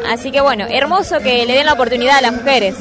así 0.10 0.32
que 0.32 0.42
bueno, 0.42 0.66
hermoso 0.70 1.20
que 1.20 1.46
le 1.46 1.54
den 1.54 1.66
la 1.66 1.74
oportunidad 1.74 2.18
a 2.18 2.22
las 2.22 2.34
mujeres. 2.34 2.76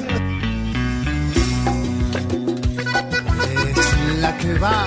La 4.21 4.37
que 4.37 4.55
va. 4.55 4.87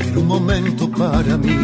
Quiero 0.00 0.20
un 0.20 0.26
momento 0.26 0.90
para 0.90 1.36
mí, 1.36 1.58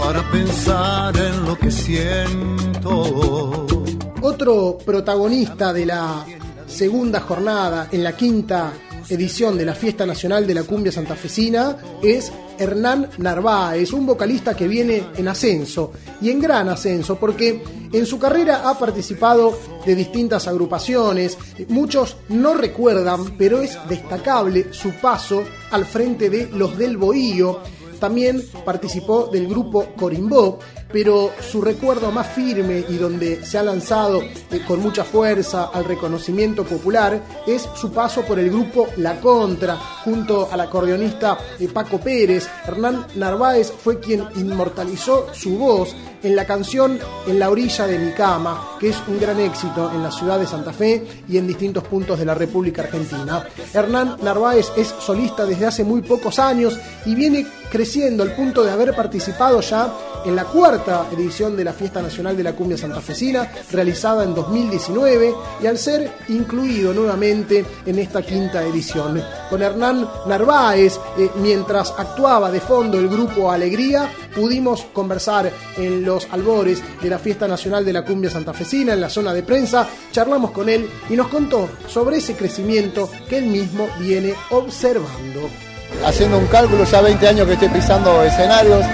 para 0.00 0.22
pensar 0.30 1.16
en 1.16 1.44
lo 1.44 1.56
que 1.56 1.70
siento. 1.70 3.66
Otro 4.20 4.78
protagonista 4.84 5.72
de 5.72 5.86
la 5.86 6.24
segunda 6.66 7.20
jornada 7.20 7.88
en 7.92 8.02
la 8.02 8.16
quinta 8.16 8.72
edición 9.10 9.56
de 9.56 9.64
la 9.64 9.74
Fiesta 9.74 10.04
Nacional 10.06 10.46
de 10.46 10.54
la 10.54 10.64
Cumbia 10.64 10.92
Santafesina 10.92 11.76
es 12.02 12.32
Hernán 12.58 13.08
Narváez, 13.18 13.92
un 13.92 14.06
vocalista 14.06 14.54
que 14.54 14.68
viene 14.68 15.04
en 15.16 15.28
ascenso 15.28 15.92
y 16.20 16.30
en 16.30 16.40
gran 16.40 16.68
ascenso 16.68 17.18
porque 17.18 17.62
en 17.92 18.06
su 18.06 18.18
carrera 18.18 18.68
ha 18.68 18.78
participado 18.78 19.58
de 19.86 19.94
distintas 19.94 20.46
agrupaciones, 20.48 21.38
muchos 21.68 22.16
no 22.28 22.54
recuerdan, 22.54 23.36
pero 23.38 23.60
es 23.62 23.78
destacable 23.88 24.72
su 24.72 24.92
paso 24.92 25.44
al 25.70 25.86
frente 25.86 26.28
de 26.28 26.48
Los 26.48 26.76
del 26.76 26.96
Bohío, 26.96 27.60
también 27.98 28.42
participó 28.64 29.28
del 29.32 29.48
grupo 29.48 29.88
Corimbó, 29.96 30.58
pero 30.92 31.32
su 31.40 31.60
recuerdo 31.60 32.10
más 32.10 32.28
firme 32.28 32.84
y 32.88 32.96
donde 32.96 33.44
se 33.44 33.58
ha 33.58 33.62
lanzado 33.62 34.22
eh, 34.22 34.62
con 34.66 34.80
mucha 34.80 35.04
fuerza 35.04 35.70
al 35.72 35.84
reconocimiento 35.84 36.64
popular 36.64 37.22
es 37.46 37.68
su 37.74 37.92
paso 37.92 38.22
por 38.22 38.38
el 38.38 38.50
grupo 38.50 38.88
La 38.96 39.20
Contra, 39.20 39.76
junto 39.76 40.48
al 40.50 40.60
acordeonista 40.60 41.38
eh, 41.58 41.68
Paco 41.68 41.98
Pérez. 41.98 42.48
Hernán 42.66 43.06
Narváez 43.16 43.72
fue 43.72 44.00
quien 44.00 44.24
inmortalizó 44.36 45.26
su 45.32 45.58
voz 45.58 45.94
en 46.22 46.34
la 46.34 46.44
canción 46.46 46.98
En 47.26 47.38
la 47.38 47.50
orilla 47.50 47.86
de 47.86 47.98
mi 47.98 48.12
cama, 48.12 48.76
que 48.80 48.88
es 48.88 48.96
un 49.06 49.20
gran 49.20 49.38
éxito 49.38 49.90
en 49.94 50.02
la 50.02 50.10
ciudad 50.10 50.38
de 50.38 50.46
Santa 50.46 50.72
Fe 50.72 51.06
y 51.28 51.36
en 51.36 51.46
distintos 51.46 51.84
puntos 51.84 52.18
de 52.18 52.24
la 52.24 52.34
República 52.34 52.82
Argentina. 52.82 53.46
Hernán 53.72 54.16
Narváez 54.22 54.72
es 54.76 54.88
solista 54.88 55.44
desde 55.46 55.66
hace 55.66 55.84
muy 55.84 56.02
pocos 56.02 56.38
años 56.38 56.78
y 57.06 57.14
viene 57.14 57.46
creciendo 57.70 58.22
al 58.22 58.34
punto 58.34 58.64
de 58.64 58.70
haber 58.70 58.94
participado 58.96 59.60
ya 59.60 59.92
en 60.24 60.36
la 60.36 60.44
cuarta 60.44 61.06
edición 61.12 61.56
de 61.56 61.64
la 61.64 61.72
Fiesta 61.72 62.02
Nacional 62.02 62.36
de 62.36 62.42
la 62.42 62.54
Cumbia 62.54 62.76
Santafesina, 62.76 63.50
realizada 63.70 64.24
en 64.24 64.34
2019, 64.34 65.34
y 65.62 65.66
al 65.66 65.78
ser 65.78 66.10
incluido 66.28 66.92
nuevamente 66.92 67.64
en 67.86 67.98
esta 67.98 68.22
quinta 68.22 68.62
edición. 68.62 69.22
Con 69.50 69.62
Hernán 69.62 70.08
Narváez, 70.26 70.98
eh, 71.18 71.30
mientras 71.36 71.94
actuaba 71.96 72.50
de 72.50 72.60
fondo 72.60 72.98
el 72.98 73.08
grupo 73.08 73.50
Alegría, 73.50 74.10
pudimos 74.34 74.82
conversar 74.92 75.50
en 75.76 76.04
los 76.04 76.26
albores 76.30 76.82
de 77.02 77.08
la 77.08 77.18
Fiesta 77.18 77.48
Nacional 77.48 77.84
de 77.84 77.92
la 77.92 78.04
Cumbia 78.04 78.30
Santafesina, 78.30 78.94
en 78.94 79.00
la 79.00 79.10
zona 79.10 79.32
de 79.32 79.42
prensa, 79.42 79.88
charlamos 80.12 80.50
con 80.50 80.68
él 80.68 80.88
y 81.08 81.14
nos 81.14 81.28
contó 81.28 81.68
sobre 81.88 82.18
ese 82.18 82.34
crecimiento 82.34 83.10
que 83.28 83.38
él 83.38 83.46
mismo 83.46 83.88
viene 83.98 84.34
observando. 84.50 85.67
Haciendo 86.04 86.38
un 86.38 86.46
cálculo, 86.46 86.84
ya 86.84 87.00
20 87.00 87.28
años 87.28 87.46
que 87.46 87.54
estoy 87.54 87.68
pisando 87.68 88.22
escenarios, 88.22 88.84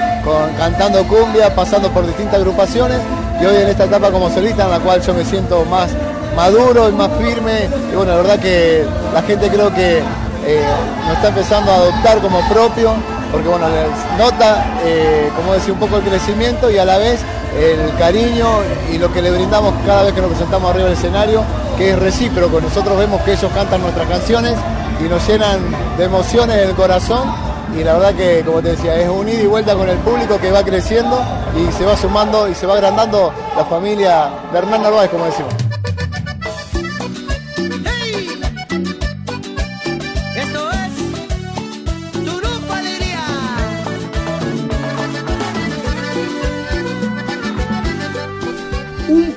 cantando 0.59 1.05
cumbia, 1.05 1.55
pasando 1.55 1.91
por 1.91 2.07
distintas 2.07 2.37
agrupaciones 2.37 2.99
y 3.41 3.45
hoy 3.45 3.57
en 3.57 3.69
esta 3.69 3.85
etapa 3.85 4.11
como 4.11 4.31
solista 4.31 4.65
en 4.65 4.71
la 4.71 4.81
cual 4.81 5.03
yo 5.03 5.13
me 5.15 5.25
siento 5.25 5.65
más 5.67 5.91
maduro 6.37 6.89
y 6.89 6.93
más 6.93 7.11
firme 7.19 7.69
y 7.93 7.97
bueno, 7.97 8.13
la 8.13 8.17
verdad 8.19 8.39
que 8.39 8.85
la 9.13 9.23
gente 9.23 9.49
creo 9.49 9.73
que 9.75 9.99
eh, 9.99 10.65
nos 11.07 11.17
está 11.17 11.29
empezando 11.29 11.71
a 11.73 11.77
adoptar 11.77 12.19
como 12.21 12.41
propio 12.49 12.95
porque 13.31 13.49
bueno, 13.49 13.67
les 13.69 14.19
nota, 14.19 14.65
eh, 14.85 15.29
como 15.37 15.55
decía, 15.55 15.73
un 15.73 15.81
poco 15.81 15.97
el 15.97 16.03
crecimiento 16.03 16.71
y 16.71 16.79
a 16.79 16.85
la 16.85 16.99
vez 16.99 17.21
el 17.59 17.97
cariño 17.99 18.47
y 18.93 18.99
lo 18.99 19.13
que 19.13 19.23
le 19.23 19.31
brindamos 19.31 19.75
cada 19.87 20.05
vez 20.05 20.13
que 20.13 20.21
nos 20.21 20.31
presentamos 20.31 20.71
arriba 20.71 20.85
del 20.85 20.97
escenario, 20.97 21.43
que 21.77 21.91
es 21.91 21.99
recíproco. 21.99 22.61
Nosotros 22.61 22.97
vemos 22.97 23.21
que 23.23 23.33
ellos 23.33 23.51
cantan 23.53 23.83
nuestras 23.83 24.09
canciones 24.09 24.55
y 25.01 25.05
nos 25.05 25.27
llenan 25.27 25.61
de 25.97 26.05
emociones 26.05 26.57
en 26.57 26.69
el 26.71 26.75
corazón 26.75 27.33
y 27.75 27.83
la 27.83 27.95
verdad 27.95 28.15
que, 28.15 28.43
como 28.45 28.63
te 28.63 28.71
decía, 28.71 28.97
es 28.97 29.09
un 29.09 29.29
ida 29.29 29.43
y 29.43 29.47
vuelta 29.47 29.75
con 29.75 29.89
el 29.89 29.99
público 29.99 30.39
que 30.39 30.51
va 30.51 30.63
creciendo 30.63 31.21
y 31.57 31.73
se 31.73 31.85
va 31.85 31.97
sumando 31.97 32.49
y 32.49 32.55
se 32.55 32.67
va 32.67 32.75
agrandando 32.75 33.33
la 33.57 33.65
familia 33.65 34.31
de 34.53 34.59
Hernán 34.59 34.83
Narváez, 34.83 35.11
como 35.11 35.25
decimos. 35.25 35.64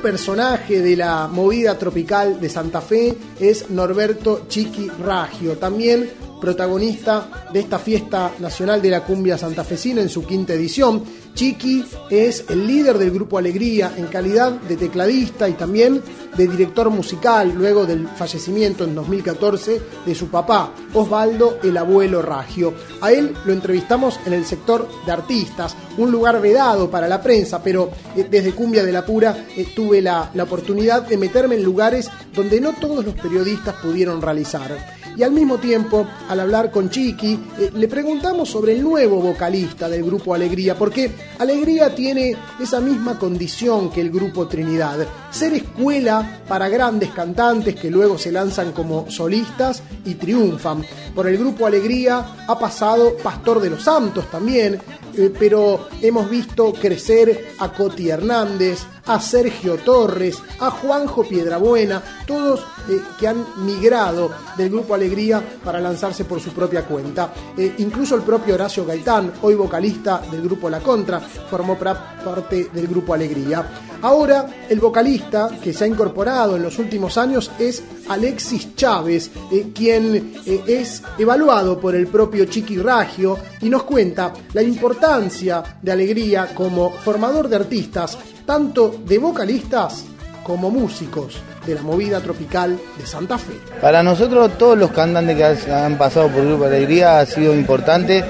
Personaje 0.08 0.82
de 0.82 0.96
la 0.96 1.28
movida 1.28 1.78
tropical 1.78 2.40
de 2.40 2.48
Santa 2.48 2.80
Fe 2.80 3.14
es 3.42 3.70
Norberto 3.72 4.46
Chiqui 4.48 4.90
Raggio, 5.04 5.58
también 5.58 6.10
protagonista 6.40 7.50
de 7.52 7.60
esta 7.60 7.78
fiesta 7.78 8.32
nacional 8.40 8.82
de 8.82 8.90
la 8.90 9.04
cumbia 9.04 9.38
santafesina 9.38 10.02
en 10.02 10.08
su 10.08 10.26
quinta 10.26 10.54
edición. 10.54 11.04
Chiqui 11.38 11.86
es 12.10 12.46
el 12.50 12.66
líder 12.66 12.98
del 12.98 13.12
grupo 13.12 13.38
Alegría 13.38 13.94
en 13.96 14.08
calidad 14.08 14.54
de 14.54 14.76
tecladista 14.76 15.48
y 15.48 15.54
también 15.54 16.02
de 16.36 16.48
director 16.48 16.90
musical 16.90 17.54
luego 17.56 17.86
del 17.86 18.08
fallecimiento 18.08 18.84
en 18.84 18.96
2014 18.96 19.80
de 20.04 20.16
su 20.16 20.30
papá, 20.30 20.72
Osvaldo 20.96 21.60
el 21.62 21.78
abuelo 21.78 22.24
Ragio. 22.24 22.74
A 23.02 23.12
él 23.12 23.36
lo 23.46 23.54
entrevistamos 23.54 24.20
en 24.26 24.34
el 24.34 24.46
sector 24.46 24.90
de 25.06 25.12
artistas, 25.12 25.76
un 26.00 26.12
lugar 26.12 26.42
vedado 26.42 26.90
para 26.90 27.08
la 27.08 27.22
prensa, 27.22 27.62
pero 27.62 27.92
eh, 28.16 28.26
desde 28.28 28.56
Cumbia 28.56 28.84
de 28.84 28.92
la 28.92 29.06
Pura 29.06 29.46
eh, 29.56 29.68
tuve 29.76 30.02
la, 30.02 30.32
la 30.34 30.42
oportunidad 30.42 31.04
de 31.04 31.18
meterme 31.18 31.54
en 31.54 31.64
lugares 31.64 32.10
donde 32.34 32.60
no 32.60 32.74
todos 32.74 33.06
los 33.06 33.14
periodistas 33.14 33.76
pudieron 33.76 34.24
realizar 34.24 34.76
y 35.18 35.24
al 35.24 35.32
mismo 35.32 35.58
tiempo, 35.58 36.08
al 36.30 36.40
hablar 36.40 36.70
con 36.70 36.92
Chiqui, 36.92 37.40
eh, 37.60 37.72
le 37.74 37.88
preguntamos 37.88 38.50
sobre 38.50 38.74
el 38.74 38.84
nuevo 38.84 39.20
vocalista 39.20 39.90
del 39.90 40.04
grupo 40.04 40.36
Alegría, 40.36 40.78
porque 40.78 41.12
Alegría 41.40 41.94
tiene 41.94 42.36
esa 42.60 42.80
misma 42.80 43.20
condición 43.20 43.92
que 43.92 44.02
el 44.02 44.10
grupo 44.10 44.48
Trinidad, 44.48 45.06
ser 45.30 45.54
escuela 45.54 46.42
para 46.48 46.68
grandes 46.70 47.12
cantantes 47.12 47.76
que 47.76 47.92
luego 47.92 48.18
se 48.18 48.32
lanzan 48.32 48.72
como 48.72 49.10
solistas 49.10 49.84
y 50.06 50.16
triunfan. 50.16 50.84
Por 51.14 51.28
el 51.28 51.38
grupo 51.38 51.68
Alegría 51.68 52.46
ha 52.48 52.58
pasado 52.58 53.16
Pastor 53.18 53.60
de 53.60 53.70
los 53.70 53.84
Santos 53.84 54.30
también, 54.32 54.80
eh, 55.16 55.32
pero 55.38 55.88
hemos 56.02 56.30
visto 56.30 56.74
crecer 56.74 57.50
a 57.60 57.72
Coti 57.72 58.10
Hernández, 58.10 58.80
a 59.08 59.20
Sergio 59.20 59.78
Torres, 59.78 60.38
a 60.60 60.70
Juanjo 60.70 61.24
Piedrabuena, 61.24 62.02
todos 62.26 62.62
eh, 62.90 63.02
que 63.20 63.28
han 63.28 63.46
migrado 63.66 64.32
del 64.58 64.70
Grupo 64.70 64.96
Alegría 64.96 65.42
para 65.64 65.80
lanzarse 65.80 66.26
por 66.26 66.40
su 66.40 66.52
propia 66.52 66.86
cuenta. 66.86 67.34
Eh, 67.58 67.76
incluso 67.80 68.16
el 68.16 68.22
propio 68.22 68.56
Horacio 68.56 68.86
Gaitán, 68.86 69.34
hoy 69.42 69.56
vocalista 69.56 70.22
del 70.30 70.42
Grupo 70.42 70.70
La 70.70 70.80
Contra, 70.80 71.20
formó 71.20 71.78
parte 71.78 72.70
del 72.74 72.88
Grupo 72.88 73.14
Alegría. 73.14 73.66
Ahora, 74.02 74.46
el 74.70 74.80
vocalista 74.80 75.50
que 75.62 75.74
se 75.74 75.86
ha 75.86 75.88
incorporado 75.88 76.56
en 76.56 76.64
los 76.64 76.78
últimos 76.78 77.18
años 77.18 77.50
es 77.58 77.84
Alexis 78.10 78.76
Chávez, 78.76 79.32
eh, 79.52 79.72
quien 79.74 80.34
es 80.46 81.02
evaluado 81.18 81.80
por 81.80 81.96
el 81.96 82.08
propio 82.08 82.46
Chiqui 82.46 82.78
Ragio 82.78 83.38
y 83.62 83.70
nos 83.70 83.84
cuenta 83.84 84.34
la 84.54 84.62
importancia 84.62 85.64
de 85.82 85.92
Alegría 85.92 86.54
como 86.54 86.92
formador 86.92 87.48
de 87.48 87.56
artistas 87.56 88.18
tanto 88.48 88.96
de 89.06 89.18
vocalistas 89.20 90.06
como 90.42 90.72
músicos 90.72 91.36
de 91.66 91.76
la 91.76 91.82
movida 91.82 92.22
tropical 92.22 92.80
de 92.98 93.06
Santa 93.06 93.38
Fe. 93.38 93.54
Para 93.82 94.02
nosotros 94.02 94.58
todos 94.58 94.78
los 94.78 94.90
cantantes 94.92 95.36
que 95.36 95.72
han 95.72 95.98
pasado 95.98 96.30
por 96.30 96.46
Grupo 96.46 96.64
Alegría 96.64 97.20
ha 97.20 97.26
sido 97.26 97.54
importante. 97.54 98.24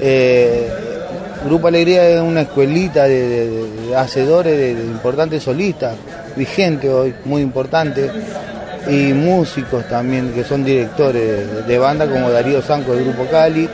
Eh, 0.00 0.70
Grupo 1.46 1.68
Alegría 1.68 2.06
es 2.10 2.20
una 2.20 2.42
escuelita 2.42 3.04
de, 3.04 3.94
hacedores, 3.96 4.56
de, 4.56 4.72
importantes 4.84 5.42
solistas, 5.42 5.96
vigente 6.36 6.90
hoy, 6.90 7.14
muy 7.24 7.40
importante, 7.40 8.10
y 8.88 9.14
músicos 9.14 9.88
también 9.88 10.32
que 10.34 10.44
son 10.44 10.62
directores 10.62 11.66
de 11.66 11.78
banda 11.78 12.06
como 12.06 12.30
Darío 12.30 12.60
Sanco 12.60 12.94
del 12.94 13.04
Grupo 13.04 13.26
Cali, 13.30 13.66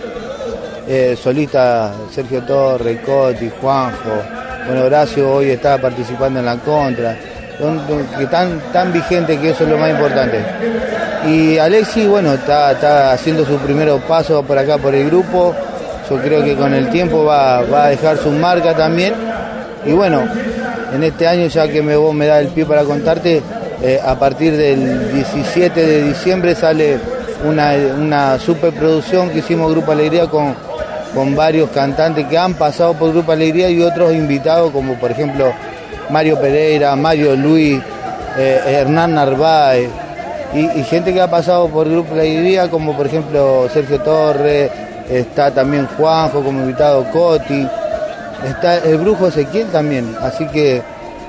eh, 0.87 1.17
solistas 1.21 1.93
Sergio 2.13 2.43
Torres, 2.43 3.01
Coti, 3.05 3.51
Juanjo, 3.61 4.40
bueno, 4.71 4.85
Horacio 4.85 5.29
hoy 5.33 5.51
está 5.51 5.79
participando 5.79 6.39
en 6.39 6.47
la 6.47 6.57
contra, 6.59 7.17
que 8.17 8.27
tan, 8.27 8.61
tan 8.73 8.93
vigente 8.93 9.37
que 9.37 9.51
eso 9.51 9.65
es 9.65 9.71
lo 9.71 9.77
más 9.77 9.91
importante. 9.91 10.45
Y 11.27 11.59
Alexi, 11.59 12.07
bueno, 12.07 12.35
está, 12.35 13.11
haciendo 13.11 13.45
su 13.45 13.57
primer 13.59 13.91
paso 14.07 14.45
por 14.45 14.57
acá 14.57 14.79
por 14.79 14.95
el 14.95 15.07
grupo. 15.07 15.57
Yo 16.09 16.19
creo 16.19 16.45
que 16.45 16.55
con 16.55 16.73
el 16.73 16.89
tiempo 16.89 17.25
va, 17.25 17.59
a 17.59 17.89
dejar 17.89 18.17
su 18.19 18.31
marca 18.31 18.77
también. 18.77 19.13
Y 19.85 19.91
bueno, 19.91 20.23
en 20.95 21.03
este 21.03 21.27
año, 21.27 21.49
ya 21.49 21.67
que 21.67 21.83
me, 21.83 21.97
vos 21.97 22.17
da 22.17 22.39
el 22.39 22.49
pie 22.49 22.65
para 22.65 22.85
contarte, 22.85 23.43
eh, 23.83 24.01
a 24.01 24.15
partir 24.21 24.57
del 24.57 25.13
17 25.13 25.85
de 25.85 26.03
diciembre 26.05 26.55
sale 26.55 26.97
una, 27.45 27.73
una 27.99 28.39
superproducción 28.39 29.31
que 29.31 29.41
hicimos 29.41 29.73
Grupo 29.73 29.91
Alegría 29.91 30.29
con 30.29 30.55
con 31.15 31.35
varios 31.35 31.71
cantantes 31.71 32.27
que 32.27 32.39
han 32.39 32.55
pasado 32.55 32.95
por 32.95 33.13
Grupo 33.13 33.33
Alegría 33.33 33.71
y 33.71 33.83
otros 33.83 34.13
invitados 34.13 34.71
como 34.71 34.95
por 34.95 35.11
ejemplo 35.11 35.53
Mario 36.11 36.41
Pereira, 36.41 36.95
Mario 36.97 37.37
Luis, 37.37 37.81
eh, 38.39 38.61
Hernán 38.67 39.15
Narváez 39.15 39.89
y, 40.55 40.83
gente 40.83 41.13
que 41.13 41.21
ha 41.21 41.31
pasado 41.31 41.69
por 41.69 41.89
Grupo 41.89 42.15
Alegría 42.15 42.69
como 42.69 42.97
por 42.97 43.07
ejemplo 43.07 43.69
Sergio 43.73 44.01
Torres, 44.01 44.71
está 45.09 45.51
también 45.51 45.87
Juanjo 45.97 46.43
como 46.43 46.61
invitado 46.61 47.05
Coti, 47.11 47.67
está 48.45 48.79
el 48.79 48.99
brujo 48.99 49.29
Ezequiel 49.29 49.69
también, 49.69 50.17
así 50.21 50.47
que 50.47 50.83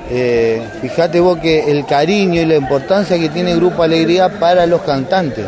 eh, 0.10 0.62
fíjate 0.82 1.20
vos 1.20 1.38
que 1.38 1.72
el 1.72 1.86
cariño 1.86 2.42
y 2.42 2.46
la 2.46 2.56
importancia 2.56 3.18
que 3.18 3.30
tiene 3.30 3.56
Grupo 3.56 3.84
Alegría 3.84 4.28
para 4.28 4.66
los 4.66 4.82
cantantes. 4.82 5.46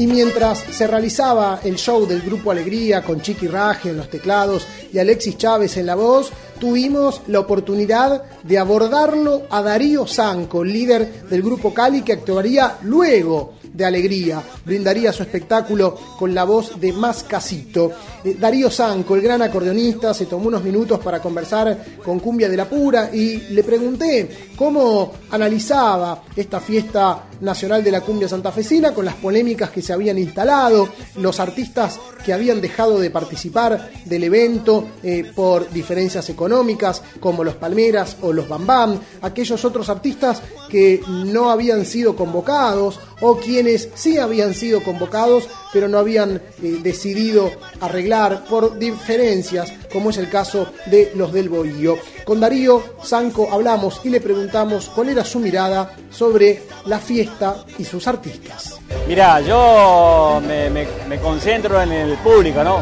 Y 0.00 0.06
mientras 0.06 0.58
se 0.58 0.86
realizaba 0.86 1.60
el 1.62 1.76
show 1.76 2.06
del 2.06 2.22
Grupo 2.22 2.50
Alegría 2.50 3.02
con 3.02 3.20
Chiqui 3.20 3.46
Raje 3.46 3.90
en 3.90 3.98
los 3.98 4.08
teclados 4.08 4.66
y 4.90 4.98
Alexis 4.98 5.36
Chávez 5.36 5.76
en 5.76 5.84
la 5.84 5.94
voz, 5.94 6.30
tuvimos 6.58 7.20
la 7.26 7.40
oportunidad 7.40 8.22
de 8.42 8.56
abordarlo 8.56 9.42
a 9.50 9.60
Darío 9.60 10.06
Sanco, 10.06 10.64
líder 10.64 11.24
del 11.28 11.42
Grupo 11.42 11.74
Cali, 11.74 12.00
que 12.00 12.14
actuaría 12.14 12.78
luego 12.80 13.56
de 13.72 13.84
alegría. 13.84 14.42
Brindaría 14.64 15.12
su 15.12 15.22
espectáculo 15.22 15.96
con 16.18 16.34
la 16.34 16.44
voz 16.44 16.80
de 16.80 16.92
Más 16.92 17.22
Casito. 17.22 17.92
Eh, 18.24 18.36
Darío 18.38 18.70
Sanco, 18.70 19.14
el 19.14 19.22
gran 19.22 19.42
acordeonista, 19.42 20.12
se 20.14 20.26
tomó 20.26 20.48
unos 20.48 20.62
minutos 20.62 21.00
para 21.00 21.20
conversar 21.20 21.84
con 22.04 22.20
Cumbia 22.20 22.48
de 22.48 22.56
la 22.56 22.68
Pura 22.68 23.10
y 23.12 23.38
le 23.50 23.64
pregunté 23.64 24.50
cómo 24.56 25.12
analizaba 25.30 26.22
esta 26.36 26.60
fiesta 26.60 27.24
nacional 27.40 27.82
de 27.82 27.90
la 27.90 28.02
cumbia 28.02 28.28
santafesina 28.28 28.92
con 28.92 29.04
las 29.04 29.14
polémicas 29.14 29.70
que 29.70 29.82
se 29.82 29.92
habían 29.92 30.18
instalado, 30.18 30.88
los 31.16 31.40
artistas 31.40 31.98
que 32.24 32.32
habían 32.32 32.60
dejado 32.60 32.98
de 32.98 33.10
participar 33.10 33.90
del 34.04 34.24
evento 34.24 34.88
eh, 35.02 35.32
por 35.34 35.70
diferencias 35.70 36.28
económicas, 36.28 37.02
como 37.18 37.44
los 37.44 37.54
Palmeras 37.54 38.16
o 38.20 38.32
los 38.32 38.48
Bambam, 38.48 39.00
aquellos 39.22 39.64
otros 39.64 39.88
artistas 39.88 40.42
que 40.68 41.00
no 41.08 41.50
habían 41.50 41.84
sido 41.86 42.14
convocados 42.14 43.00
o 43.22 43.36
quienes 43.38 43.59
sí 43.94 44.18
habían 44.18 44.54
sido 44.54 44.82
convocados 44.82 45.48
pero 45.72 45.88
no 45.88 45.98
habían 45.98 46.36
eh, 46.62 46.78
decidido 46.82 47.50
arreglar 47.80 48.44
por 48.44 48.78
diferencias, 48.78 49.72
como 49.92 50.10
es 50.10 50.18
el 50.18 50.28
caso 50.28 50.68
de 50.86 51.12
los 51.14 51.32
del 51.32 51.48
Bohío. 51.48 51.96
Con 52.24 52.40
Darío 52.40 52.82
Sanco 53.02 53.48
hablamos 53.50 54.00
y 54.04 54.10
le 54.10 54.20
preguntamos 54.20 54.90
cuál 54.94 55.10
era 55.10 55.24
su 55.24 55.38
mirada 55.38 55.94
sobre 56.10 56.62
la 56.86 56.98
fiesta 56.98 57.64
y 57.78 57.84
sus 57.84 58.06
artistas. 58.06 58.78
Mira, 59.06 59.40
yo 59.40 60.40
me, 60.46 61.18
concentro 61.18 61.80
en 61.80 61.92
el 61.92 62.16
público, 62.18 62.62
¿no? 62.64 62.80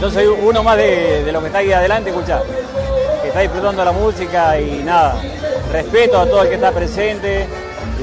Yo 0.00 0.10
soy 0.10 0.26
uno 0.26 0.62
más 0.62 0.76
de, 0.76 1.30
lo 1.32 1.40
que 1.40 1.46
está 1.46 1.58
ahí 1.58 1.72
adelante, 1.72 2.10
escucha, 2.10 2.42
que 3.22 3.28
está 3.28 3.40
disfrutando 3.40 3.84
la 3.84 3.92
música 3.92 4.60
y 4.60 4.82
nada, 4.82 5.20
respeto 5.70 6.18
a 6.18 6.26
todo 6.26 6.42
el 6.42 6.48
que 6.48 6.54
está 6.56 6.72
presente 6.72 7.46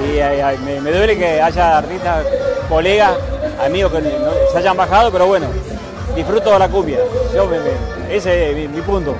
y 0.01 0.57
me, 0.63 0.81
me 0.81 0.91
duele 0.91 1.17
que 1.17 1.41
haya 1.41 1.77
artistas, 1.77 2.25
colegas 2.69 3.13
amigos 3.63 3.91
que 3.91 4.01
se 4.51 4.57
hayan 4.57 4.75
bajado, 4.75 5.11
pero 5.11 5.27
bueno, 5.27 5.47
disfruto 6.15 6.51
de 6.51 6.59
la 6.59 6.67
cumbia. 6.67 6.99
Yo 7.33 7.49
ese 8.09 8.51
es 8.51 8.69
mi, 8.69 8.81
punto. 8.81 9.15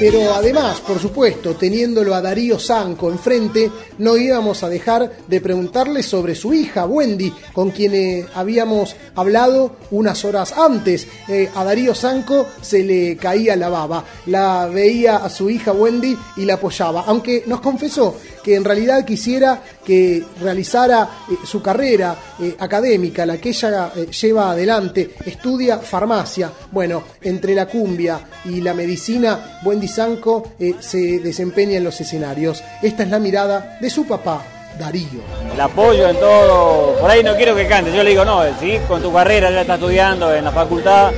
Pero 0.00 0.32
además, 0.32 0.80
por 0.80 0.98
supuesto, 0.98 1.56
teniéndolo 1.56 2.14
a 2.14 2.22
Darío 2.22 2.58
Sanco 2.58 3.10
enfrente, 3.10 3.70
no 3.98 4.16
íbamos 4.16 4.62
a 4.62 4.70
dejar 4.70 5.12
de 5.26 5.42
preguntarle 5.42 6.02
sobre 6.02 6.34
su 6.34 6.54
hija, 6.54 6.86
Wendy, 6.86 7.30
con 7.52 7.70
quien 7.70 7.94
eh, 7.94 8.26
habíamos 8.34 8.96
hablado 9.14 9.76
unas 9.90 10.24
horas 10.24 10.54
antes. 10.56 11.06
Eh, 11.28 11.50
a 11.54 11.64
Darío 11.64 11.94
Sanco 11.94 12.46
se 12.62 12.82
le 12.82 13.18
caía 13.18 13.56
la 13.56 13.68
baba. 13.68 14.02
La 14.24 14.70
veía 14.72 15.16
a 15.16 15.28
su 15.28 15.50
hija 15.50 15.72
Wendy 15.72 16.16
y 16.38 16.46
la 16.46 16.54
apoyaba, 16.54 17.04
aunque 17.06 17.44
nos 17.46 17.60
confesó 17.60 18.16
que 18.42 18.56
en 18.56 18.64
realidad 18.64 19.04
quisiera 19.04 19.60
que 19.84 20.24
realizara 20.40 21.08
eh, 21.30 21.34
su 21.44 21.62
carrera 21.62 22.16
eh, 22.40 22.56
académica, 22.58 23.26
la 23.26 23.38
que 23.38 23.50
ella 23.50 23.92
eh, 23.94 24.06
lleva 24.06 24.50
adelante, 24.50 25.14
estudia 25.24 25.78
farmacia. 25.78 26.50
Bueno, 26.70 27.04
entre 27.22 27.54
la 27.54 27.66
cumbia 27.66 28.20
y 28.44 28.60
la 28.60 28.74
medicina, 28.74 29.60
Wendy 29.64 29.88
Sanco 29.88 30.52
se 30.80 31.20
desempeña 31.20 31.78
en 31.78 31.84
los 31.84 32.00
escenarios. 32.00 32.62
Esta 32.82 33.02
es 33.02 33.10
la 33.10 33.18
mirada 33.18 33.78
de 33.80 33.90
su 33.90 34.06
papá, 34.06 34.42
Darío. 34.78 35.20
El 35.52 35.60
apoyo 35.60 36.08
en 36.08 36.16
todo, 36.16 36.98
por 37.00 37.10
ahí 37.10 37.22
no 37.22 37.34
quiero 37.36 37.54
que 37.54 37.66
cante, 37.66 37.94
yo 37.94 38.02
le 38.02 38.10
digo, 38.10 38.24
no, 38.24 38.42
sí, 38.58 38.78
con 38.88 39.02
tu 39.02 39.12
carrera 39.12 39.50
ya 39.50 39.62
está 39.62 39.74
estudiando 39.74 40.34
en 40.34 40.44
la 40.44 40.52
facultad, 40.52 41.12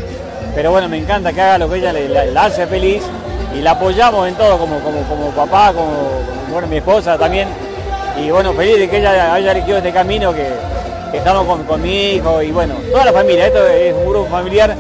pero 0.55 0.71
bueno, 0.71 0.89
me 0.89 0.99
encanta 0.99 1.33
que 1.33 1.41
haga 1.41 1.59
lo 1.59 1.71
que 1.71 1.79
ella 1.79 1.93
le, 1.93 2.09
la 2.09 2.45
hace 2.45 2.67
feliz 2.67 3.03
y 3.55 3.61
la 3.61 3.73
apoyamos 3.73 4.29
en 4.29 4.35
todo, 4.35 4.59
como, 4.59 4.79
como, 4.81 5.03
como 5.03 5.31
papá, 5.31 5.73
como, 5.73 5.93
bueno, 6.51 6.67
mi 6.69 6.77
esposa 6.79 7.19
también. 7.19 7.49
Y 8.21 8.31
bueno, 8.31 8.53
feliz 8.53 8.79
de 8.79 8.89
que 8.89 8.99
ella 8.99 9.35
haya 9.35 9.53
elegido 9.53 9.79
este 9.79 9.93
camino, 9.93 10.33
que, 10.33 10.47
que 11.11 11.19
estamos 11.19 11.47
con, 11.47 11.65
con 11.65 11.83
mi 11.83 12.13
hijo 12.15 12.43
y 12.43 12.53
bueno, 12.53 12.75
toda 12.91 13.07
la 13.07 13.13
familia, 13.13 13.47
esto 13.47 13.67
es 13.67 13.95
un 13.95 14.09
grupo 14.09 14.27
familiar. 14.31 14.75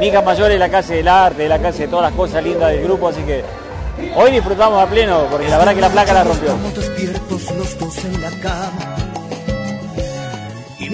Mi 0.00 0.08
hija 0.08 0.22
mayor 0.22 0.50
es 0.50 0.58
la 0.58 0.68
casa 0.68 0.94
del 0.94 1.08
arte, 1.08 1.48
la 1.48 1.58
casa 1.58 1.78
de 1.78 1.88
todas 1.88 2.10
las 2.10 2.12
cosas 2.12 2.42
lindas 2.42 2.70
del 2.70 2.82
grupo, 2.82 3.08
así 3.08 3.22
que 3.22 3.44
hoy 4.16 4.32
disfrutamos 4.32 4.82
a 4.82 4.86
pleno, 4.86 5.26
porque 5.30 5.48
la 5.48 5.58
verdad 5.58 5.74
que 5.74 5.80
la 5.80 5.88
placa 5.90 6.12
la 6.12 6.24
rompió. 6.24 6.52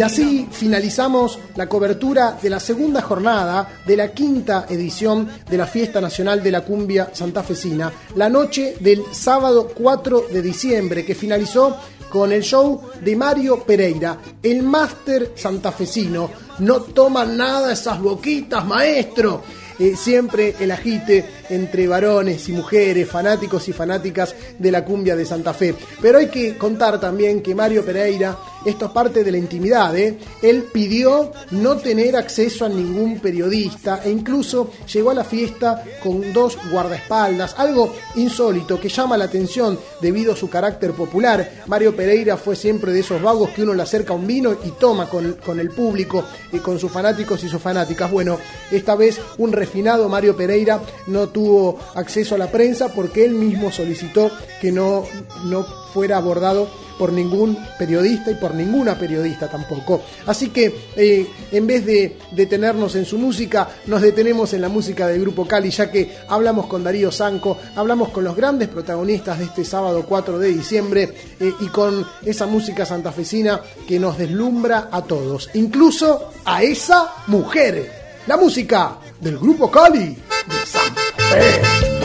Y 0.01 0.03
así 0.03 0.49
finalizamos 0.51 1.39
la 1.57 1.69
cobertura 1.69 2.39
de 2.43 2.49
la 2.49 2.59
segunda 2.59 3.03
jornada 3.03 3.83
de 3.87 3.99
la 3.99 4.13
quinta 4.13 4.65
edición 4.67 5.29
de 5.47 5.59
la 5.59 5.67
Fiesta 5.67 6.01
Nacional 6.01 6.43
de 6.43 6.51
la 6.51 6.63
Cumbia 6.63 7.11
Santafesina, 7.13 7.93
la 8.15 8.31
noche 8.31 8.79
del 8.81 9.03
sábado 9.13 9.71
4 9.75 10.29
de 10.33 10.41
diciembre, 10.41 11.05
que 11.05 11.15
finalizó 11.15 11.77
con 12.09 12.33
el 12.33 12.43
show 12.43 12.81
de 12.99 13.15
Mario 13.15 13.63
Pereira, 13.63 14.17
el 14.43 14.63
máster 14.63 15.33
santafesino. 15.37 16.31
No 16.61 16.81
toman 16.81 17.37
nada 17.37 17.71
esas 17.71 18.01
boquitas, 18.01 18.65
maestro. 18.65 19.43
Eh, 19.81 19.97
siempre 19.97 20.55
el 20.61 20.73
agite 20.73 21.25
entre 21.49 21.89
varones 21.89 22.47
y 22.51 22.53
mujeres, 22.53 23.09
fanáticos 23.09 23.67
y 23.67 23.73
fanáticas 23.73 24.35
de 24.59 24.71
la 24.71 24.85
cumbia 24.85 25.17
de 25.17 25.25
Santa 25.25 25.55
Fe. 25.55 25.75
Pero 26.03 26.19
hay 26.19 26.29
que 26.29 26.59
contar 26.59 27.01
también 27.01 27.41
que 27.41 27.55
Mario 27.55 27.83
Pereira, 27.83 28.37
esto 28.65 28.87
es 28.87 28.91
parte 28.93 29.25
de 29.25 29.33
la 29.33 29.39
intimidad, 29.39 29.97
¿eh? 29.97 30.19
él 30.43 30.65
pidió 30.73 31.33
no 31.53 31.77
tener 31.77 32.17
acceso 32.17 32.65
a 32.65 32.69
ningún 32.69 33.19
periodista 33.21 34.03
e 34.05 34.11
incluso 34.11 34.71
llegó 34.93 35.11
a 35.11 35.15
la 35.15 35.25
fiesta 35.25 35.83
con 36.03 36.33
dos 36.33 36.59
guardaespaldas, 36.71 37.55
algo 37.59 37.95
insólito 38.17 38.79
que 38.79 38.89
llama 38.89 39.17
la 39.17 39.25
atención 39.25 39.79
debido 40.01 40.33
a 40.33 40.37
su 40.37 40.51
carácter 40.51 40.93
popular. 40.93 41.63
Mario 41.67 41.97
Pereira 41.97 42.37
fue 42.37 42.57
siempre 42.57 42.93
de 42.93 43.01
esos 43.01 43.23
vagos 43.23 43.51
que 43.51 43.63
uno 43.63 43.75
le 43.75 43.83
acerca 43.83 44.13
un 44.13 44.27
vino 44.27 44.53
y 44.65 44.71
toma 44.73 45.09
con, 45.09 45.35
con 45.45 45.59
el 45.61 45.71
público 45.71 46.25
y 46.53 46.59
con 46.59 46.79
sus 46.79 46.91
fanáticos 46.91 47.43
y 47.45 47.49
sus 47.49 47.61
fanáticas. 47.61 48.11
Bueno, 48.11 48.39
esta 48.71 48.95
vez 48.95 49.21
un 49.39 49.53
refinado 49.53 50.09
Mario 50.09 50.37
Pereira 50.37 50.81
no 51.07 51.29
tuvo 51.29 51.79
acceso 51.95 52.35
a 52.35 52.39
la 52.39 52.51
prensa 52.51 52.89
porque 52.89 53.25
él 53.25 53.33
mismo 53.33 53.73
solicitó 53.73 54.31
que 54.61 54.73
no, 54.73 55.05
no 55.47 55.65
fuera 55.93 56.17
abordado 56.17 56.69
por 57.01 57.13
ningún 57.15 57.57
periodista 57.79 58.31
y 58.31 58.35
por 58.35 58.55
ninguna 58.55 58.99
periodista 58.99 59.49
tampoco. 59.49 60.03
Así 60.27 60.51
que 60.51 60.91
eh, 60.97 61.27
en 61.51 61.67
vez 61.67 61.87
de 61.87 62.19
detenernos 62.33 62.95
en 62.95 63.07
su 63.07 63.17
música, 63.17 63.71
nos 63.87 64.03
detenemos 64.03 64.53
en 64.53 64.61
la 64.61 64.69
música 64.69 65.07
del 65.07 65.23
grupo 65.23 65.49
Cali, 65.49 65.71
ya 65.71 65.91
que 65.91 66.19
hablamos 66.29 66.67
con 66.67 66.85
Darío 66.85 67.11
Sanco, 67.11 67.57
hablamos 67.75 68.11
con 68.11 68.25
los 68.25 68.37
grandes 68.37 68.69
protagonistas 68.69 69.39
de 69.39 69.47
este 69.47 69.65
sábado 69.65 70.05
4 70.07 70.39
de 70.39 70.49
diciembre 70.49 71.15
eh, 71.41 71.53
y 71.61 71.67
con 71.69 72.07
esa 72.23 72.47
música 72.47 72.85
santafesina 72.85 73.63
que 73.89 73.99
nos 73.99 74.19
deslumbra 74.19 74.91
a 74.93 75.01
todos, 75.03 75.49
incluso 75.55 76.31
a 76.45 76.63
esa 76.63 77.15
mujer. 77.29 78.01
La 78.27 78.37
música 78.37 78.99
del 79.19 79.39
grupo 79.39 79.71
Cali 79.71 80.19
de 80.47 80.67
Santa 80.67 81.01
Fe. 81.17 82.00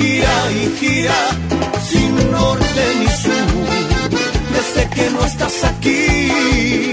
Gira 0.00 0.34
y 0.60 0.64
gira 0.80 1.20
sin 1.88 2.14
norte 2.30 2.82
ni 3.00 3.08
sur. 3.22 3.46
Desde 4.56 4.82
que 4.94 5.10
no 5.10 5.24
estás 5.24 5.64
aquí, 5.64 6.92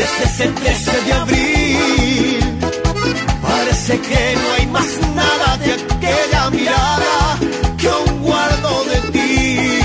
desde 0.00 0.22
ese 0.30 0.46
13 0.48 1.00
de 1.06 1.12
abril, 1.12 2.38
parece 3.42 4.00
que 4.08 4.22
no 4.42 4.48
hay 4.56 4.66
más 4.66 4.90
nada 5.14 5.56
de 5.64 5.70
aquella 5.72 6.50
mirada 6.50 7.16
que 7.78 7.88
aún 7.88 8.22
guardo 8.22 8.70
de 8.90 8.98
ti. 9.14 9.80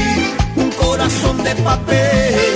Un 0.56 0.70
corazón 0.72 1.44
de 1.44 1.56
papel 1.56 2.53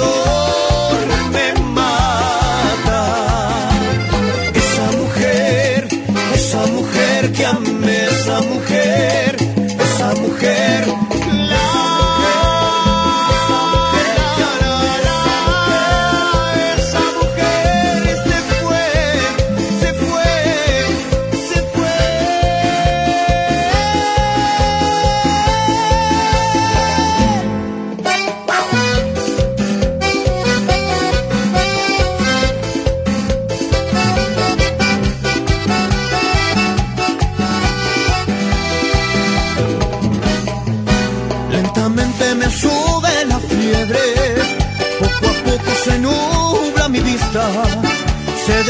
Salvador. 0.00 0.49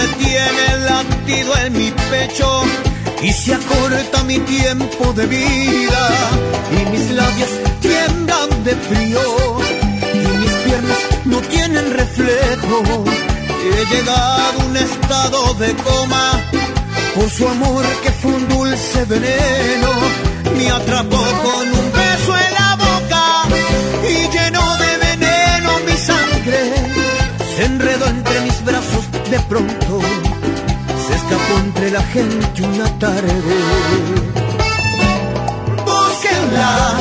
Detiene 0.01 0.62
el 0.74 0.85
latido 0.86 1.51
en 1.64 1.72
mi 1.72 1.90
pecho 2.10 2.48
y 3.22 3.32
se 3.32 3.55
acorta 3.55 4.24
mi 4.24 4.39
tiempo 4.40 5.12
de 5.12 5.27
vida 5.27 6.05
y 6.72 6.90
mis 6.90 7.10
labios 7.10 7.51
tiemblan 7.81 8.51
de 8.64 8.74
frío 8.89 9.20
y 10.14 10.39
mis 10.43 10.52
piernas 10.64 10.98
no 11.24 11.39
tienen 11.55 11.86
reflejo. 11.93 13.05
He 13.62 13.94
llegado 13.94 14.43
a 14.47 14.66
un 14.66 14.77
estado 14.77 15.55
de 15.55 15.74
coma 15.74 16.27
por 17.14 17.28
su 17.31 17.47
amor 17.47 17.85
que 18.02 18.10
fue 18.20 18.32
un 18.32 18.48
dulce 18.48 19.05
veneno. 19.05 19.90
Me 20.56 20.70
atrapó 20.70 21.22
con 21.44 21.64
un 21.80 21.80
pronto, 29.51 30.01
se 31.09 31.14
escapó 31.16 31.59
entre 31.64 31.90
la 31.90 32.02
gente 32.05 32.62
una 32.62 32.89
tarde. 33.01 33.32
Búsquenla, 35.85 36.98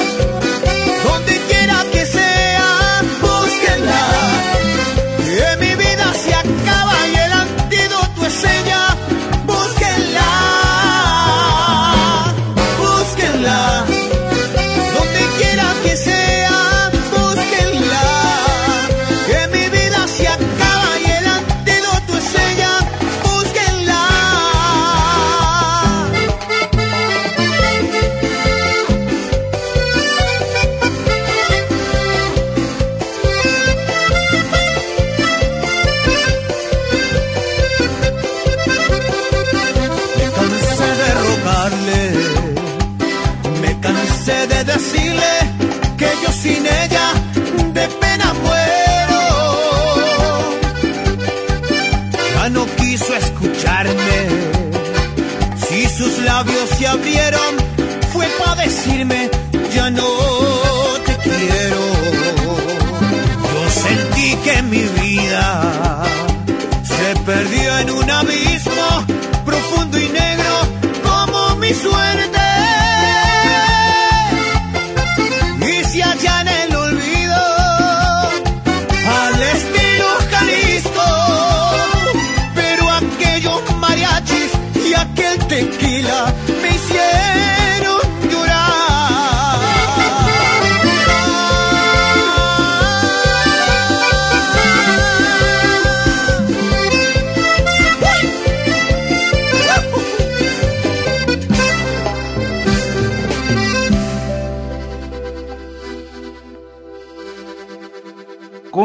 labios 56.90 57.29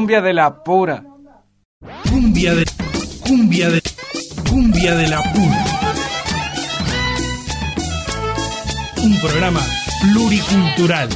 Cumbia 0.04 0.20
de 0.20 0.34
la 0.34 0.62
pura. 0.62 1.02
Cumbia 2.10 2.54
de. 2.54 2.66
Cumbia 3.26 3.70
de. 3.70 3.80
Cumbia 4.50 4.94
de 4.96 5.08
la 5.08 5.22
pura. 5.32 5.64
Un 9.02 9.18
programa 9.22 9.62
pluricultural. 10.02 11.08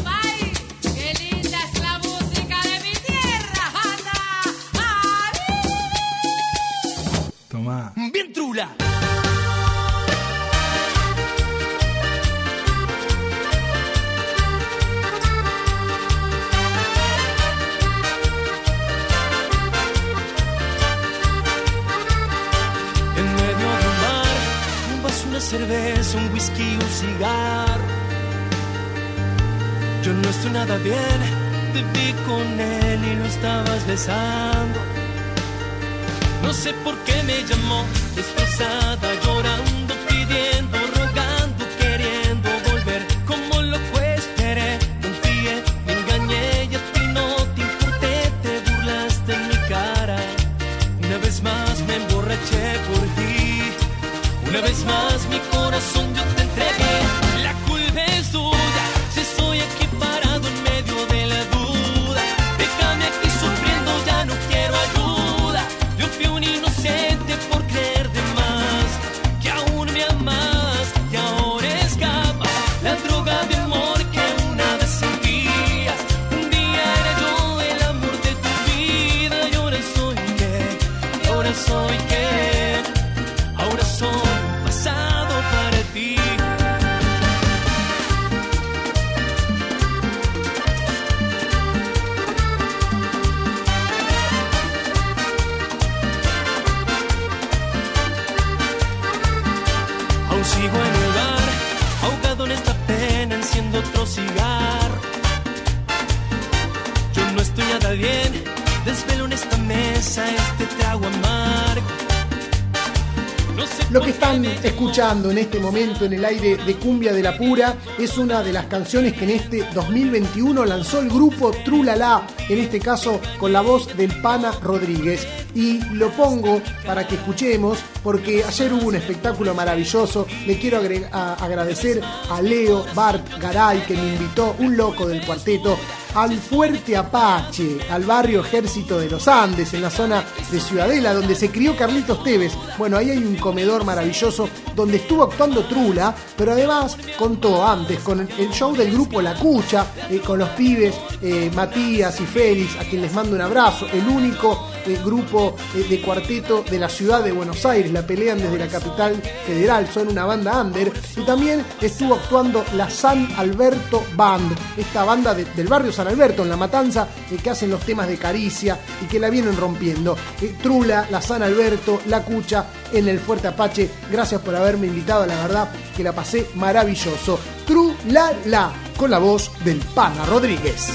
En 115.38 115.44
este 115.44 115.60
momento 115.60 116.04
en 116.04 116.14
el 116.14 116.24
aire 116.24 116.56
de 116.56 116.74
Cumbia 116.74 117.12
de 117.12 117.22
la 117.22 117.38
Pura 117.38 117.76
es 117.96 118.18
una 118.18 118.42
de 118.42 118.52
las 118.52 118.66
canciones 118.66 119.12
que 119.12 119.22
en 119.22 119.30
este 119.30 119.64
2021 119.72 120.64
lanzó 120.64 120.98
el 120.98 121.08
grupo 121.08 121.52
Trulala, 121.64 122.26
en 122.48 122.58
este 122.58 122.80
caso 122.80 123.20
con 123.38 123.52
la 123.52 123.60
voz 123.60 123.96
del 123.96 124.20
Pana 124.20 124.50
Rodríguez. 124.60 125.28
Y 125.54 125.78
lo 125.94 126.10
pongo 126.10 126.60
para 126.84 127.06
que 127.06 127.14
escuchemos 127.14 127.78
porque 128.02 128.42
ayer 128.44 128.72
hubo 128.72 128.88
un 128.88 128.96
espectáculo 128.96 129.54
maravilloso. 129.54 130.26
Le 130.44 130.58
quiero 130.58 130.78
agradecer 130.78 132.02
a 132.30 132.42
Leo 132.42 132.84
Bart 132.94 133.24
Garay 133.40 133.82
que 133.82 133.94
me 133.94 134.08
invitó, 134.08 134.56
un 134.58 134.76
loco 134.76 135.06
del 135.06 135.24
cuarteto, 135.24 135.78
al 136.14 136.36
Fuerte 136.38 136.96
Apache, 136.96 137.78
al 137.90 138.04
barrio 138.04 138.40
Ejército 138.40 138.98
de 138.98 139.10
los 139.10 139.28
Andes, 139.28 139.72
en 139.74 139.82
la 139.82 139.90
zona 139.90 140.24
de 140.50 140.58
Ciudadela, 140.60 141.14
donde 141.14 141.34
se 141.34 141.50
crió 141.50 141.76
Carlitos 141.76 142.22
Tevez. 142.24 142.54
Bueno, 142.76 142.96
ahí 142.96 143.10
hay 143.10 143.18
un 143.18 143.36
comedor 143.36 143.84
maravilloso 143.84 144.48
donde 144.78 144.98
estuvo 144.98 145.24
actuando 145.24 145.64
Trula, 145.64 146.14
pero 146.36 146.52
además 146.52 146.96
contó 147.18 147.66
antes 147.66 147.98
con 147.98 148.20
el 148.20 148.50
show 148.50 148.74
del 148.76 148.92
grupo 148.92 149.20
La 149.20 149.34
Cucha, 149.34 149.86
eh, 150.08 150.20
con 150.24 150.38
los 150.38 150.48
pibes 150.50 150.94
eh, 151.20 151.50
Matías 151.52 152.20
y 152.20 152.24
Félix, 152.26 152.76
a 152.76 152.84
quien 152.84 153.02
les 153.02 153.12
mando 153.12 153.34
un 153.34 153.40
abrazo, 153.42 153.86
el 153.92 154.06
único 154.06 154.68
eh, 154.86 154.96
grupo 155.04 155.56
eh, 155.74 155.84
de 155.90 156.00
cuarteto 156.00 156.62
de 156.70 156.78
la 156.78 156.88
ciudad 156.88 157.24
de 157.24 157.32
Buenos 157.32 157.66
Aires, 157.66 157.90
la 157.92 158.06
pelean 158.06 158.38
desde 158.38 158.56
la 158.56 158.68
capital 158.68 159.20
federal, 159.44 159.88
son 159.92 160.06
una 160.08 160.24
banda 160.24 160.60
under, 160.62 160.92
y 161.16 161.22
también 161.22 161.64
estuvo 161.80 162.14
actuando 162.14 162.64
la 162.76 162.88
San 162.88 163.28
Alberto 163.36 164.04
Band, 164.14 164.56
esta 164.76 165.02
banda 165.04 165.34
de- 165.34 165.44
del 165.44 165.66
barrio 165.66 165.90
San 165.92 166.06
Alberto, 166.06 166.44
en 166.44 166.50
La 166.50 166.56
Matanza, 166.56 167.08
que 167.42 167.50
hacen 167.50 167.70
los 167.70 167.80
temas 167.80 168.06
de 168.06 168.16
caricia 168.16 168.78
y 169.02 169.06
que 169.06 169.18
la 169.18 169.28
vienen 169.30 169.56
rompiendo. 169.56 170.16
Trula, 170.62 171.06
la 171.10 171.20
San 171.20 171.42
Alberto, 171.42 172.00
la 172.06 172.22
Cucha, 172.22 172.66
en 172.92 173.08
el 173.08 173.18
Fuerte 173.18 173.48
Apache, 173.48 173.90
gracias 174.10 174.40
por 174.40 174.54
haberme 174.68 174.88
invitado, 174.88 175.24
la 175.24 175.36
verdad 175.36 175.68
que 175.96 176.02
la 176.02 176.12
pasé 176.12 176.46
maravilloso. 176.54 177.38
Trula 177.66 178.32
la, 178.46 178.70
con 178.96 179.10
la 179.10 179.18
voz 179.18 179.50
del 179.64 179.78
Pana 179.94 180.26
Rodríguez. 180.26 180.88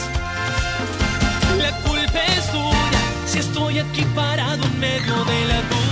La 1.57 1.71
culpa 1.81 2.19
es 2.37 2.51
tuya 2.51 3.01
si 3.25 3.39
estoy 3.39 3.79
aquí 3.79 4.05
parado 4.15 4.63
en 4.63 4.79
medio 4.79 5.25
de 5.25 5.45
la 5.47 5.82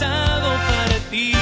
pensado 0.00 0.48
para 0.48 0.98
ti. 1.10 1.32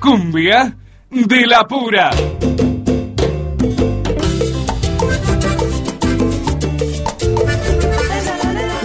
Cumbia 0.00 0.74
de 1.10 1.46
la 1.46 1.66
pura. 1.68 2.10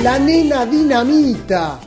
La 0.04 0.20
nena 0.20 0.66
dinamita 0.66 1.80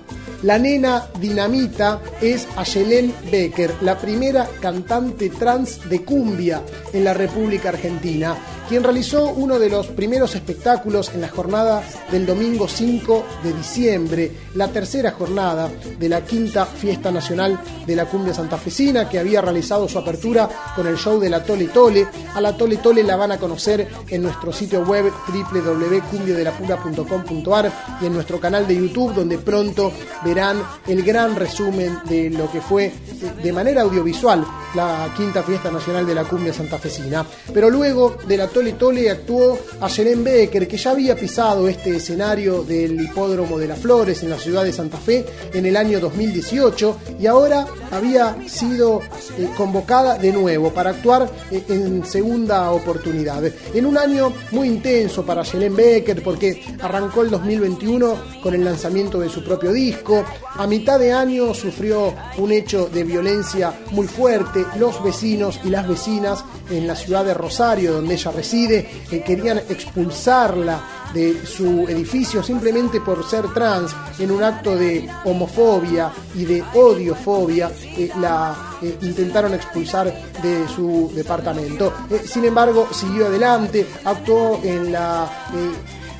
la 0.43 0.59
nena 0.59 1.07
dinamita 1.21 2.01
es 2.23 2.49
Ayelén 2.57 3.15
Becker, 3.31 3.75
la 3.83 3.99
primera 3.99 4.49
cantante 4.61 5.29
trans 5.29 5.89
de 5.91 6.03
cumbia 6.03 6.63
en 6.95 7.05
la 7.05 7.13
República 7.13 7.69
Argentina, 7.69 8.35
quien 8.71 8.83
realizó 8.85 9.31
uno 9.31 9.59
de 9.59 9.69
los 9.69 9.89
primeros 9.89 10.37
espectáculos 10.37 11.11
en 11.13 11.23
la 11.23 11.29
jornada 11.29 11.83
del 12.09 12.25
domingo 12.25 12.69
5 12.69 13.25
de 13.43 13.53
diciembre, 13.53 14.31
la 14.55 14.69
tercera 14.69 15.11
jornada 15.11 15.69
de 15.99 16.09
la 16.09 16.25
quinta 16.25 16.67
Fiesta 16.67 17.11
Nacional 17.11 17.59
de 17.85 17.97
la 17.97 18.07
Cumbia 18.07 18.33
Santafesina, 18.33 19.09
que 19.09 19.19
había 19.19 19.41
realizado 19.41 19.89
su 19.89 19.99
apertura 19.99 20.49
con 20.77 20.87
el 20.87 20.97
show 20.97 21.19
de 21.19 21.31
la 21.31 21.43
Tole 21.43 21.67
Tole. 21.67 22.07
A 22.33 22.41
la 22.41 22.57
Tole 22.57 22.77
Tole 22.77 23.03
la 23.03 23.17
van 23.17 23.33
a 23.33 23.39
conocer 23.39 23.89
en 24.09 24.23
nuestro 24.23 24.53
sitio 24.53 24.85
web 24.85 25.13
www.cumbiodelapura.com.ar 25.53 27.73
y 28.01 28.07
en 28.07 28.13
nuestro 28.13 28.39
canal 28.39 28.69
de 28.69 28.77
YouTube, 28.77 29.15
donde 29.15 29.39
pronto 29.39 29.91
verán 30.25 30.63
el 30.87 31.03
gran 31.03 31.35
resumen 31.35 31.99
de 32.09 32.31
lo 32.31 32.49
que 32.53 32.61
fue 32.61 32.85
eh, 32.85 32.95
de 33.43 33.53
manera 33.53 33.83
audiovisual 33.83 34.47
la 34.75 35.13
quinta 35.17 35.43
fiesta 35.43 35.73
nacional 35.73 36.07
de 36.07 36.15
la 36.15 36.23
cumbia 36.23 36.55
santafesina. 36.55 37.27
Pero 37.53 37.69
luego 37.69 38.17
de 38.29 38.37
la 38.37 38.47
Tole 38.47 38.60
Tole 38.61 39.11
actuó 39.11 39.59
Ayelén 39.81 40.23
Becker, 40.23 40.69
que 40.69 40.77
ya 40.77 40.91
había 40.91 41.17
pisado 41.17 41.67
este 41.67 41.97
escenario 41.97 42.63
del 42.63 43.01
hipódromo 43.01 43.59
de 43.59 43.67
las 43.67 43.79
Flores 43.79 44.23
en 44.23 44.29
la 44.29 44.39
ciudad 44.39 44.65
de 44.65 44.73
Santa 44.73 44.99
Fe 44.99 45.25
en 45.55 45.65
el 45.65 45.77
año 45.77 45.99
2018 45.99 46.99
y 47.19 47.27
ahora 47.27 47.67
había 47.91 48.37
sido 48.47 49.01
eh, 49.39 49.49
convocada 49.57 50.19
de 50.19 50.33
nuevo 50.33 50.73
para 50.75 50.91
actuar 50.91 51.31
eh, 51.51 51.65
en 51.69 52.05
segunda 52.05 52.71
oportunidad. 52.71 53.43
En 53.75 53.87
un 53.87 53.97
año 53.97 54.33
muy 54.51 54.69
intenso 54.69 55.25
para 55.25 55.41
Ayelén 55.41 55.75
Becker 55.75 56.23
porque 56.23 56.63
arrancó 56.81 57.23
el 57.23 57.31
2021 57.31 58.41
con 58.43 58.55
el 58.55 58.65
lanzamiento 58.65 59.21
de 59.21 59.31
su 59.31 59.43
propio 59.43 59.73
disco, 59.73 60.23
a 60.57 60.67
mitad 60.67 60.99
de 60.99 61.13
año 61.13 61.55
sufrió 61.55 62.15
un 62.37 62.53
hecho 62.53 62.91
de 62.93 63.05
violencia 63.05 63.73
muy 63.93 64.07
fuerte. 64.07 64.67
Los 64.79 65.03
vecinos 65.03 65.59
y 65.65 65.71
las 65.71 65.89
vecinas 65.89 66.45
en 66.71 66.87
la 66.87 66.95
ciudad 66.95 67.25
de 67.25 67.35
Rosario, 67.35 67.93
donde 67.93 68.15
ella 68.15 68.31
reside, 68.31 68.89
querían 69.25 69.59
expulsarla 69.59 70.81
de 71.13 71.45
su 71.45 71.89
edificio 71.89 72.43
simplemente 72.43 73.01
por 73.01 73.29
ser 73.29 73.53
trans 73.53 73.95
en 74.19 74.31
un 74.31 74.43
acto 74.43 74.77
de 74.77 75.09
homofobia 75.25 76.13
y 76.35 76.45
de 76.45 76.63
odiofobia 76.75 77.71
eh, 77.97 78.11
la 78.21 78.77
eh, 78.83 78.97
intentaron 79.03 79.55
expulsar 79.55 80.07
de 80.43 80.69
su 80.69 81.11
departamento. 81.15 81.93
Eh, 82.11 82.23
sin 82.25 82.45
embargo 82.45 82.89
siguió 82.93 83.27
adelante 83.27 83.87
actuó 84.05 84.61
en 84.63 84.93
la 84.93 85.29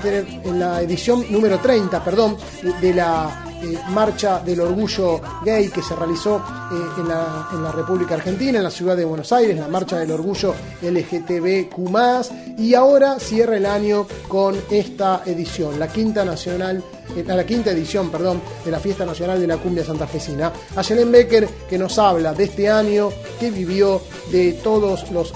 en 0.05 0.59
la 0.59 0.81
edición 0.83 1.25
número 1.31 1.59
30 1.59 2.03
perdón 2.05 2.37
de- 2.81 2.95
la 2.95 3.45
eh, 3.63 3.79
marcha 3.91 4.41
del 4.41 4.61
orgullo 4.61 5.21
gay 5.45 5.69
que 5.69 5.83
se 5.83 5.95
realizó 5.95 6.39
eh, 6.39 7.01
en, 7.01 7.09
la, 7.09 7.71
República 7.73 8.15
Argentina, 8.15 8.57
en 8.57 8.65
la 8.65 8.71
ciudad 8.71 8.97
de 8.97 9.05
Buenos 9.05 9.31
Aires, 9.35 9.59
la 9.59 9.69
marcha 9.69 9.99
del 9.99 10.11
orgullo 10.13 10.55
LGTBQ, 10.81 12.59
y 12.59 12.75
ahora 12.75 13.19
cierra 13.19 13.57
el 13.59 13.67
año 13.67 14.07
con 14.29 14.57
esta 14.71 15.23
edición, 15.27 15.79
la 15.79 15.89
quinta 15.89 16.25
nacional. 16.25 16.83
eh, 17.17 17.25
La 17.27 17.45
quinta 17.45 17.71
edición, 17.71 18.11
perdón, 18.11 18.41
de 18.65 18.71
la 18.71 18.79
Fiesta 18.81 19.05
Nacional 19.05 19.39
de 19.41 19.47
la 19.47 19.57
Cumbia 19.59 19.85
Santafesina. 19.85 20.53
Ayelen 20.77 21.13
Becker, 21.13 21.47
que 21.69 21.77
nos 21.79 21.99
habla 21.99 22.33
de 22.33 22.45
este 22.45 22.71
año, 22.71 23.11
que 23.39 23.51
vivió 23.51 24.01
de 24.33 24.55
todos 24.55 25.11
los 25.11 25.33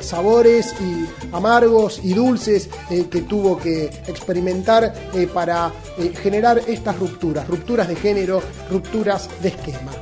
sabores 0.00 0.74
y 0.80 1.06
amargos 1.34 2.00
y 2.02 2.14
dulces 2.14 2.68
eh, 2.90 3.06
que 3.10 3.22
tuvo 3.22 3.58
que 3.58 3.86
experimentar 4.06 4.92
eh, 5.14 5.26
para 5.32 5.72
eh, 5.98 6.12
generar 6.22 6.60
estas 6.66 6.98
rupturas, 6.98 7.46
rupturas 7.48 7.88
de 7.88 7.96
género, 7.96 8.42
rupturas 8.70 9.28
de 9.42 9.48
esquema. 9.48 9.92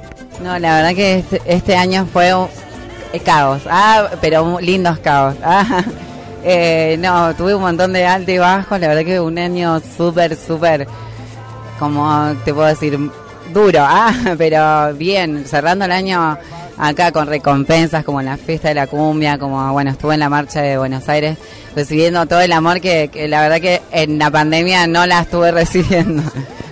No, 0.43 0.59
la 0.59 0.77
verdad 0.77 0.95
que 0.95 1.19
este, 1.19 1.43
este 1.47 1.77
año 1.77 2.07
fue 2.13 2.35
un 2.35 2.49
caos, 3.25 3.63
ah, 3.71 4.11
pero 4.21 4.61
lindos 4.61 4.99
caos. 4.99 5.37
Ah, 6.47 6.97
no, 6.99 7.35
tuve 7.37 7.55
un 7.55 7.63
montón 7.63 7.95
de 7.95 8.05
alto 8.05 8.31
y 8.31 8.37
bajo, 8.37 8.77
la 8.77 8.89
verdad 8.89 9.03
que 9.03 9.19
un 9.19 9.39
año 9.39 9.81
súper, 9.97 10.37
súper, 10.37 10.87
como 11.79 12.35
te 12.45 12.53
puedo 12.53 12.69
decir, 12.69 12.99
duro, 13.51 13.79
ah, 13.81 14.13
pero 14.39 14.93
bien, 14.95 15.47
cerrando 15.47 15.87
el 15.87 15.93
año 15.93 16.37
acá 16.79 17.13
con 17.13 17.27
recompensas 17.27 18.05
como 18.05 18.21
en 18.21 18.27
la 18.27 18.37
fiesta 18.37 18.69
de 18.69 18.75
la 18.75 18.87
cumbia, 18.87 19.39
como 19.39 19.73
bueno, 19.73 19.91
estuve 19.91 20.15
en 20.15 20.21
la 20.21 20.29
marcha 20.29 20.61
de 20.63 20.79
Buenos 20.79 21.09
Aires 21.09 21.39
recibiendo 21.75 22.27
todo 22.27 22.41
el 22.41 22.53
amor 22.53 22.81
que, 22.81 23.09
que 23.13 23.29
la 23.29 23.41
verdad 23.43 23.61
que 23.61 23.83
en 23.91 24.19
la 24.19 24.31
pandemia 24.31 24.87
no 24.87 25.07
la 25.07 25.21
estuve 25.21 25.51
recibiendo. 25.53 26.23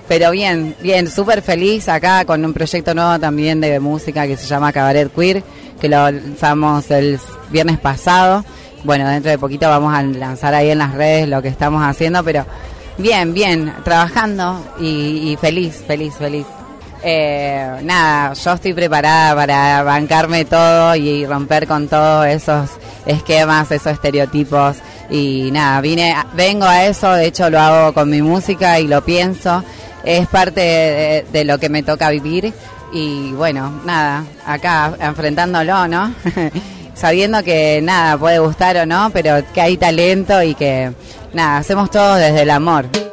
Pero 0.09 0.31
bien, 0.31 0.75
bien, 0.83 1.11
súper 1.11 1.43
feliz 1.43 1.89
acá 1.89 2.25
con 2.25 2.45
un 2.45 2.53
proyecto 2.53 2.95
nuevo 2.95 3.19
también 3.19 3.61
de 3.61 3.81
música 3.81 4.27
que 4.27 4.37
se 4.37 4.47
llama 4.47 4.73
Cabaret 4.73 5.13
Queer, 5.13 5.43
que 5.81 5.89
lo 5.89 6.11
lanzamos 6.11 6.91
el 6.91 7.19
viernes 7.51 7.79
pasado. 7.79 8.45
Bueno, 8.85 9.09
dentro 9.09 9.31
de 9.31 9.39
poquito 9.39 9.69
vamos 9.69 9.95
a 9.95 10.03
lanzar 10.03 10.55
ahí 10.55 10.71
en 10.71 10.79
las 10.79 10.95
redes 10.95 11.29
lo 11.29 11.41
que 11.41 11.49
estamos 11.49 11.83
haciendo, 11.83 12.23
pero 12.25 12.45
bien, 12.99 13.33
bien, 13.33 13.73
trabajando 13.85 14.63
y, 14.79 15.33
y 15.33 15.37
feliz, 15.37 15.83
feliz, 15.87 16.15
feliz. 16.15 16.47
Eh, 17.05 17.81
nada, 17.83 18.33
yo 18.35 18.53
estoy 18.53 18.75
preparada 18.75 19.35
para 19.35 19.83
bancarme 19.83 20.45
todo 20.45 20.95
y 20.95 21.27
romper 21.27 21.67
con 21.67 21.89
todos 21.89 22.27
esos 22.27 22.71
esquemas, 23.07 23.71
esos 23.73 23.93
estereotipos 23.93 24.77
y 25.11 25.51
nada, 25.51 25.81
vine, 25.81 26.15
vengo 26.35 26.65
a 26.65 26.85
eso, 26.85 27.13
de 27.13 27.27
hecho 27.27 27.51
lo 27.51 27.59
hago 27.59 27.93
con 27.93 28.09
mi 28.09 28.23
música 28.23 28.79
y 28.79 28.87
lo 28.87 29.05
pienso, 29.05 29.65
es 30.05 30.29
parte 30.29 30.61
de, 30.61 31.27
de 31.33 31.45
lo 31.45 31.59
que 31.59 31.69
me 31.69 31.83
toca 31.83 32.09
vivir 32.11 32.53
y 32.93 33.33
bueno, 33.33 33.81
nada, 33.85 34.25
acá 34.47 34.95
enfrentándolo, 35.01 35.89
¿no? 35.89 36.15
Sabiendo 36.95 37.43
que 37.43 37.81
nada, 37.83 38.17
puede 38.17 38.39
gustar 38.39 38.77
o 38.77 38.87
no, 38.87 39.11
pero 39.13 39.43
que 39.53 39.61
hay 39.61 39.77
talento 39.77 40.43
y 40.43 40.55
que 40.55 40.93
nada, 41.33 41.59
hacemos 41.59 41.91
todo 41.91 42.15
desde 42.15 42.43
el 42.43 42.51
amor. 42.51 43.12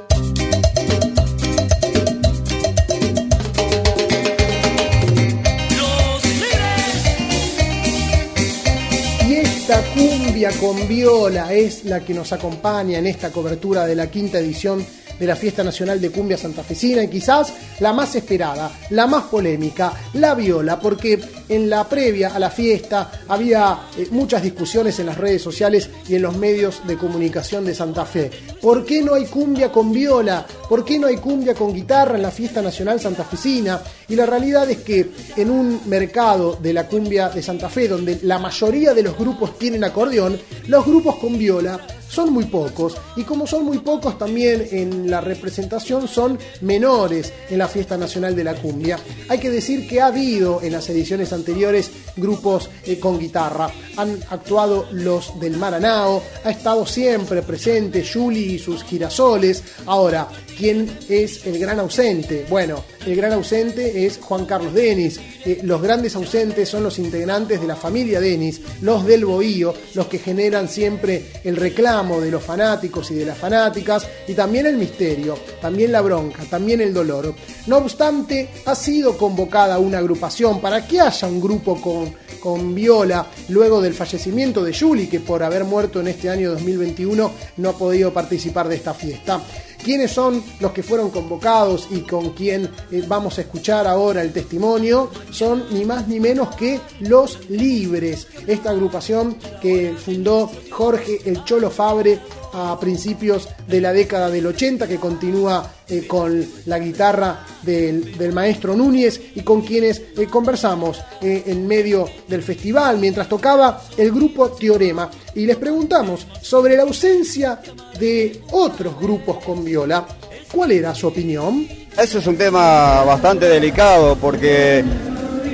Con 10.48 10.88
viola 10.88 11.53
es 11.53 11.84
la 11.84 11.99
que 11.99 12.14
nos 12.14 12.32
acompaña 12.32 12.99
en 12.99 13.07
esta 13.07 13.30
cobertura 13.30 13.86
de 13.86 13.94
la 13.94 14.10
quinta 14.10 14.40
edición 14.40 14.86
de 15.19 15.27
la 15.27 15.35
Fiesta 15.35 15.63
Nacional 15.63 15.99
de 15.99 16.11
Cumbia 16.11 16.37
Santafesina 16.37 17.03
y 17.03 17.09
quizás 17.09 17.53
la 17.79 17.93
más 17.93 18.15
esperada, 18.15 18.71
la 18.91 19.07
más 19.07 19.23
polémica, 19.25 19.93
la 20.13 20.33
viola, 20.33 20.79
porque 20.79 21.19
en 21.49 21.69
la 21.69 21.87
previa 21.87 22.29
a 22.33 22.39
la 22.39 22.49
fiesta 22.49 23.11
había 23.27 23.79
eh, 23.97 24.07
muchas 24.11 24.43
discusiones 24.43 24.99
en 24.99 25.07
las 25.07 25.17
redes 25.17 25.41
sociales 25.41 25.89
y 26.07 26.15
en 26.15 26.21
los 26.21 26.37
medios 26.37 26.85
de 26.87 26.97
comunicación 26.97 27.65
de 27.65 27.75
Santa 27.75 28.05
Fe. 28.05 28.29
¿Por 28.61 28.85
qué 28.85 29.01
no 29.01 29.15
hay 29.15 29.25
cumbia 29.25 29.71
con 29.71 29.91
viola? 29.91 30.45
¿Por 30.67 30.85
qué 30.85 30.99
no 30.99 31.07
hay 31.07 31.17
cumbia 31.17 31.53
con 31.53 31.73
guitarra 31.73 32.15
en 32.15 32.21
la 32.21 32.31
Fiesta 32.31 32.61
Nacional 32.61 32.99
Santafesina? 32.99 33.81
Y 34.07 34.15
la 34.15 34.25
realidad 34.25 34.69
es 34.69 34.79
que 34.79 35.09
en 35.35 35.49
un 35.49 35.81
mercado 35.85 36.57
de 36.61 36.73
la 36.73 36.87
cumbia 36.87 37.29
de 37.29 37.41
Santa 37.41 37.69
Fe, 37.69 37.87
donde 37.87 38.19
la 38.23 38.39
mayoría 38.39 38.93
de 38.93 39.03
los 39.03 39.17
grupos 39.17 39.57
tienen 39.57 39.83
acordeón, 39.83 40.39
los 40.67 40.85
grupos 40.85 41.15
con 41.15 41.37
viola 41.37 41.79
son 42.10 42.34
muy 42.34 42.45
pocos 42.45 42.98
y 43.15 43.23
como 43.23 43.48
son 43.48 43.65
muy 43.65 43.77
pocos 43.80 44.18
también 44.18 44.68
en 44.72 45.10
la 45.10 45.22
representación 45.22 46.07
son 46.07 46.38
menores 46.61 47.31
en 47.49 47.60
la 47.60 47.68
Fiesta 47.68 47.98
Nacional 47.98 48.36
de 48.36 48.44
la 48.44 48.56
Cumbia. 48.56 48.99
Hay 49.30 49.40
que 49.40 49.49
decir 49.49 49.88
que 49.88 50.02
ha 50.02 50.07
habido 50.07 50.61
en 50.61 50.73
las 50.73 50.90
ediciones 50.90 51.31
anteriores 51.31 51.91
grupos 52.18 52.69
eh, 52.86 52.99
con 52.99 53.19
guitarra. 53.19 53.72
Han 53.98 54.19
actuado 54.30 54.88
los 54.91 55.40
del 55.40 55.57
Maranao, 55.57 56.22
ha 56.44 56.49
estado 56.52 56.86
siempre 56.86 57.41
presente 57.41 58.06
Juli 58.06 58.56
y 58.56 58.60
sus 58.60 58.84
girasoles. 58.84 59.64
Ahora, 59.86 60.27
¿quién 60.57 60.90
es 61.07 61.45
el 61.45 61.60
gran 61.60 61.80
ausente? 61.80 62.45
Bueno, 62.49 62.84
el 63.06 63.15
gran 63.15 63.34
ausente 63.34 64.06
es 64.06 64.18
Juan 64.18 64.45
Carlos 64.45 64.73
Denis. 64.73 65.19
Eh, 65.45 65.61
los 65.64 65.82
grandes 65.82 66.16
ausentes 66.16 66.68
son 66.68 66.84
los 66.84 66.99
integrantes 66.99 67.61
de 67.61 67.68
la 67.68 67.76
familia 67.76 68.20
Denis, 68.20 68.61
los 68.82 69.06
del 69.06 69.26
Bohío, 69.26 69.74
los 69.94 70.07
que 70.07 70.20
generan 70.20 70.68
siempre 70.68 71.32
el 71.44 71.56
reclamo 71.56 72.20
de 72.20 72.32
los 72.32 72.44
fanáticos 72.44 73.10
y 73.11 73.16
de 73.16 73.26
las 73.26 73.38
fanáticas, 73.38 74.06
y 74.28 74.34
también 74.34 74.66
el 74.66 74.78
misterio, 74.78 75.38
también 75.61 75.91
la 75.91 76.02
bronca, 76.02 76.44
también 76.49 76.82
el 76.82 76.94
dolor. 76.94 77.34
No 77.68 77.78
obstante, 77.78 78.49
ha 78.66 78.76
sido 78.76 79.18
convocada 79.18 79.80
una 79.80 79.99
agrupación 79.99 80.60
para 80.60 80.86
que 80.86 80.99
haya 80.99 81.28
un 81.28 81.40
grupo 81.40 81.80
con, 81.80 82.14
con 82.40 82.76
viola 82.76 83.28
luego 83.49 83.82
del 83.82 83.94
fallecimiento 83.94 84.64
de 84.64 84.78
Juli, 84.78 85.07
que 85.07 85.20
por 85.20 85.44
haber 85.44 85.64
muerto 85.64 85.99
en 86.02 86.10
este 86.10 86.30
año 86.30 86.52
2021 86.52 87.32
no 87.57 87.70
ha 87.70 87.78
podido 87.78 88.14
participar 88.14 88.68
de 88.68 88.76
esta 88.76 88.94
fiesta. 88.94 89.41
Quiénes 89.84 90.11
son 90.11 90.43
los 90.60 90.72
que 90.72 90.84
fueron 90.84 91.10
convocados 91.10 91.88
y 91.91 92.01
con 92.01 92.31
quién 92.31 92.69
eh, 92.91 93.03
vamos 93.07 93.38
a 93.38 93.41
escuchar 93.41 93.88
ahora 93.88 94.22
el 94.22 94.31
testimonio, 94.31 95.10
son 95.31 95.65
ni 95.72 95.85
más 95.85 96.07
ni 96.07 96.19
menos 96.19 96.56
que 96.56 96.80
Los 97.01 97.49
Libres, 97.49 98.27
esta 98.47 98.72
agrupación 98.72 99.38
que 99.61 99.93
fundó 99.93 100.51
Jorge 100.72 101.22
El 101.26 101.43
Cholo 101.43 101.69
Fabre 101.69 102.19
a 102.51 102.80
principios 102.80 103.47
de 103.68 103.80
la 103.80 103.93
década 103.93 104.30
del 104.30 104.47
80, 104.47 104.88
que 104.88 104.97
continúa 104.97 105.72
eh, 105.88 106.07
con 106.07 106.43
la 106.65 106.80
guitarra 106.80 107.45
del, 107.61 108.18
del 108.18 108.34
maestro 108.34 108.76
Núñez 108.76 109.22
y 109.35 109.41
con 109.41 109.61
quienes 109.61 110.01
eh, 110.18 110.26
conversamos 110.26 110.99
en 111.22 111.68
medio 111.68 112.10
del 112.27 112.41
festival 112.41 112.97
mientras 112.97 113.30
tocaba 113.30 113.84
el 113.97 114.11
grupo 114.11 114.49
Teorema. 114.49 115.11
Y 115.35 115.45
les 115.45 115.57
preguntamos 115.57 116.26
sobre 116.41 116.76
la 116.76 116.84
ausencia 116.84 117.60
de 117.99 118.41
otros 118.51 118.99
grupos 118.99 119.43
con 119.43 119.63
viola. 119.63 120.05
¿Cuál 120.51 120.71
era 120.71 120.95
su 120.95 121.07
opinión? 121.07 121.67
Eso 121.97 122.19
es 122.19 122.27
un 122.27 122.38
tema 122.38 123.03
bastante 123.03 123.47
delicado 123.47 124.15
porque, 124.15 124.84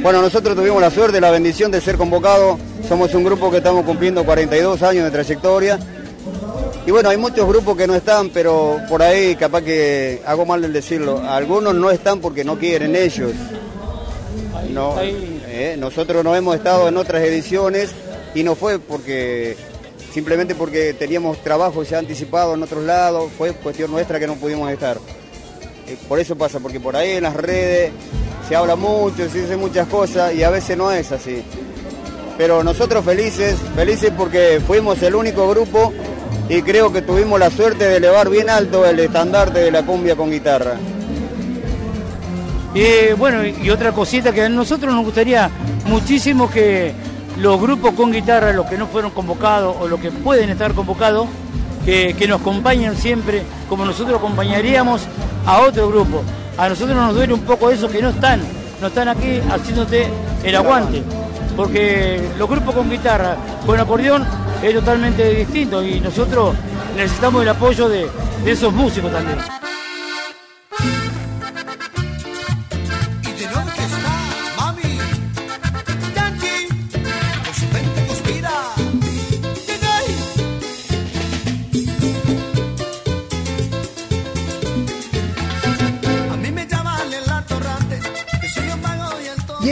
bueno, 0.01 0.21
nosotros 0.21 0.55
tuvimos 0.55 0.79
la 0.79 0.91
suerte, 0.91 1.19
la 1.19 1.31
bendición 1.31 1.71
de 1.71 1.81
ser 1.81 1.97
convocados. 1.97 2.59
Somos 2.87 3.13
un 3.13 3.23
grupo 3.23 3.49
que 3.49 3.57
estamos 3.57 3.83
cumpliendo 3.83 4.23
42 4.23 4.81
años 4.83 5.03
de 5.05 5.11
trayectoria. 5.11 5.79
Y 6.85 6.91
bueno, 6.91 7.09
hay 7.09 7.17
muchos 7.17 7.47
grupos 7.47 7.75
que 7.75 7.87
no 7.87 7.95
están, 7.95 8.29
pero 8.29 8.79
por 8.87 9.01
ahí 9.01 9.35
capaz 9.35 9.63
que 9.63 10.21
hago 10.25 10.45
mal 10.45 10.63
en 10.63 10.71
decirlo. 10.71 11.19
Algunos 11.27 11.73
no 11.73 11.89
están 11.89 12.19
porque 12.19 12.43
no 12.43 12.59
quieren 12.59 12.95
ellos. 12.95 13.31
No, 14.71 14.95
eh, 15.01 15.75
nosotros 15.79 16.23
no 16.23 16.35
hemos 16.35 16.55
estado 16.55 16.87
en 16.87 16.97
otras 16.97 17.23
ediciones 17.23 17.91
y 18.35 18.43
no 18.43 18.55
fue 18.55 18.77
porque 18.77 19.55
simplemente 20.15 20.55
porque 20.55 20.93
teníamos 20.93 21.43
trabajo 21.43 21.83
ya 21.83 21.99
anticipado 21.99 22.53
en 22.53 22.63
otros 22.63 22.85
lados, 22.85 23.29
fue 23.37 23.51
cuestión 23.51 23.91
nuestra 23.91 24.17
que 24.17 24.25
no 24.25 24.35
pudimos 24.35 24.71
estar. 24.71 24.95
Eh, 25.87 25.97
por 26.07 26.19
eso 26.19 26.37
pasa, 26.37 26.61
porque 26.61 26.79
por 26.79 26.95
ahí 26.95 27.17
en 27.17 27.23
las 27.23 27.35
redes 27.35 27.91
se 28.47 28.55
habla 28.55 28.77
mucho, 28.77 29.27
se 29.29 29.41
dice 29.41 29.57
muchas 29.57 29.89
cosas 29.89 30.33
y 30.33 30.41
a 30.41 30.49
veces 30.49 30.77
no 30.77 30.89
es 30.89 31.11
así. 31.11 31.43
Pero 32.37 32.63
nosotros 32.63 33.03
felices, 33.03 33.57
felices 33.75 34.13
porque 34.17 34.61
fuimos 34.65 35.03
el 35.03 35.15
único 35.15 35.49
grupo 35.49 35.93
y 36.47 36.61
creo 36.61 36.93
que 36.93 37.01
tuvimos 37.01 37.37
la 37.37 37.49
suerte 37.49 37.85
de 37.85 37.97
elevar 37.97 38.29
bien 38.29 38.49
alto 38.49 38.85
el 38.85 38.97
estandarte 39.01 39.59
de 39.59 39.71
la 39.71 39.85
cumbia 39.85 40.15
con 40.15 40.31
guitarra. 40.31 40.77
Eh, 42.73 43.13
bueno, 43.17 43.45
y 43.45 43.69
otra 43.69 43.91
cosita 43.91 44.31
que 44.31 44.43
a 44.43 44.47
nosotros 44.49 44.95
nos 44.95 45.03
gustaría 45.03 45.51
muchísimo 45.87 46.49
que 46.49 46.93
los 47.37 47.59
grupos 47.59 47.93
con 47.93 48.11
guitarra, 48.11 48.53
los 48.53 48.65
que 48.65 48.77
no 48.77 48.87
fueron 48.87 49.11
convocados 49.11 49.75
o 49.79 49.87
los 49.87 49.99
que 49.99 50.11
pueden 50.11 50.49
estar 50.49 50.73
convocados, 50.73 51.27
que, 51.85 52.15
que 52.17 52.27
nos 52.27 52.41
acompañen 52.41 52.95
siempre 52.95 53.43
como 53.69 53.85
nosotros 53.85 54.17
acompañaríamos 54.17 55.01
a 55.45 55.59
otro 55.59 55.89
grupo. 55.89 56.23
A 56.57 56.69
nosotros 56.69 56.95
nos 56.95 57.13
duele 57.13 57.33
un 57.33 57.41
poco 57.41 57.69
eso 57.69 57.89
que 57.89 58.01
no 58.01 58.09
están, 58.09 58.41
no 58.81 58.87
están 58.87 59.09
aquí 59.09 59.41
haciéndote 59.51 60.07
el 60.43 60.55
aguante, 60.55 61.03
porque 61.55 62.21
los 62.37 62.49
grupos 62.49 62.75
con 62.75 62.89
guitarra, 62.89 63.35
con 63.65 63.79
acordeón, 63.79 64.25
es 64.63 64.73
totalmente 64.73 65.29
distinto 65.35 65.83
y 65.83 65.99
nosotros 65.99 66.55
necesitamos 66.95 67.41
el 67.41 67.49
apoyo 67.49 67.89
de, 67.89 68.09
de 68.43 68.51
esos 68.51 68.73
músicos 68.73 69.11
también. 69.11 69.37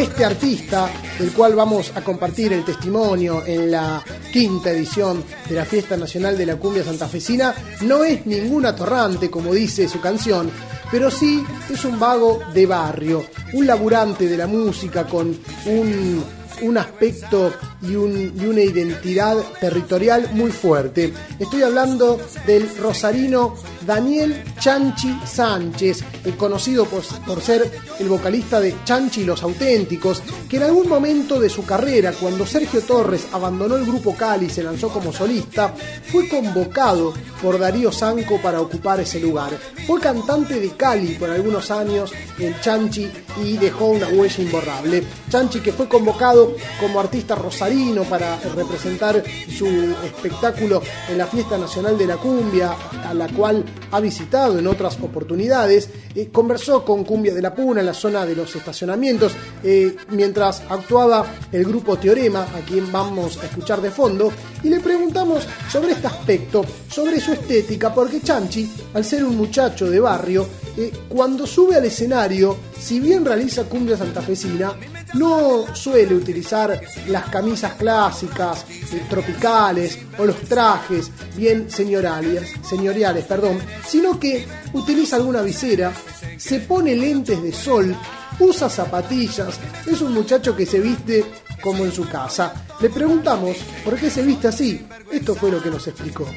Este 0.03 0.25
artista, 0.25 0.89
del 1.17 1.31
cual 1.31 1.55
vamos 1.55 1.93
a 1.95 2.01
compartir 2.01 2.51
el 2.51 2.65
testimonio 2.65 3.41
en 3.45 3.71
la 3.71 4.03
quinta 4.33 4.71
edición 4.71 5.23
de 5.47 5.55
la 5.55 5.63
Fiesta 5.63 5.95
Nacional 5.95 6.37
de 6.37 6.45
la 6.45 6.57
Cumbia 6.57 6.83
Santafesina, 6.83 7.55
no 7.81 8.03
es 8.03 8.25
ningún 8.25 8.65
atorrante, 8.65 9.31
como 9.31 9.53
dice 9.53 9.87
su 9.87 10.01
canción, 10.01 10.51
pero 10.91 11.09
sí 11.09 11.45
es 11.71 11.85
un 11.85 11.97
vago 11.99 12.41
de 12.53 12.65
barrio, 12.65 13.25
un 13.53 13.65
laburante 13.65 14.27
de 14.27 14.35
la 14.35 14.45
música 14.45 15.05
con 15.05 15.37
un, 15.67 16.23
un 16.61 16.77
aspecto 16.77 17.53
y, 17.87 17.95
un- 17.95 18.33
y 18.39 18.45
una 18.45 18.61
identidad 18.61 19.37
territorial 19.59 20.29
muy 20.33 20.51
fuerte. 20.51 21.13
Estoy 21.39 21.63
hablando 21.63 22.19
del 22.47 22.69
rosarino 22.77 23.55
Daniel 23.85 24.43
Chanchi 24.59 25.17
Sánchez, 25.25 25.99
conocido 26.37 26.85
por, 26.85 27.03
por 27.25 27.41
ser 27.41 27.69
el 27.99 28.07
vocalista 28.07 28.59
de 28.59 28.73
Chanchi 28.85 29.21
y 29.21 29.25
los 29.25 29.43
Auténticos, 29.43 30.21
que 30.49 30.57
en 30.57 30.63
algún 30.63 30.87
momento 30.87 31.39
de 31.39 31.49
su 31.49 31.65
carrera, 31.65 32.13
cuando 32.13 32.45
Sergio 32.45 32.81
Torres 32.81 33.27
abandonó 33.33 33.75
el 33.75 33.85
grupo 33.85 34.15
Cali 34.15 34.45
y 34.45 34.49
se 34.49 34.63
lanzó 34.63 34.89
como 34.89 35.11
solista, 35.11 35.73
fue 36.11 36.29
convocado 36.29 37.13
por 37.41 37.59
Darío 37.59 37.91
Sanco 37.91 38.39
para 38.41 38.61
ocupar 38.61 38.99
ese 39.01 39.19
lugar. 39.19 39.51
Fue 39.85 39.99
cantante 39.99 40.59
de 40.59 40.69
Cali 40.69 41.15
por 41.15 41.29
algunos 41.29 41.69
años 41.71 42.11
en 42.39 42.55
Chanchi 42.61 43.11
y 43.43 43.57
dejó 43.57 43.87
una 43.87 44.07
huella 44.07 44.41
imborrable. 44.43 45.03
Chanchi 45.29 45.59
que 45.59 45.73
fue 45.73 45.89
convocado 45.89 46.55
como 46.79 46.99
artista 47.01 47.35
rosarino 47.35 47.72
para 48.07 48.39
representar 48.55 49.23
su 49.49 49.65
espectáculo 50.05 50.81
en 51.09 51.17
la 51.17 51.25
Fiesta 51.25 51.57
Nacional 51.57 51.97
de 51.97 52.05
la 52.05 52.17
Cumbia, 52.17 52.75
a 53.03 53.15
la 53.15 53.27
cual 53.29 53.65
ha 53.91 53.99
visitado 53.99 54.59
en 54.59 54.67
otras 54.67 54.99
oportunidades, 55.01 55.89
eh, 56.13 56.29
conversó 56.31 56.85
con 56.85 57.03
Cumbia 57.03 57.33
de 57.33 57.41
la 57.41 57.55
Puna 57.55 57.79
en 57.79 57.87
la 57.87 57.93
zona 57.95 58.27
de 58.27 58.35
los 58.35 58.55
estacionamientos, 58.55 59.31
eh, 59.63 59.95
mientras 60.09 60.61
actuaba 60.69 61.25
el 61.51 61.65
grupo 61.65 61.97
Teorema, 61.97 62.43
a 62.43 62.59
quien 62.63 62.91
vamos 62.91 63.39
a 63.39 63.45
escuchar 63.45 63.81
de 63.81 63.89
fondo, 63.89 64.31
y 64.61 64.69
le 64.69 64.79
preguntamos 64.79 65.47
sobre 65.71 65.93
este 65.93 66.05
aspecto, 66.05 66.63
sobre 66.87 67.19
su 67.19 67.33
estética, 67.33 67.91
porque 67.91 68.21
Chanchi, 68.21 68.69
al 68.93 69.03
ser 69.03 69.23
un 69.23 69.35
muchacho 69.35 69.89
de 69.89 69.99
barrio, 69.99 70.47
eh, 70.75 70.91
cuando 71.07 71.45
sube 71.45 71.75
al 71.75 71.85
escenario, 71.85 72.57
si 72.79 72.99
bien 72.99 73.23
realiza 73.23 73.65
cumbia 73.65 73.97
santafesina, 73.97 74.73
no 75.13 75.65
suele 75.75 76.15
utilizar 76.15 76.81
las 77.07 77.29
camisas 77.29 77.73
clásicas, 77.73 78.65
eh, 78.91 79.03
tropicales 79.09 79.99
o 80.17 80.25
los 80.25 80.41
trajes 80.41 81.11
bien 81.35 81.69
señoriales, 81.69 82.53
señoriales, 82.67 83.25
perdón, 83.25 83.59
sino 83.87 84.19
que 84.19 84.47
utiliza 84.73 85.17
alguna 85.17 85.41
visera, 85.41 85.93
se 86.37 86.59
pone 86.61 86.95
lentes 86.95 87.41
de 87.41 87.51
sol, 87.51 87.95
usa 88.39 88.69
zapatillas, 88.69 89.59
es 89.85 90.01
un 90.01 90.13
muchacho 90.13 90.55
que 90.55 90.65
se 90.65 90.79
viste 90.79 91.23
como 91.63 91.85
en 91.85 91.91
su 91.91 92.07
casa. 92.07 92.53
Le 92.81 92.89
preguntamos 92.89 93.55
por 93.85 93.95
qué 93.95 94.09
se 94.09 94.21
viste 94.21 94.49
así. 94.49 94.85
Esto 95.11 95.33
fue 95.33 95.49
lo 95.49 95.63
que 95.63 95.69
nos 95.69 95.87
explicó. 95.87 96.27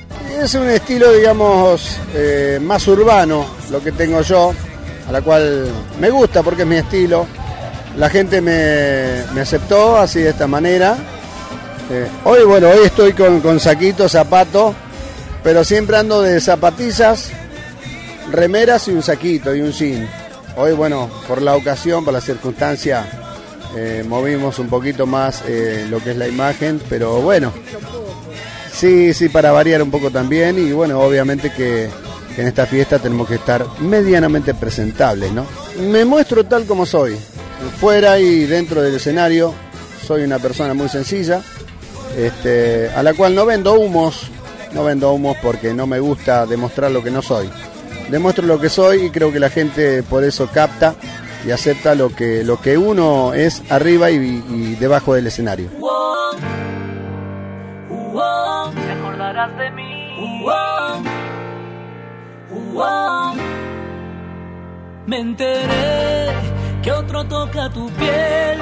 Es 0.40 0.54
un 0.54 0.68
estilo, 0.70 1.12
digamos, 1.12 1.98
eh, 2.14 2.60
más 2.62 2.86
urbano, 2.86 3.44
lo 3.70 3.82
que 3.82 3.90
tengo 3.92 4.20
yo, 4.22 4.54
a 5.08 5.12
la 5.12 5.20
cual 5.22 5.68
me 6.00 6.10
gusta 6.10 6.42
porque 6.42 6.62
es 6.62 6.68
mi 6.68 6.76
estilo. 6.76 7.26
La 7.96 8.08
gente 8.08 8.40
me, 8.40 9.24
me 9.34 9.40
aceptó 9.40 9.96
así 9.96 10.20
de 10.20 10.30
esta 10.30 10.46
manera. 10.46 10.96
Eh, 11.90 12.06
hoy, 12.24 12.44
bueno, 12.44 12.68
hoy 12.68 12.84
estoy 12.84 13.12
con, 13.12 13.40
con 13.40 13.58
saquito, 13.58 14.08
zapato, 14.08 14.74
pero 15.42 15.64
siempre 15.64 15.96
ando 15.96 16.22
de 16.22 16.40
zapatillas, 16.40 17.30
remeras 18.30 18.86
y 18.88 18.92
un 18.92 19.02
saquito 19.02 19.54
y 19.54 19.60
un 19.60 19.72
jean. 19.72 20.08
Hoy, 20.56 20.72
bueno, 20.72 21.10
por 21.26 21.42
la 21.42 21.56
ocasión, 21.56 22.04
por 22.04 22.14
la 22.14 22.20
circunstancia, 22.20 23.25
eh, 23.76 24.04
movimos 24.06 24.58
un 24.58 24.68
poquito 24.68 25.06
más 25.06 25.42
eh, 25.46 25.86
lo 25.88 26.02
que 26.02 26.12
es 26.12 26.16
la 26.16 26.26
imagen, 26.26 26.80
pero 26.88 27.20
bueno, 27.20 27.52
Sí, 28.76 29.14
sí, 29.14 29.30
para 29.30 29.52
variar 29.52 29.80
un 29.80 29.90
poco 29.90 30.10
también 30.10 30.58
y 30.58 30.70
bueno, 30.70 31.00
obviamente 31.00 31.50
que, 31.50 31.88
que 32.34 32.42
en 32.42 32.48
esta 32.48 32.66
fiesta 32.66 32.98
tenemos 32.98 33.26
que 33.26 33.36
estar 33.36 33.64
medianamente 33.80 34.52
presentables, 34.52 35.32
¿no? 35.32 35.46
Me 35.80 36.04
muestro 36.04 36.44
tal 36.44 36.66
como 36.66 36.84
soy, 36.84 37.16
fuera 37.80 38.18
y 38.18 38.44
dentro 38.44 38.82
del 38.82 38.96
escenario, 38.96 39.54
soy 40.06 40.24
una 40.24 40.38
persona 40.38 40.74
muy 40.74 40.90
sencilla, 40.90 41.40
este, 42.18 42.90
a 42.90 43.02
la 43.02 43.14
cual 43.14 43.34
no 43.34 43.46
vendo 43.46 43.80
humos, 43.80 44.28
no 44.74 44.84
vendo 44.84 45.10
humos 45.10 45.38
porque 45.42 45.72
no 45.72 45.86
me 45.86 45.98
gusta 45.98 46.44
demostrar 46.44 46.90
lo 46.90 47.02
que 47.02 47.10
no 47.10 47.22
soy. 47.22 47.48
Demuestro 48.10 48.46
lo 48.46 48.60
que 48.60 48.68
soy 48.68 49.06
y 49.06 49.10
creo 49.10 49.32
que 49.32 49.40
la 49.40 49.48
gente 49.48 50.02
por 50.02 50.22
eso 50.22 50.50
capta 50.52 50.94
y 51.44 51.50
acepta 51.50 51.94
lo 51.94 52.14
que, 52.14 52.44
lo 52.44 52.60
que 52.60 52.78
uno 52.78 53.34
es 53.34 53.62
arriba 53.70 54.10
y, 54.10 54.16
y 54.48 54.76
debajo 54.76 55.14
del 55.14 55.26
escenario. 55.26 55.70
Te 58.74 58.92
acordarás 58.92 59.58
de 59.58 59.70
mí. 59.72 60.44
Me 65.06 65.20
enteré 65.20 66.32
que 66.82 66.92
otro 66.92 67.24
toca 67.26 67.70
tu 67.70 67.88
piel. 67.90 68.58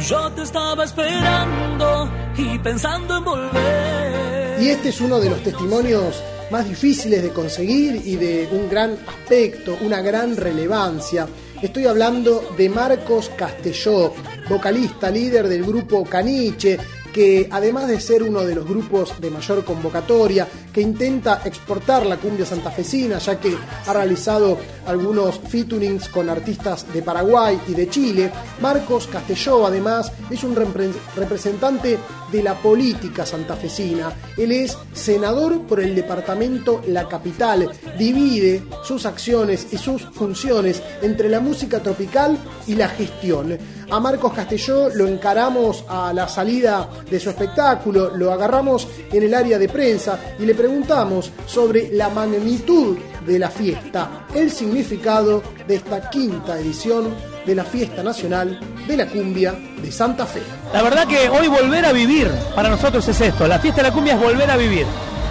Yo 0.00 0.30
te 0.32 0.42
estaba 0.42 0.84
esperando 0.84 2.08
y 2.36 2.58
pensando 2.60 3.18
en 3.18 3.24
volver. 3.24 4.62
Y 4.62 4.68
este 4.68 4.90
es 4.90 5.00
uno 5.00 5.18
de 5.18 5.30
los 5.30 5.42
testimonios 5.42 6.22
más 6.50 6.68
difíciles 6.68 7.22
de 7.22 7.30
conseguir 7.30 8.00
y 8.04 8.16
de 8.16 8.48
un 8.50 8.70
gran 8.70 8.96
aspecto, 9.06 9.76
una 9.80 10.00
gran 10.00 10.36
relevancia. 10.36 11.26
Estoy 11.60 11.86
hablando 11.86 12.54
de 12.56 12.68
Marcos 12.68 13.32
Castelló, 13.36 14.14
vocalista 14.48 15.10
líder 15.10 15.48
del 15.48 15.64
grupo 15.64 16.04
Caniche, 16.04 16.78
que 17.18 17.48
además 17.50 17.88
de 17.88 17.98
ser 18.00 18.22
uno 18.22 18.42
de 18.42 18.54
los 18.54 18.64
grupos 18.64 19.20
de 19.20 19.28
mayor 19.28 19.64
convocatoria, 19.64 20.46
que 20.72 20.80
intenta 20.80 21.42
exportar 21.44 22.06
la 22.06 22.16
cumbia 22.18 22.46
santafesina, 22.46 23.18
ya 23.18 23.40
que 23.40 23.56
ha 23.86 23.92
realizado 23.92 24.56
algunos 24.86 25.40
featurings 25.40 26.08
con 26.10 26.30
artistas 26.30 26.86
de 26.92 27.02
Paraguay 27.02 27.58
y 27.66 27.74
de 27.74 27.90
Chile, 27.90 28.30
Marcos 28.60 29.08
Castelló 29.08 29.66
además 29.66 30.12
es 30.30 30.44
un 30.44 30.54
repre- 30.54 30.92
representante 31.16 31.98
de 32.30 32.42
la 32.44 32.54
política 32.54 33.26
santafesina. 33.26 34.12
Él 34.36 34.52
es 34.52 34.78
senador 34.92 35.62
por 35.62 35.80
el 35.80 35.96
departamento 35.96 36.82
La 36.86 37.08
Capital, 37.08 37.68
divide 37.98 38.62
sus 38.84 39.06
acciones 39.06 39.66
y 39.72 39.78
sus 39.78 40.02
funciones 40.04 40.80
entre 41.02 41.28
la 41.28 41.40
música 41.40 41.80
tropical 41.80 42.38
y 42.68 42.76
la 42.76 42.88
gestión. 42.88 43.58
A 43.90 44.00
Marcos 44.00 44.34
Castelló 44.34 44.90
lo 44.90 45.06
encaramos 45.06 45.84
a 45.88 46.12
la 46.12 46.28
salida 46.28 46.88
de 47.10 47.18
su 47.18 47.30
espectáculo, 47.30 48.10
lo 48.14 48.32
agarramos 48.32 48.86
en 49.10 49.22
el 49.22 49.32
área 49.32 49.58
de 49.58 49.68
prensa 49.68 50.18
y 50.38 50.44
le 50.44 50.54
preguntamos 50.54 51.30
sobre 51.46 51.90
la 51.92 52.10
magnitud 52.10 52.98
de 53.26 53.38
la 53.38 53.48
fiesta, 53.48 54.26
el 54.34 54.50
significado 54.50 55.42
de 55.66 55.76
esta 55.76 56.10
quinta 56.10 56.58
edición 56.58 57.14
de 57.46 57.54
la 57.54 57.64
Fiesta 57.64 58.02
Nacional 58.02 58.60
de 58.86 58.96
la 58.96 59.06
Cumbia 59.06 59.54
de 59.80 59.90
Santa 59.90 60.26
Fe. 60.26 60.42
La 60.72 60.82
verdad 60.82 61.06
que 61.06 61.30
hoy 61.30 61.48
volver 61.48 61.86
a 61.86 61.92
vivir 61.92 62.30
para 62.54 62.68
nosotros 62.68 63.08
es 63.08 63.18
esto. 63.18 63.48
La 63.48 63.58
fiesta 63.58 63.82
de 63.82 63.88
la 63.88 63.94
cumbia 63.94 64.14
es 64.14 64.20
volver 64.20 64.50
a 64.50 64.56
vivir. 64.58 64.86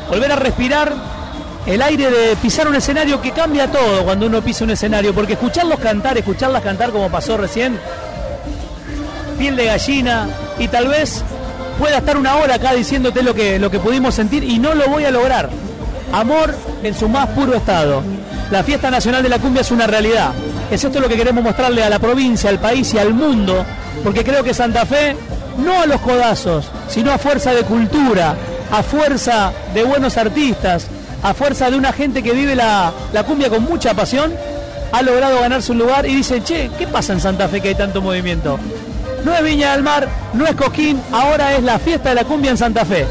Volver 0.10 0.32
a 0.32 0.36
respirar 0.36 0.94
el 1.68 1.82
aire 1.82 2.10
de 2.10 2.36
pisar 2.38 2.68
un 2.68 2.76
escenario 2.76 3.22
que 3.22 3.32
cambia 3.32 3.72
todo 3.72 4.04
cuando 4.04 4.26
uno 4.26 4.42
pisa 4.42 4.64
un 4.64 4.72
escenario. 4.72 5.14
Porque 5.14 5.34
escucharlos 5.34 5.80
cantar, 5.80 6.18
escucharlas 6.18 6.64
cantar 6.64 6.92
como 6.92 7.10
pasó 7.12 7.38
recién, 7.38 7.80
piel 9.38 9.56
de 9.56 9.66
gallina 9.66 10.28
y 10.60 10.68
tal 10.68 10.88
vez 10.88 11.24
pueda 11.80 11.98
estar 11.98 12.18
una 12.18 12.36
hora 12.38 12.56
acá 12.56 12.74
diciéndote 12.74 13.22
lo 13.24 13.34
que, 13.34 13.60
lo 13.60 13.70
que 13.70 13.80
pudimos 13.80 14.16
sentir 14.16 14.44
y 14.44 14.60
no 14.60 14.74
lo 14.74 14.88
voy 14.88 15.06
a 15.06 15.12
lograr. 15.12 15.50
Amor 16.12 16.56
en 16.84 16.96
su 16.96 17.08
más 17.08 17.28
puro 17.30 17.54
estado. 17.54 18.02
La 18.52 18.64
fiesta 18.64 18.90
nacional 18.90 19.22
de 19.24 19.30
la 19.30 19.40
cumbia 19.40 19.62
es 19.62 19.72
una 19.72 19.88
realidad. 19.88 20.32
Es 20.72 20.84
esto 20.84 21.00
lo 21.00 21.10
que 21.10 21.16
queremos 21.16 21.44
mostrarle 21.44 21.84
a 21.84 21.90
la 21.90 22.00
provincia, 22.00 22.50
al 22.50 22.60
país 22.60 22.94
y 22.94 22.98
al 22.98 23.14
mundo, 23.14 23.66
porque 24.04 24.24
creo 24.24 24.44
que 24.44 24.54
Santa 24.54 24.86
Fe, 24.86 25.16
no 25.58 25.82
a 25.82 25.86
los 25.86 26.02
codazos, 26.02 26.66
sino 26.88 27.12
a 27.12 27.18
fuerza 27.18 27.52
de 27.54 27.64
cultura, 27.64 28.36
a 28.72 28.84
fuerza 28.84 29.52
de 29.74 29.84
buenos 29.84 30.18
artistas, 30.18 30.88
a 31.24 31.34
fuerza 31.34 31.70
de 31.70 31.78
una 31.78 31.94
gente 31.94 32.24
que 32.24 32.32
vive 32.32 32.56
la, 32.56 32.92
la 33.14 33.24
cumbia 33.24 33.50
con 33.50 33.64
mucha 33.64 33.94
pasión, 33.94 34.34
ha 34.92 35.02
logrado 35.02 35.42
ganarse 35.42 35.72
un 35.72 35.80
lugar 35.80 36.06
y 36.06 36.16
dice, 36.16 36.42
che, 36.44 36.70
¿qué 36.78 36.88
pasa 36.88 37.14
en 37.14 37.20
Santa 37.20 37.48
Fe 37.48 37.62
que 37.62 37.70
hay 37.70 37.76
tanto 37.76 38.02
movimiento? 38.02 38.60
No 39.24 39.34
es 39.36 39.44
Viña 39.44 39.74
del 39.74 39.84
Mar, 39.84 40.08
no 40.34 40.46
es 40.46 40.56
Coquín, 40.56 41.02
ahora 41.12 41.56
es 41.56 41.64
la 41.64 41.80
fiesta 41.80 42.10
de 42.10 42.16
la 42.16 42.24
cumbia 42.24 42.52
en 42.52 42.58
Santa 42.58 42.86
Fe. 42.86 43.06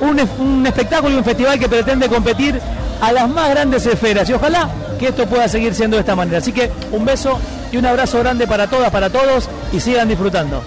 Un, 0.00 0.18
es- 0.18 0.28
un 0.38 0.66
espectáculo 0.66 1.14
y 1.14 1.18
un 1.18 1.24
festival 1.24 1.58
que 1.58 1.68
pretende 1.68 2.08
competir 2.08 2.60
a 3.00 3.12
las 3.12 3.28
más 3.28 3.50
grandes 3.50 3.86
esferas 3.86 4.28
y 4.28 4.32
ojalá 4.34 4.68
que 4.98 5.08
esto 5.08 5.26
pueda 5.26 5.48
seguir 5.48 5.74
siendo 5.74 5.96
de 5.96 6.00
esta 6.00 6.14
manera. 6.16 6.38
Así 6.38 6.52
que 6.52 6.70
un 6.92 7.04
beso 7.04 7.38
y 7.72 7.76
un 7.76 7.86
abrazo 7.86 8.18
grande 8.18 8.46
para 8.46 8.66
todas, 8.66 8.90
para 8.90 9.08
todos 9.10 9.48
y 9.72 9.80
sigan 9.80 10.08
disfrutando. 10.08 10.62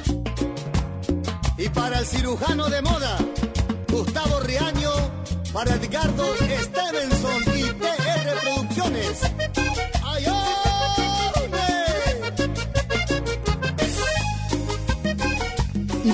Y 1.57 1.69
para 1.69 1.99
el 1.99 2.05
cirujano 2.05 2.69
de 2.69 2.81
moda, 2.81 3.17
Gustavo 3.91 4.39
Riaño, 4.41 4.91
para 5.53 5.73
Edgardo 5.73 6.23
Stevenson 6.35 7.43
y 7.57 7.63
TR 7.63 8.39
Producciones. 8.41 9.21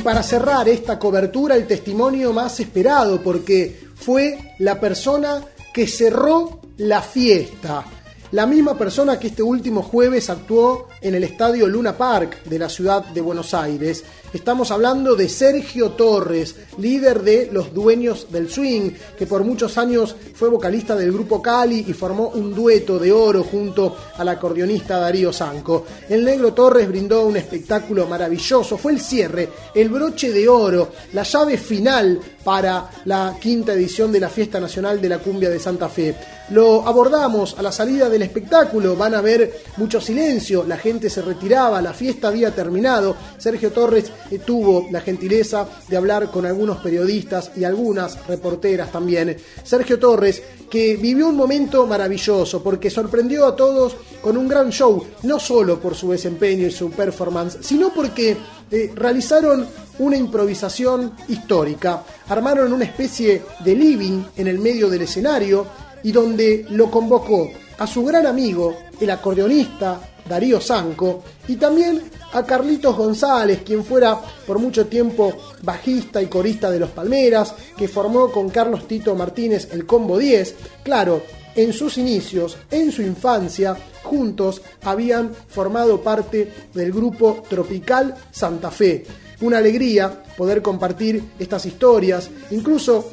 Para 0.05 0.21
cerrar 0.21 0.69
esta 0.69 0.99
cobertura, 0.99 1.55
el 1.55 1.65
testimonio 1.65 2.31
más 2.31 2.59
esperado, 2.59 3.23
porque 3.23 3.87
fue 3.95 4.53
la 4.59 4.79
persona 4.79 5.43
que 5.73 5.87
cerró 5.87 6.61
la 6.77 7.01
fiesta. 7.01 7.83
La 8.29 8.45
misma 8.45 8.77
persona 8.77 9.17
que 9.17 9.29
este 9.29 9.41
último 9.41 9.81
jueves 9.81 10.29
actuó 10.29 10.89
en 11.01 11.15
el 11.15 11.23
estadio 11.23 11.67
Luna 11.67 11.97
Park 11.97 12.43
de 12.45 12.59
la 12.59 12.69
ciudad 12.69 13.05
de 13.05 13.21
Buenos 13.21 13.53
Aires. 13.53 14.03
Estamos 14.33 14.69
hablando 14.71 15.15
de 15.15 15.29
Sergio 15.29 15.91
Torres, 15.91 16.55
líder 16.77 17.21
de 17.21 17.49
Los 17.51 17.73
Dueños 17.73 18.27
del 18.31 18.49
Swing, 18.49 18.91
que 19.17 19.27
por 19.27 19.43
muchos 19.43 19.77
años 19.77 20.15
fue 20.33 20.49
vocalista 20.49 20.95
del 20.95 21.13
grupo 21.13 21.41
Cali 21.41 21.85
y 21.87 21.93
formó 21.93 22.29
un 22.29 22.53
dueto 22.53 22.99
de 22.99 23.13
oro 23.13 23.43
junto 23.43 23.95
al 24.17 24.27
acordeonista 24.27 24.99
Darío 24.99 25.31
Sanco. 25.31 25.85
El 26.09 26.25
negro 26.25 26.53
Torres 26.53 26.87
brindó 26.87 27.25
un 27.25 27.37
espectáculo 27.37 28.07
maravilloso, 28.07 28.77
fue 28.77 28.91
el 28.91 28.99
cierre, 28.99 29.49
el 29.73 29.89
broche 29.89 30.31
de 30.31 30.49
oro, 30.49 30.91
la 31.13 31.23
llave 31.23 31.57
final 31.57 32.19
para 32.43 32.89
la 33.05 33.37
quinta 33.39 33.73
edición 33.73 34.11
de 34.11 34.19
la 34.19 34.29
Fiesta 34.29 34.59
Nacional 34.59 35.01
de 35.01 35.09
la 35.09 35.19
Cumbia 35.19 35.49
de 35.49 35.59
Santa 35.59 35.89
Fe. 35.89 36.15
Lo 36.49 36.87
abordamos 36.87 37.55
a 37.57 37.63
la 37.63 37.71
salida 37.71 38.07
del 38.07 38.21
espectáculo, 38.21 38.95
van 38.95 39.15
a 39.15 39.21
ver 39.21 39.61
mucho 39.77 39.99
silencio, 39.99 40.63
la 40.63 40.77
gente 40.77 40.94
se 41.09 41.21
retiraba, 41.21 41.81
la 41.81 41.93
fiesta 41.93 42.29
había 42.29 42.53
terminado. 42.53 43.15
Sergio 43.37 43.71
Torres 43.71 44.11
eh, 44.31 44.39
tuvo 44.39 44.87
la 44.91 45.01
gentileza 45.01 45.67
de 45.87 45.97
hablar 45.97 46.31
con 46.31 46.45
algunos 46.45 46.77
periodistas 46.77 47.51
y 47.55 47.63
algunas 47.63 48.25
reporteras 48.27 48.91
también. 48.91 49.37
Sergio 49.63 49.99
Torres, 49.99 50.41
que 50.69 50.97
vivió 50.97 51.27
un 51.27 51.35
momento 51.35 51.85
maravilloso 51.85 52.63
porque 52.63 52.89
sorprendió 52.89 53.45
a 53.45 53.55
todos 53.55 53.95
con 54.21 54.37
un 54.37 54.47
gran 54.47 54.69
show, 54.69 55.05
no 55.23 55.39
solo 55.39 55.79
por 55.79 55.95
su 55.95 56.11
desempeño 56.11 56.67
y 56.67 56.71
su 56.71 56.89
performance, 56.91 57.57
sino 57.61 57.93
porque 57.93 58.37
eh, 58.71 58.91
realizaron 58.95 59.67
una 59.99 60.17
improvisación 60.17 61.13
histórica. 61.27 62.03
Armaron 62.29 62.73
una 62.73 62.85
especie 62.85 63.43
de 63.63 63.75
living 63.75 64.23
en 64.37 64.47
el 64.47 64.59
medio 64.59 64.89
del 64.89 65.03
escenario 65.03 65.65
y 66.03 66.11
donde 66.11 66.65
lo 66.69 66.89
convocó 66.89 67.49
a 67.77 67.87
su 67.87 68.03
gran 68.03 68.25
amigo, 68.25 68.75
el 68.99 69.09
acordeonista 69.09 70.14
Darío 70.27 70.59
Sanco, 70.59 71.23
y 71.47 71.55
también 71.55 72.01
a 72.33 72.43
Carlitos 72.43 72.95
González, 72.95 73.61
quien 73.65 73.83
fuera 73.83 74.19
por 74.45 74.59
mucho 74.59 74.87
tiempo 74.87 75.33
bajista 75.61 76.21
y 76.21 76.27
corista 76.27 76.69
de 76.69 76.79
Los 76.79 76.89
Palmeras, 76.89 77.53
que 77.77 77.87
formó 77.87 78.31
con 78.31 78.49
Carlos 78.49 78.87
Tito 78.87 79.15
Martínez 79.15 79.69
el 79.71 79.85
Combo 79.85 80.17
10. 80.17 80.55
Claro, 80.83 81.21
en 81.55 81.71
sus 81.71 81.97
inicios, 81.97 82.57
en 82.69 82.91
su 82.91 83.01
infancia, 83.01 83.77
juntos 84.03 84.61
habían 84.83 85.33
formado 85.33 86.01
parte 86.01 86.51
del 86.73 86.91
grupo 86.91 87.43
Tropical 87.49 88.15
Santa 88.31 88.71
Fe. 88.71 89.05
Una 89.41 89.59
alegría 89.59 90.23
poder 90.37 90.61
compartir 90.61 91.23
estas 91.39 91.65
historias, 91.65 92.29
incluso 92.51 93.09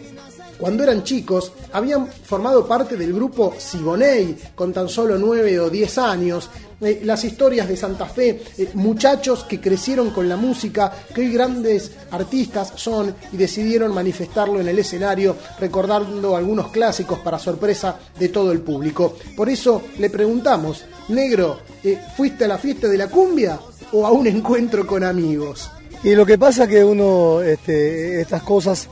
cuando 0.59 0.84
eran 0.84 1.02
chicos, 1.02 1.52
habían 1.72 2.06
formado 2.06 2.64
parte 2.66 2.97
del 2.97 3.12
grupo 3.12 3.52
Siboney 3.59 4.36
con 4.55 4.72
tan 4.72 4.89
solo 4.89 5.18
9 5.18 5.59
o 5.59 5.68
10 5.68 5.98
años. 5.98 6.48
Eh, 6.84 7.00
las 7.04 7.22
historias 7.22 7.68
de 7.68 7.76
Santa 7.76 8.06
Fe, 8.06 8.42
eh, 8.59 8.70
muchachos 8.74 9.44
que 9.44 9.60
crecieron 9.60 10.10
con 10.10 10.28
la 10.28 10.36
música, 10.36 10.92
que 11.14 11.20
hoy 11.20 11.32
grandes 11.32 11.92
artistas 12.10 12.72
son 12.74 13.14
y 13.32 13.36
decidieron 13.36 13.94
manifestarlo 13.94 14.60
en 14.60 14.66
el 14.66 14.80
escenario, 14.80 15.36
recordando 15.60 16.34
algunos 16.34 16.72
clásicos 16.72 17.20
para 17.20 17.38
sorpresa 17.38 18.00
de 18.18 18.30
todo 18.30 18.50
el 18.50 18.62
público. 18.62 19.16
Por 19.36 19.48
eso 19.48 19.80
le 20.00 20.10
preguntamos, 20.10 20.84
negro, 21.10 21.60
eh, 21.84 22.00
¿fuiste 22.16 22.46
a 22.46 22.48
la 22.48 22.59
fiesta 22.59 22.88
de 22.88 22.98
la 22.98 23.06
cumbia 23.06 23.60
o 23.92 24.04
a 24.04 24.10
un 24.10 24.26
encuentro 24.26 24.84
con 24.84 25.04
amigos? 25.04 25.70
Y 26.02 26.16
lo 26.16 26.26
que 26.26 26.36
pasa 26.36 26.66
que 26.66 26.82
uno, 26.82 27.42
este, 27.42 28.20
estas 28.20 28.42
cosas 28.42 28.88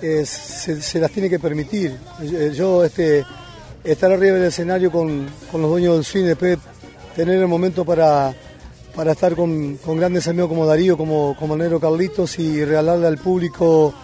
se, 0.00 0.98
las 0.98 1.12
tiene 1.12 1.30
que 1.30 1.38
permitir. 1.38 1.96
Yo, 2.52 2.84
este, 2.84 3.24
estar 3.84 4.10
arriba 4.10 4.34
del 4.34 4.46
escenario 4.46 4.90
con, 4.90 5.28
con 5.52 5.62
los 5.62 5.70
dueños 5.70 6.12
del 6.12 6.26
después 6.26 6.58
tener 7.14 7.38
el 7.38 7.48
momento 7.48 7.84
para, 7.84 8.34
para 8.94 9.12
estar 9.12 9.34
con, 9.34 9.76
con 9.76 9.98
grandes 9.98 10.26
amigos 10.28 10.48
como 10.48 10.66
Darío, 10.66 10.96
como, 10.96 11.36
como 11.38 11.56
Negro 11.56 11.80
Carlitos 11.80 12.38
y 12.38 12.64
regalarle 12.64 13.06
al 13.06 13.18
público 13.18 13.94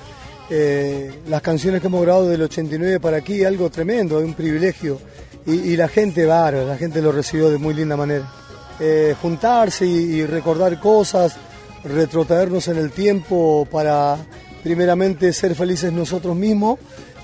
eh, 0.49 1.13
las 1.29 1.43
canciones 1.43 1.81
que 1.81 1.87
hemos 1.87 2.03
grabado 2.03 2.29
del 2.29 2.43
89 2.43 3.01
para 3.01 3.19
aquí, 3.19 3.45
algo 3.45 3.71
tremendo, 3.71 4.19
es 4.19 4.25
un 4.25 4.35
privilegio. 4.35 4.99
Y, 5.47 5.75
la 5.77 5.89
gente, 5.89 6.27
bárbara, 6.27 6.65
la 6.65 6.77
gente 6.77 7.01
lo 7.01 7.11
recibió 7.13 7.49
de 7.51 7.59
muy 7.59 7.75
linda 7.75 7.97
manera. 7.97 8.31
Eh, 8.79 9.17
juntarse 9.21 9.87
y, 9.87 9.97
y 9.97 10.27
recordar 10.27 10.79
cosas, 10.79 11.35
retrotraernos 11.83 12.69
en 12.69 12.77
el 12.77 12.93
tiempo 12.93 13.67
para 13.71 14.17
primeramente 14.63 15.33
ser 15.33 15.55
felices 15.55 15.93
nosotros 15.93 16.37
mismos 16.37 16.79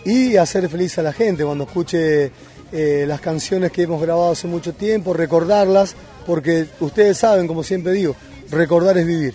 y 0.04 0.36
hacer 0.36 0.68
feliz 0.68 0.98
a 0.98 1.02
la 1.02 1.12
gente 1.12 1.44
cuando 1.44 1.64
escuche 1.64 2.32
eh, 2.72 3.05
las 3.06 3.20
canciones 3.20 3.72
que 3.72 3.82
hemos 3.82 4.01
grabado 4.01 4.32
hace 4.32 4.47
mucho 4.48 4.72
tiempo, 4.74 5.12
recordarlas, 5.12 5.94
porque 6.26 6.66
ustedes 6.80 7.18
saben, 7.18 7.47
como 7.47 7.62
siempre 7.62 7.93
digo, 7.93 8.16
recordar 8.51 8.98
es 8.98 9.06
vivir. 9.06 9.34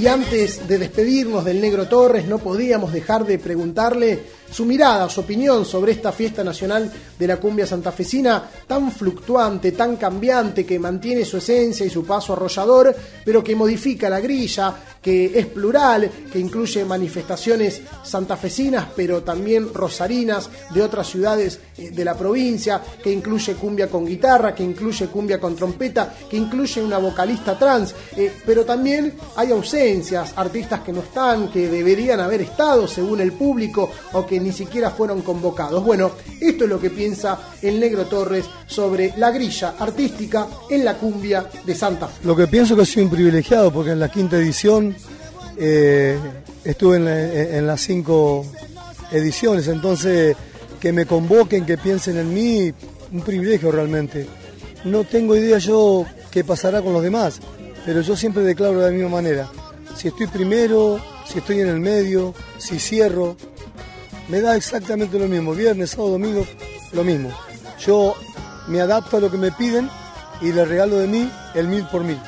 Y 0.00 0.06
antes 0.06 0.68
de 0.68 0.78
despedirnos 0.78 1.44
del 1.44 1.60
Negro 1.60 1.88
Torres, 1.88 2.26
no 2.26 2.38
podíamos 2.38 2.92
dejar 2.92 3.24
de 3.24 3.38
preguntarle 3.38 4.20
su 4.54 4.64
mirada, 4.64 5.10
su 5.10 5.22
opinión 5.22 5.64
sobre 5.64 5.90
esta 5.90 6.12
fiesta 6.12 6.44
nacional 6.44 6.88
de 7.18 7.26
la 7.26 7.38
cumbia 7.38 7.66
santafesina 7.66 8.48
tan 8.68 8.92
fluctuante, 8.92 9.72
tan 9.72 9.96
cambiante, 9.96 10.64
que 10.64 10.78
mantiene 10.78 11.24
su 11.24 11.38
esencia 11.38 11.84
y 11.84 11.90
su 11.90 12.06
paso 12.06 12.34
arrollador, 12.34 12.94
pero 13.24 13.42
que 13.42 13.56
modifica 13.56 14.08
la 14.08 14.20
grilla, 14.20 14.72
que 15.02 15.36
es 15.36 15.46
plural, 15.46 16.08
que 16.32 16.38
incluye 16.38 16.84
manifestaciones 16.84 17.82
santafesinas, 18.04 18.86
pero 18.94 19.24
también 19.24 19.74
rosarinas 19.74 20.48
de 20.72 20.82
otras 20.82 21.08
ciudades 21.08 21.58
eh, 21.76 21.90
de 21.90 22.04
la 22.04 22.16
provincia, 22.16 22.80
que 23.02 23.10
incluye 23.10 23.54
cumbia 23.54 23.88
con 23.88 24.06
guitarra, 24.06 24.54
que 24.54 24.62
incluye 24.62 25.08
cumbia 25.08 25.40
con 25.40 25.56
trompeta, 25.56 26.14
que 26.30 26.36
incluye 26.36 26.80
una 26.80 26.98
vocalista 26.98 27.58
trans, 27.58 27.92
eh, 28.16 28.32
pero 28.46 28.64
también 28.64 29.14
hay 29.34 29.50
ausencias, 29.50 30.32
artistas 30.36 30.80
que 30.80 30.92
no 30.92 31.00
están, 31.00 31.48
que 31.48 31.68
deberían 31.68 32.20
haber 32.20 32.42
estado 32.42 32.86
según 32.86 33.20
el 33.20 33.32
público 33.32 33.90
o 34.12 34.24
que 34.24 34.43
ni 34.44 34.52
siquiera 34.52 34.90
fueron 34.90 35.22
convocados. 35.22 35.82
Bueno, 35.84 36.12
esto 36.40 36.64
es 36.64 36.70
lo 36.70 36.78
que 36.80 36.90
piensa 36.90 37.38
el 37.62 37.80
Negro 37.80 38.04
Torres 38.06 38.44
sobre 38.66 39.12
la 39.16 39.30
grilla 39.30 39.74
artística 39.78 40.46
en 40.70 40.84
la 40.84 40.94
cumbia 40.98 41.46
de 41.64 41.74
Santa 41.74 42.06
Fe. 42.08 42.20
Lo 42.24 42.36
que 42.36 42.46
pienso 42.46 42.76
que 42.76 42.84
soy 42.86 43.02
un 43.04 43.10
privilegiado 43.10 43.72
porque 43.72 43.90
en 43.92 44.00
la 44.00 44.10
quinta 44.10 44.36
edición 44.36 44.94
eh, 45.56 46.18
estuve 46.64 46.96
en, 46.98 47.04
la- 47.04 47.32
en 47.58 47.66
las 47.66 47.80
cinco 47.80 48.44
ediciones, 49.10 49.68
entonces 49.68 50.36
que 50.80 50.92
me 50.92 51.06
convoquen, 51.06 51.64
que 51.64 51.78
piensen 51.78 52.18
en 52.18 52.32
mí, 52.34 52.72
un 53.12 53.20
privilegio 53.22 53.70
realmente. 53.72 54.26
No 54.84 55.04
tengo 55.04 55.34
idea 55.36 55.58
yo 55.58 56.04
qué 56.30 56.44
pasará 56.44 56.82
con 56.82 56.92
los 56.92 57.02
demás, 57.02 57.38
pero 57.86 58.02
yo 58.02 58.16
siempre 58.16 58.42
declaro 58.42 58.80
de 58.80 58.86
la 58.86 58.92
misma 58.92 59.08
manera. 59.10 59.50
Si 59.96 60.08
estoy 60.08 60.26
primero, 60.26 61.00
si 61.26 61.38
estoy 61.38 61.60
en 61.60 61.68
el 61.68 61.80
medio, 61.80 62.34
si 62.58 62.78
cierro, 62.78 63.36
me 64.28 64.40
da 64.40 64.56
exactamente 64.56 65.18
lo 65.18 65.28
mismo. 65.28 65.54
Viernes, 65.54 65.90
sábado, 65.90 66.12
domingo, 66.12 66.46
lo 66.92 67.04
mismo. 67.04 67.30
Yo 67.78 68.14
me 68.68 68.80
adapto 68.80 69.16
a 69.16 69.20
lo 69.20 69.30
que 69.30 69.38
me 69.38 69.52
piden 69.52 69.88
y 70.40 70.52
le 70.52 70.64
regalo 70.64 70.98
de 70.98 71.06
mí 71.06 71.30
el 71.54 71.68
mil 71.68 71.84
por 71.84 72.02
mil. 72.02 72.18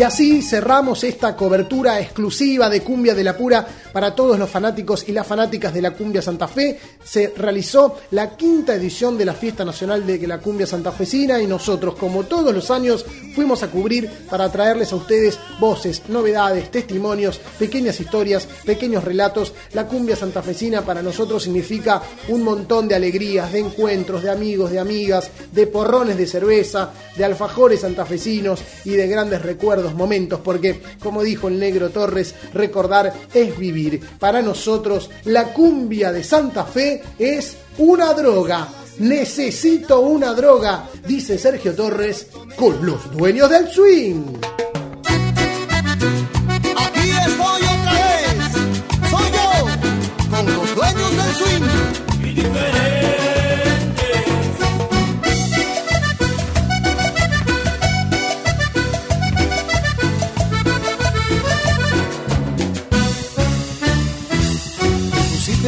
Y 0.00 0.02
así 0.02 0.40
cerramos 0.40 1.04
esta 1.04 1.36
cobertura 1.36 2.00
exclusiva 2.00 2.70
de 2.70 2.82
Cumbia 2.82 3.14
de 3.14 3.22
la 3.22 3.36
Pura 3.36 3.66
para 3.92 4.14
todos 4.14 4.38
los 4.38 4.48
fanáticos 4.48 5.08
y 5.08 5.12
las 5.12 5.26
fanáticas 5.26 5.72
de 5.74 5.82
la 5.82 5.92
Cumbia 5.92 6.22
Santa 6.22 6.48
Fe. 6.48 6.78
Se 7.02 7.32
realizó 7.36 7.96
la 8.10 8.36
quinta 8.36 8.74
edición 8.74 9.16
de 9.18 9.24
la 9.24 9.34
Fiesta 9.34 9.64
Nacional 9.64 10.06
de 10.06 10.26
la 10.26 10.38
Cumbia 10.38 10.66
Santafesina 10.66 11.40
y 11.40 11.46
nosotros, 11.46 11.94
como 11.96 12.24
todos 12.24 12.54
los 12.54 12.70
años, 12.70 13.04
fuimos 13.34 13.62
a 13.62 13.68
cubrir 13.68 14.10
para 14.28 14.50
traerles 14.50 14.92
a 14.92 14.96
ustedes 14.96 15.38
voces, 15.58 16.02
novedades, 16.08 16.70
testimonios, 16.70 17.40
pequeñas 17.58 18.00
historias, 18.00 18.46
pequeños 18.64 19.04
relatos. 19.04 19.52
La 19.72 19.86
Cumbia 19.86 20.16
Santafesina 20.16 20.82
para 20.82 21.02
nosotros 21.02 21.42
significa 21.42 22.02
un 22.28 22.42
montón 22.42 22.88
de 22.88 22.94
alegrías, 22.94 23.52
de 23.52 23.60
encuentros, 23.60 24.22
de 24.22 24.30
amigos, 24.30 24.70
de 24.70 24.78
amigas, 24.78 25.30
de 25.52 25.66
porrones 25.66 26.16
de 26.16 26.26
cerveza, 26.26 26.90
de 27.16 27.24
alfajores 27.24 27.80
santafesinos 27.80 28.60
y 28.84 28.90
de 28.90 29.08
grandes 29.08 29.42
recuerdos, 29.42 29.94
momentos, 29.94 30.40
porque, 30.40 30.80
como 31.02 31.22
dijo 31.22 31.48
el 31.48 31.58
negro 31.58 31.90
Torres, 31.90 32.34
recordar 32.54 33.12
es 33.34 33.58
vivir. 33.58 33.79
Para 34.18 34.42
nosotros, 34.42 35.10
la 35.24 35.52
cumbia 35.52 36.12
de 36.12 36.24
Santa 36.24 36.64
Fe 36.64 37.02
es 37.18 37.56
una 37.78 38.12
droga. 38.14 38.68
Necesito 38.98 40.00
una 40.00 40.34
droga, 40.34 40.88
dice 41.06 41.38
Sergio 41.38 41.74
Torres, 41.74 42.26
con 42.56 42.84
los 42.84 43.10
dueños 43.12 43.48
del 43.48 43.68
swing. 43.68 44.24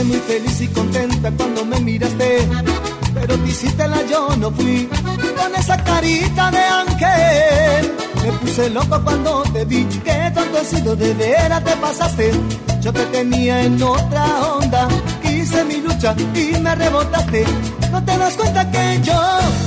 Muy 0.05 0.19
feliz 0.19 0.61
y 0.61 0.67
contenta 0.67 1.31
cuando 1.31 1.65
me 1.65 1.79
miraste, 1.79 2.49
pero 3.15 3.39
te 3.39 3.49
hiciste 3.49 3.87
la 3.87 4.05
yo 4.07 4.35
no 4.37 4.51
fui 4.51 4.89
con 5.37 5.55
esa 5.55 5.77
carita 5.85 6.51
de 6.51 6.59
ángel. 6.59 7.93
Me 8.23 8.33
puse 8.33 8.71
loco 8.71 9.01
cuando 9.05 9.43
te 9.53 9.65
vi, 9.65 9.85
que 9.85 10.33
tanto 10.35 10.59
he 10.59 10.65
sido 10.65 10.97
de 10.97 11.15
veras 11.15 11.63
te 11.63 11.77
pasaste. 11.77 12.33
Yo 12.81 12.93
te 12.93 13.05
tenía 13.07 13.63
en 13.63 13.81
otra 13.81 14.25
onda, 14.55 14.89
hice 15.23 15.65
mi 15.65 15.77
lucha 15.77 16.17
y 16.35 16.59
me 16.61 16.75
rebotaste. 16.75 17.45
No 17.93 18.05
te 18.05 18.19
das 18.19 18.35
cuenta 18.35 18.69
que 18.73 19.01
yo, 19.05 19.23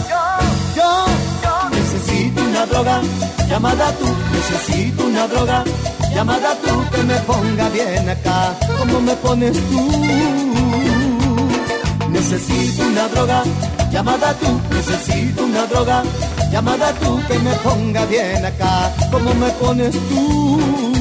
yo, 0.09 0.75
yo, 0.75 1.64
una 2.55 2.65
droga 2.67 3.01
llamada 3.49 3.91
tú, 3.99 4.05
necesito 4.31 5.05
una 5.05 5.27
droga 5.27 5.63
llamada 6.13 6.55
tú 6.63 6.89
que 6.89 7.03
me 7.03 7.15
ponga 7.27 7.67
bien 7.69 8.07
acá, 8.09 8.55
como 8.79 9.01
me 9.01 9.13
pones 9.15 9.57
tú. 9.69 9.91
Necesito 12.09 12.83
una 12.87 13.09
droga 13.09 13.43
llamada 13.91 14.33
tú, 14.35 14.61
necesito 14.73 15.43
una 15.43 15.65
droga 15.65 16.03
llamada 16.49 16.93
tú 16.93 17.19
que 17.27 17.37
me 17.39 17.51
ponga 17.55 18.05
bien 18.05 18.45
acá, 18.45 18.93
como 19.11 19.33
me 19.33 19.49
pones 19.59 19.91
tú. 20.09 20.94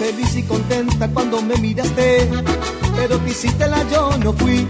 Feliz 0.00 0.34
y 0.34 0.42
contenta 0.44 1.08
cuando 1.08 1.42
me 1.42 1.54
miraste, 1.56 2.26
pero 2.96 3.18
te 3.18 3.30
hiciste 3.30 3.68
la 3.68 3.82
yo 3.90 4.16
no 4.24 4.32
fui 4.32 4.66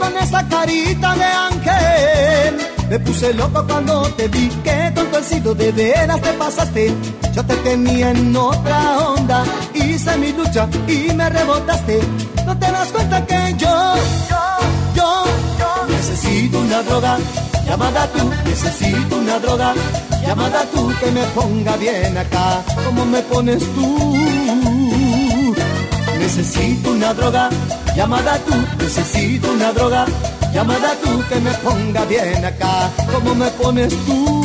con 0.00 0.16
esa 0.16 0.46
carita 0.48 1.14
de 1.14 1.24
ángel. 1.24 2.54
Me 2.90 2.98
puse 2.98 3.32
loco 3.32 3.64
cuando 3.64 4.02
te 4.16 4.26
vi, 4.26 4.48
que 4.64 4.92
tonto 4.92 5.18
he 5.18 5.22
sido, 5.22 5.54
de 5.54 5.70
veras 5.70 6.20
te 6.20 6.32
pasaste. 6.32 6.92
Yo 7.32 7.46
te 7.46 7.54
tenía 7.68 8.10
en 8.10 8.34
otra 8.34 8.98
onda, 8.98 9.44
hice 9.72 10.16
mi 10.16 10.32
lucha 10.32 10.68
y 10.88 11.12
me 11.14 11.30
rebotaste. 11.30 12.00
No 12.44 12.58
te 12.58 12.66
das 12.72 12.88
cuenta 12.88 13.24
que 13.24 13.54
yo, 13.56 13.94
yo, 14.30 14.42
yo, 14.96 15.24
yo 15.60 15.94
necesito 15.94 16.58
una 16.58 16.82
droga 16.82 17.18
llamada 17.66 18.08
tú, 18.08 18.30
necesito 18.44 19.16
una 19.16 19.38
droga 19.38 19.74
llamada 20.26 20.64
tú 20.74 20.92
que 21.00 21.10
me 21.12 21.22
ponga 21.36 21.76
bien 21.76 22.18
acá, 22.18 22.62
como 22.84 23.06
me 23.06 23.22
pones 23.22 23.62
tú. 23.74 24.31
Necesito 26.34 26.92
una 26.92 27.12
droga 27.12 27.50
llamada 27.94 28.38
tú, 28.38 28.54
necesito 28.78 29.52
una 29.52 29.70
droga 29.74 30.06
llamada 30.54 30.94
tú 31.04 31.22
que 31.28 31.38
me 31.38 31.50
ponga 31.58 32.06
bien 32.06 32.42
acá, 32.42 32.90
como 33.12 33.34
me 33.34 33.48
pones 33.50 33.94
tú. 34.06 34.41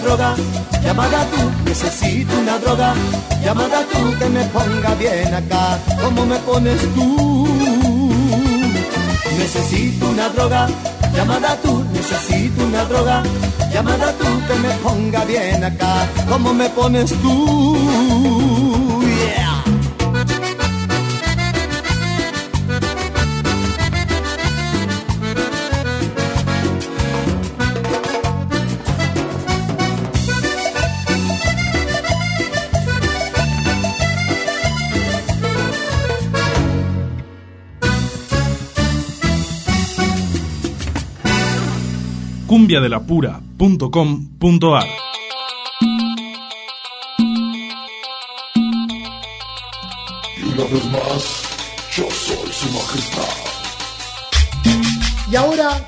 Droga 0.00 0.34
llamada 0.82 1.24
tú, 1.30 1.50
necesito 1.64 2.38
una 2.38 2.58
droga 2.58 2.94
llamada 3.44 3.84
tú 3.92 4.18
que 4.18 4.28
me 4.28 4.44
ponga 4.46 4.94
bien 4.94 5.34
acá, 5.34 5.78
como 6.02 6.26
me 6.26 6.36
pones 6.38 6.80
tú. 6.94 7.48
Necesito 9.38 10.08
una 10.08 10.28
droga 10.30 10.68
llamada 11.14 11.56
tú, 11.62 11.84
necesito 11.92 12.64
una 12.64 12.84
droga 12.84 13.22
llamada 13.72 14.12
tú 14.12 14.26
que 14.48 14.54
me 14.58 14.70
ponga 14.84 15.24
bien 15.24 15.64
acá, 15.64 16.06
como 16.28 16.52
me 16.54 16.68
pones 16.70 17.10
tú. 17.22 18.59
cumbiadelapura.com.ar. 42.70 44.86
Y 50.36 50.42
una 50.44 50.64
vez 50.64 50.84
más, 50.92 51.42
yo 51.96 52.04
soy 52.10 52.52
su 52.52 52.68
majestad. 52.70 53.22
Y 55.32 55.36
ahora 55.36 55.80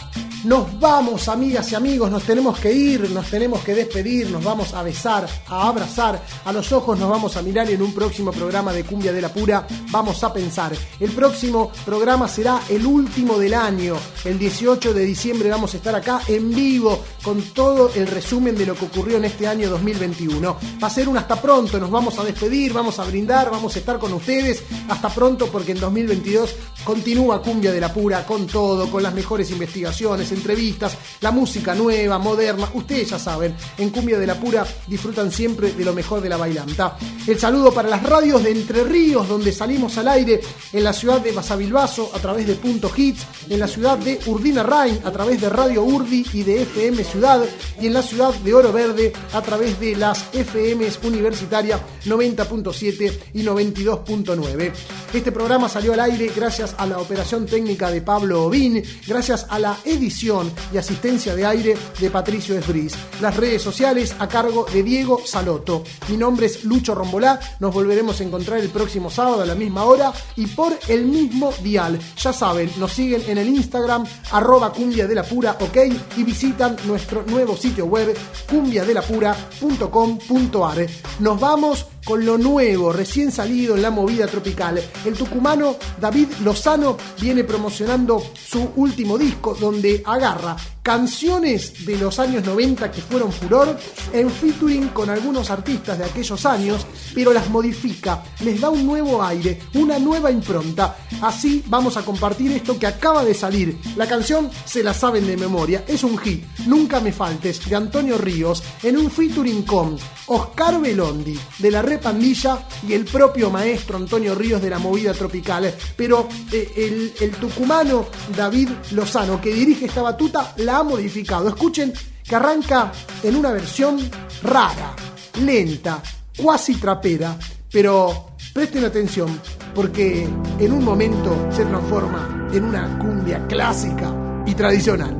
nos 0.44 0.78
vamos, 0.80 1.28
amigas 1.28 1.70
y 1.72 1.74
amigos, 1.74 2.10
nos 2.10 2.24
tenemos 2.24 2.58
que 2.58 2.72
ir, 2.72 3.10
nos 3.10 3.28
tenemos 3.28 3.60
que 3.62 3.74
despedir, 3.74 4.30
nos 4.30 4.42
vamos 4.42 4.74
a 4.74 4.82
besar, 4.82 5.28
a 5.48 5.68
abrazar, 5.68 6.20
a 6.44 6.52
los 6.52 6.72
ojos 6.72 6.98
nos 6.98 7.08
vamos 7.08 7.36
a 7.36 7.42
mirar 7.42 7.70
en 7.70 7.80
un 7.82 7.92
próximo 7.92 8.32
programa 8.32 8.72
de 8.72 8.84
Cumbia 8.84 9.12
de 9.12 9.22
la 9.22 9.28
Pura 9.28 9.66
vamos 9.90 10.22
a 10.24 10.32
pensar. 10.32 10.72
El 10.98 11.10
próximo 11.12 11.70
programa 11.84 12.28
será 12.28 12.60
el 12.68 12.86
último 12.86 13.38
del 13.38 13.54
año, 13.54 13.96
el 14.24 14.38
18 14.38 14.92
de 14.94 15.04
diciembre 15.04 15.48
vamos 15.48 15.74
a 15.74 15.76
estar 15.76 15.94
acá 15.94 16.20
en 16.26 16.50
vivo 16.50 17.00
con 17.22 17.40
todo 17.52 17.90
el 17.94 18.06
resumen 18.06 18.56
de 18.56 18.66
lo 18.66 18.74
que 18.74 18.86
ocurrió 18.86 19.18
en 19.18 19.26
este 19.26 19.46
año 19.46 19.70
2021. 19.70 20.56
Va 20.82 20.86
a 20.86 20.90
ser 20.90 21.08
un 21.08 21.16
hasta 21.16 21.40
pronto, 21.40 21.78
nos 21.78 21.90
vamos 21.90 22.18
a 22.18 22.24
despedir, 22.24 22.72
vamos 22.72 22.98
a 22.98 23.04
brindar, 23.04 23.50
vamos 23.50 23.76
a 23.76 23.78
estar 23.78 23.98
con 23.98 24.12
ustedes. 24.12 24.62
Hasta 24.88 25.08
pronto 25.08 25.46
porque 25.46 25.72
en 25.72 25.80
2022 25.80 26.54
continúa 26.84 27.42
Cumbia 27.42 27.72
de 27.72 27.80
la 27.80 27.92
Pura 27.92 28.24
con 28.26 28.46
todo, 28.46 28.90
con 28.90 29.02
las 29.02 29.14
mejores 29.14 29.50
investigaciones, 29.50 30.32
entrevistas, 30.32 30.96
la 31.20 31.30
música 31.30 31.74
nueva, 31.74 32.18
moderna. 32.18 32.68
Ustedes 32.74 33.10
ya 33.10 33.18
saben, 33.18 33.54
en 33.78 33.90
Cumbia 33.90 34.18
de 34.18 34.26
la 34.26 34.38
Pura 34.38 34.66
disfrutan 34.86 35.30
siempre 35.30 35.72
de 35.72 35.84
lo 35.84 35.92
mejor 35.92 36.20
de 36.20 36.28
la 36.28 36.36
bailanta. 36.36 36.96
El 37.26 37.38
saludo 37.38 37.72
para 37.72 37.88
las 37.88 38.02
radios 38.02 38.42
de 38.42 38.50
Entre 38.50 38.84
Ríos, 38.84 39.28
donde 39.28 39.52
salimos 39.52 39.96
al 39.98 40.08
aire 40.08 40.40
en 40.72 40.84
la 40.84 40.92
ciudad 40.92 41.20
de 41.20 41.32
Basavilbaso 41.32 42.10
a 42.14 42.18
través 42.18 42.46
de 42.46 42.54
Punto 42.54 42.90
Hits, 42.94 43.26
en 43.48 43.60
la 43.60 43.68
ciudad 43.68 43.98
de 43.98 44.18
Urdina 44.26 44.62
Rain 44.62 45.00
a 45.04 45.10
través 45.10 45.40
de 45.40 45.48
Radio 45.48 45.82
Urdi 45.82 46.26
y 46.32 46.42
de 46.42 46.62
FM 46.62 47.04
Ciudad, 47.04 47.44
y 47.80 47.86
en 47.86 47.94
la 47.94 48.02
ciudad 48.02 48.34
de 48.34 48.54
Oro 48.54 48.72
Verde 48.72 49.12
a 49.32 49.42
través 49.42 49.78
de 49.78 49.96
las 49.96 50.24
FMs 50.32 51.00
Universitaria 51.04 51.80
90.7 52.04 53.18
y 53.34 53.42
92.9. 53.42 54.72
Este 55.12 55.32
programa 55.32 55.68
salió 55.68 55.92
al 55.92 56.00
aire 56.00 56.30
gracias 56.34 56.71
a 56.78 56.86
la 56.86 56.98
operación 56.98 57.46
técnica 57.46 57.90
de 57.90 58.02
Pablo 58.02 58.44
Ovín, 58.44 58.82
gracias 59.06 59.46
a 59.48 59.58
la 59.58 59.78
edición 59.84 60.52
y 60.72 60.78
asistencia 60.78 61.34
de 61.34 61.46
aire 61.46 61.76
de 62.00 62.10
Patricio 62.10 62.56
Esbris. 62.56 62.94
Las 63.20 63.36
redes 63.36 63.60
sociales 63.62 64.14
a 64.18 64.28
cargo 64.28 64.66
de 64.72 64.82
Diego 64.82 65.20
Saloto. 65.24 65.84
Mi 66.08 66.16
nombre 66.16 66.46
es 66.46 66.64
Lucho 66.64 66.94
Rombolá, 66.94 67.38
nos 67.60 67.74
volveremos 67.74 68.20
a 68.20 68.24
encontrar 68.24 68.60
el 68.60 68.70
próximo 68.70 69.10
sábado 69.10 69.42
a 69.42 69.46
la 69.46 69.54
misma 69.54 69.84
hora 69.84 70.12
y 70.36 70.46
por 70.46 70.72
el 70.88 71.04
mismo 71.04 71.52
dial. 71.62 71.98
Ya 72.16 72.32
saben, 72.32 72.72
nos 72.78 72.92
siguen 72.92 73.22
en 73.26 73.36
el 73.38 73.48
Instagram 73.48 74.04
arroba 74.30 74.72
cumbia 74.72 75.06
de 75.06 75.14
la 75.14 75.24
pura, 75.24 75.56
ok, 75.60 75.76
y 76.16 76.24
visitan 76.24 76.76
nuestro 76.86 77.22
nuevo 77.26 77.56
sitio 77.56 77.84
web 77.86 78.16
cumbiadelapura.com.ar. 78.48 80.86
Nos 81.20 81.40
vamos 81.40 81.86
con 82.04 82.24
lo 82.24 82.38
nuevo, 82.38 82.92
recién 82.92 83.30
salido 83.30 83.76
en 83.76 83.82
la 83.82 83.90
movida 83.90 84.26
tropical. 84.26 84.82
El 85.04 85.14
tucumano 85.14 85.76
David 86.00 86.28
Lozano 86.42 86.96
viene 87.20 87.44
promocionando 87.44 88.22
su 88.34 88.72
último 88.76 89.18
disco 89.18 89.54
donde 89.54 90.02
agarra 90.04 90.56
canciones 90.82 91.86
de 91.86 91.96
los 91.96 92.18
años 92.18 92.44
90 92.44 92.90
que 92.90 93.00
fueron 93.00 93.32
furor 93.32 93.78
en 94.12 94.28
featuring 94.30 94.88
con 94.88 95.10
algunos 95.10 95.50
artistas 95.50 95.98
de 95.98 96.04
aquellos 96.04 96.44
años, 96.44 96.84
pero 97.14 97.32
las 97.32 97.48
modifica, 97.50 98.22
les 98.40 98.60
da 98.60 98.70
un 98.70 98.84
nuevo 98.84 99.22
aire, 99.22 99.60
una 99.74 99.98
nueva 99.98 100.30
impronta. 100.30 100.96
Así 101.20 101.62
vamos 101.66 101.96
a 101.96 102.04
compartir 102.04 102.50
esto 102.52 102.78
que 102.78 102.86
acaba 102.86 103.24
de 103.24 103.34
salir. 103.34 103.78
La 103.96 104.08
canción 104.08 104.50
se 104.64 104.82
la 104.82 104.92
saben 104.92 105.26
de 105.26 105.36
memoria, 105.36 105.84
es 105.86 106.02
un 106.02 106.18
hit, 106.18 106.44
Nunca 106.66 107.00
me 107.00 107.12
faltes, 107.12 107.68
de 107.68 107.76
Antonio 107.76 108.18
Ríos, 108.18 108.62
en 108.82 108.96
un 108.96 109.10
featuring 109.10 109.62
con 109.62 109.96
Oscar 110.26 110.80
Belondi, 110.80 111.38
de 111.58 111.70
la 111.70 111.82
Repandilla, 111.82 112.66
y 112.86 112.92
el 112.94 113.04
propio 113.04 113.50
maestro 113.50 113.96
Antonio 113.96 114.34
Ríos 114.34 114.62
de 114.62 114.70
la 114.70 114.78
movida 114.78 115.12
tropical. 115.12 115.72
Pero 115.96 116.28
eh, 116.50 116.72
el, 116.76 117.12
el 117.20 117.30
tucumano 117.32 118.06
David 118.36 118.70
Lozano, 118.92 119.40
que 119.40 119.52
dirige 119.52 119.86
esta 119.86 120.02
batuta, 120.02 120.54
la 120.58 120.71
ha 120.72 120.82
modificado. 120.82 121.48
Escuchen 121.48 121.92
que 122.24 122.36
arranca 122.36 122.92
en 123.22 123.36
una 123.36 123.50
versión 123.52 123.98
rara, 124.42 124.94
lenta, 125.40 126.02
cuasi 126.36 126.76
trapera, 126.76 127.36
pero 127.70 128.34
presten 128.52 128.84
atención 128.84 129.40
porque 129.74 130.28
en 130.58 130.72
un 130.72 130.84
momento 130.84 131.48
se 131.50 131.64
transforma 131.64 132.48
en 132.52 132.64
una 132.64 132.98
cumbia 132.98 133.46
clásica 133.46 134.42
y 134.46 134.54
tradicional. 134.54 135.16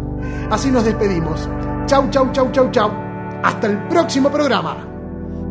Así 0.51 0.71
nos 0.71 0.85
despedimos. 0.85 1.49
Chau, 1.87 2.11
chau, 2.11 2.31
chau, 2.33 2.51
chau, 2.53 2.71
chau. 2.71 2.91
Hasta 3.43 3.67
el 3.67 3.89
próximo 3.89 4.31
programa. 4.31 4.89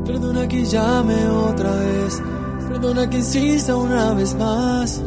Perdona 0.06 0.48
que 0.48 0.66
llame 0.66 1.28
otra 1.28 1.76
vez, 1.76 2.22
perdona 2.68 3.10
que 3.10 3.18
insista 3.18 3.76
una 3.76 4.14
vez 4.14 4.36
más. 4.36 5.02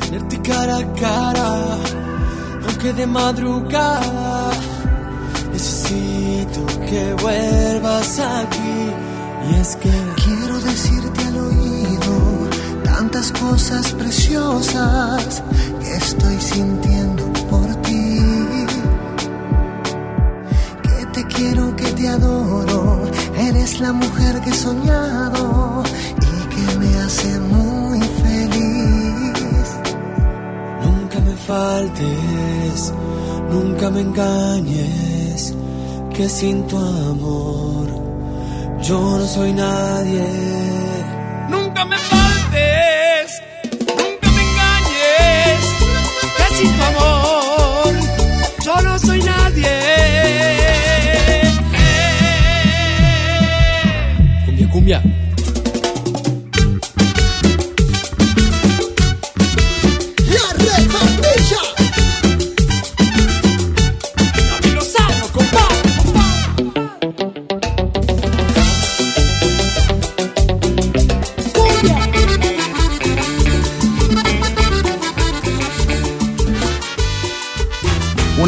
Tenerte 0.00 0.40
cara 0.42 0.78
a 0.78 0.84
cara, 0.94 1.78
aunque 2.66 2.92
de 2.92 3.06
madrugada. 3.06 4.50
Necesito 5.52 6.66
que 6.88 7.14
vuelvas 7.22 8.18
aquí. 8.18 8.78
Y 9.50 9.54
es 9.60 9.76
que 9.76 9.90
quiero 10.24 10.60
decirte 10.60 11.24
al 11.24 11.36
oído 11.38 12.48
tantas 12.84 13.32
cosas 13.32 13.92
preciosas 13.92 15.42
que 15.80 15.96
estoy 15.96 16.38
sintiendo 16.40 17.24
por 17.48 17.66
ti. 17.82 18.20
Que 20.82 21.06
te 21.12 21.24
quiero, 21.26 21.74
que 21.76 21.86
te 21.92 22.08
adoro, 22.08 23.02
eres 23.36 23.80
la 23.80 23.92
mujer 23.92 24.40
que 24.40 24.50
he 24.50 24.54
soñado 24.54 25.82
y 26.30 26.54
que 26.54 26.78
me 26.78 26.98
hace 26.98 27.38
faltes, 31.48 32.92
nunca 33.50 33.88
me 33.88 34.02
engañes, 34.02 35.54
que 36.14 36.28
sin 36.28 36.66
tu 36.66 36.76
amor 36.76 37.86
yo 38.82 39.00
no 39.18 39.26
soy 39.26 39.52
nadie. 39.54 40.26
Nunca 41.48 41.86
me 41.86 41.96
faltes, 42.12 43.42
nunca 44.00 44.28
me 44.36 44.42
engañes, 44.48 45.60
que 46.36 46.46
sin 46.56 46.70
tu 46.76 46.82
amor 46.92 47.92
yo 48.66 48.74
no 48.86 48.98
soy 48.98 49.20
nadie. 49.22 49.74
Cumbia, 54.44 54.68
cumbia. 54.74 55.17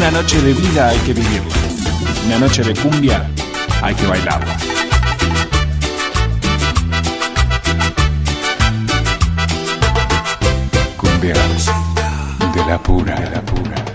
Una 0.01 0.09
noche 0.09 0.41
de 0.41 0.51
vida 0.55 0.89
hay 0.89 0.97
que 1.01 1.13
vivirla. 1.13 1.53
Una 2.25 2.39
noche 2.39 2.63
de 2.63 2.73
cumbia 2.73 3.29
hay 3.83 3.93
que 3.93 4.07
bailarla. 4.07 4.57
Cumbias 10.97 11.67
de 12.51 12.65
la 12.65 12.79
pura, 12.81 13.19
de 13.19 13.29
la 13.29 13.41
pura. 13.43 13.90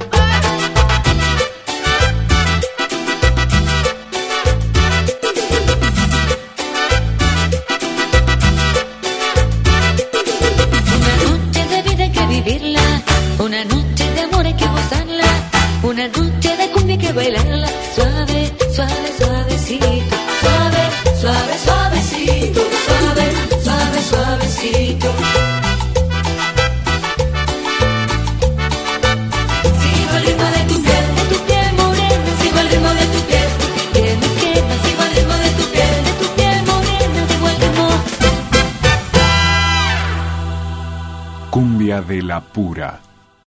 Pura. 42.56 43.15